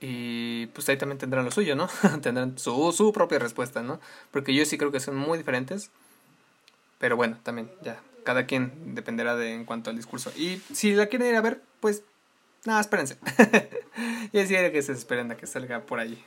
Y 0.00 0.66
pues 0.68 0.86
ahí 0.90 0.98
también 0.98 1.18
tendrán 1.18 1.46
lo 1.46 1.50
suyo, 1.50 1.74
¿no? 1.74 1.88
tendrán 2.22 2.58
su, 2.58 2.92
su 2.92 3.12
propia 3.12 3.38
respuesta, 3.38 3.82
¿no? 3.82 3.98
Porque 4.30 4.54
yo 4.54 4.64
sí 4.66 4.76
creo 4.76 4.92
que 4.92 5.00
son 5.00 5.16
muy 5.16 5.38
diferentes. 5.38 5.90
Pero 6.98 7.16
bueno, 7.16 7.38
también 7.42 7.70
ya, 7.80 7.98
cada 8.24 8.44
quien 8.44 8.94
dependerá 8.94 9.36
de 9.36 9.54
en 9.54 9.64
cuanto 9.64 9.88
al 9.88 9.96
discurso. 9.96 10.30
Y 10.36 10.60
si 10.74 10.92
la 10.92 11.06
quieren 11.06 11.28
ir 11.28 11.36
a 11.36 11.40
ver, 11.40 11.62
pues 11.80 12.02
nada, 12.66 12.80
espérense. 12.82 13.16
y 14.32 14.38
así 14.38 14.54
que 14.54 14.82
se 14.82 14.92
esperen 14.92 15.32
a 15.32 15.36
que 15.36 15.46
salga 15.46 15.80
por 15.80 15.98
ahí. 15.98 16.22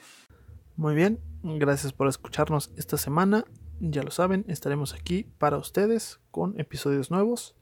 Muy 0.81 0.95
bien, 0.95 1.19
gracias 1.43 1.93
por 1.93 2.07
escucharnos 2.07 2.71
esta 2.75 2.97
semana. 2.97 3.45
Ya 3.79 4.01
lo 4.01 4.09
saben, 4.09 4.45
estaremos 4.47 4.95
aquí 4.95 5.25
para 5.37 5.59
ustedes 5.59 6.19
con 6.31 6.59
episodios 6.59 7.11
nuevos. 7.11 7.55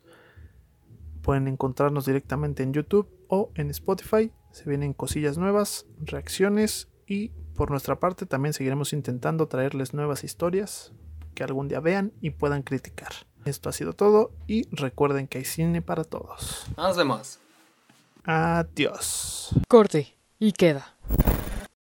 Pueden 1.22 1.50
encontrarnos 1.50 2.06
directamente 2.06 2.64
en 2.64 2.72
YouTube 2.72 3.10
o 3.28 3.52
en 3.56 3.72
Spotify. 3.72 4.32
Se 4.54 4.70
vienen 4.70 4.94
cosillas 4.94 5.38
nuevas, 5.38 5.86
reacciones 6.00 6.88
y 7.08 7.34
por 7.58 7.72
nuestra 7.72 8.00
parte 8.00 8.26
también 8.26 8.54
seguiremos 8.54 8.94
intentando 8.94 9.50
traerles 9.50 9.94
nuevas 9.94 10.24
historias 10.24 10.94
que 11.36 11.44
algún 11.44 11.68
día 11.68 11.82
vean 11.82 12.14
y 12.22 12.30
puedan 12.30 12.64
criticar. 12.64 13.12
Esto 13.44 13.68
ha 13.68 13.74
sido 13.74 13.92
todo 13.92 14.32
y 14.48 14.74
recuerden 14.74 15.28
que 15.28 15.40
hay 15.40 15.44
cine 15.44 15.82
para 15.82 16.06
todos. 16.06 16.68
Nos 16.78 16.96
vemos. 16.96 17.42
Adiós. 18.24 19.50
Corte 19.68 20.16
y 20.40 20.54
queda. 20.54 20.96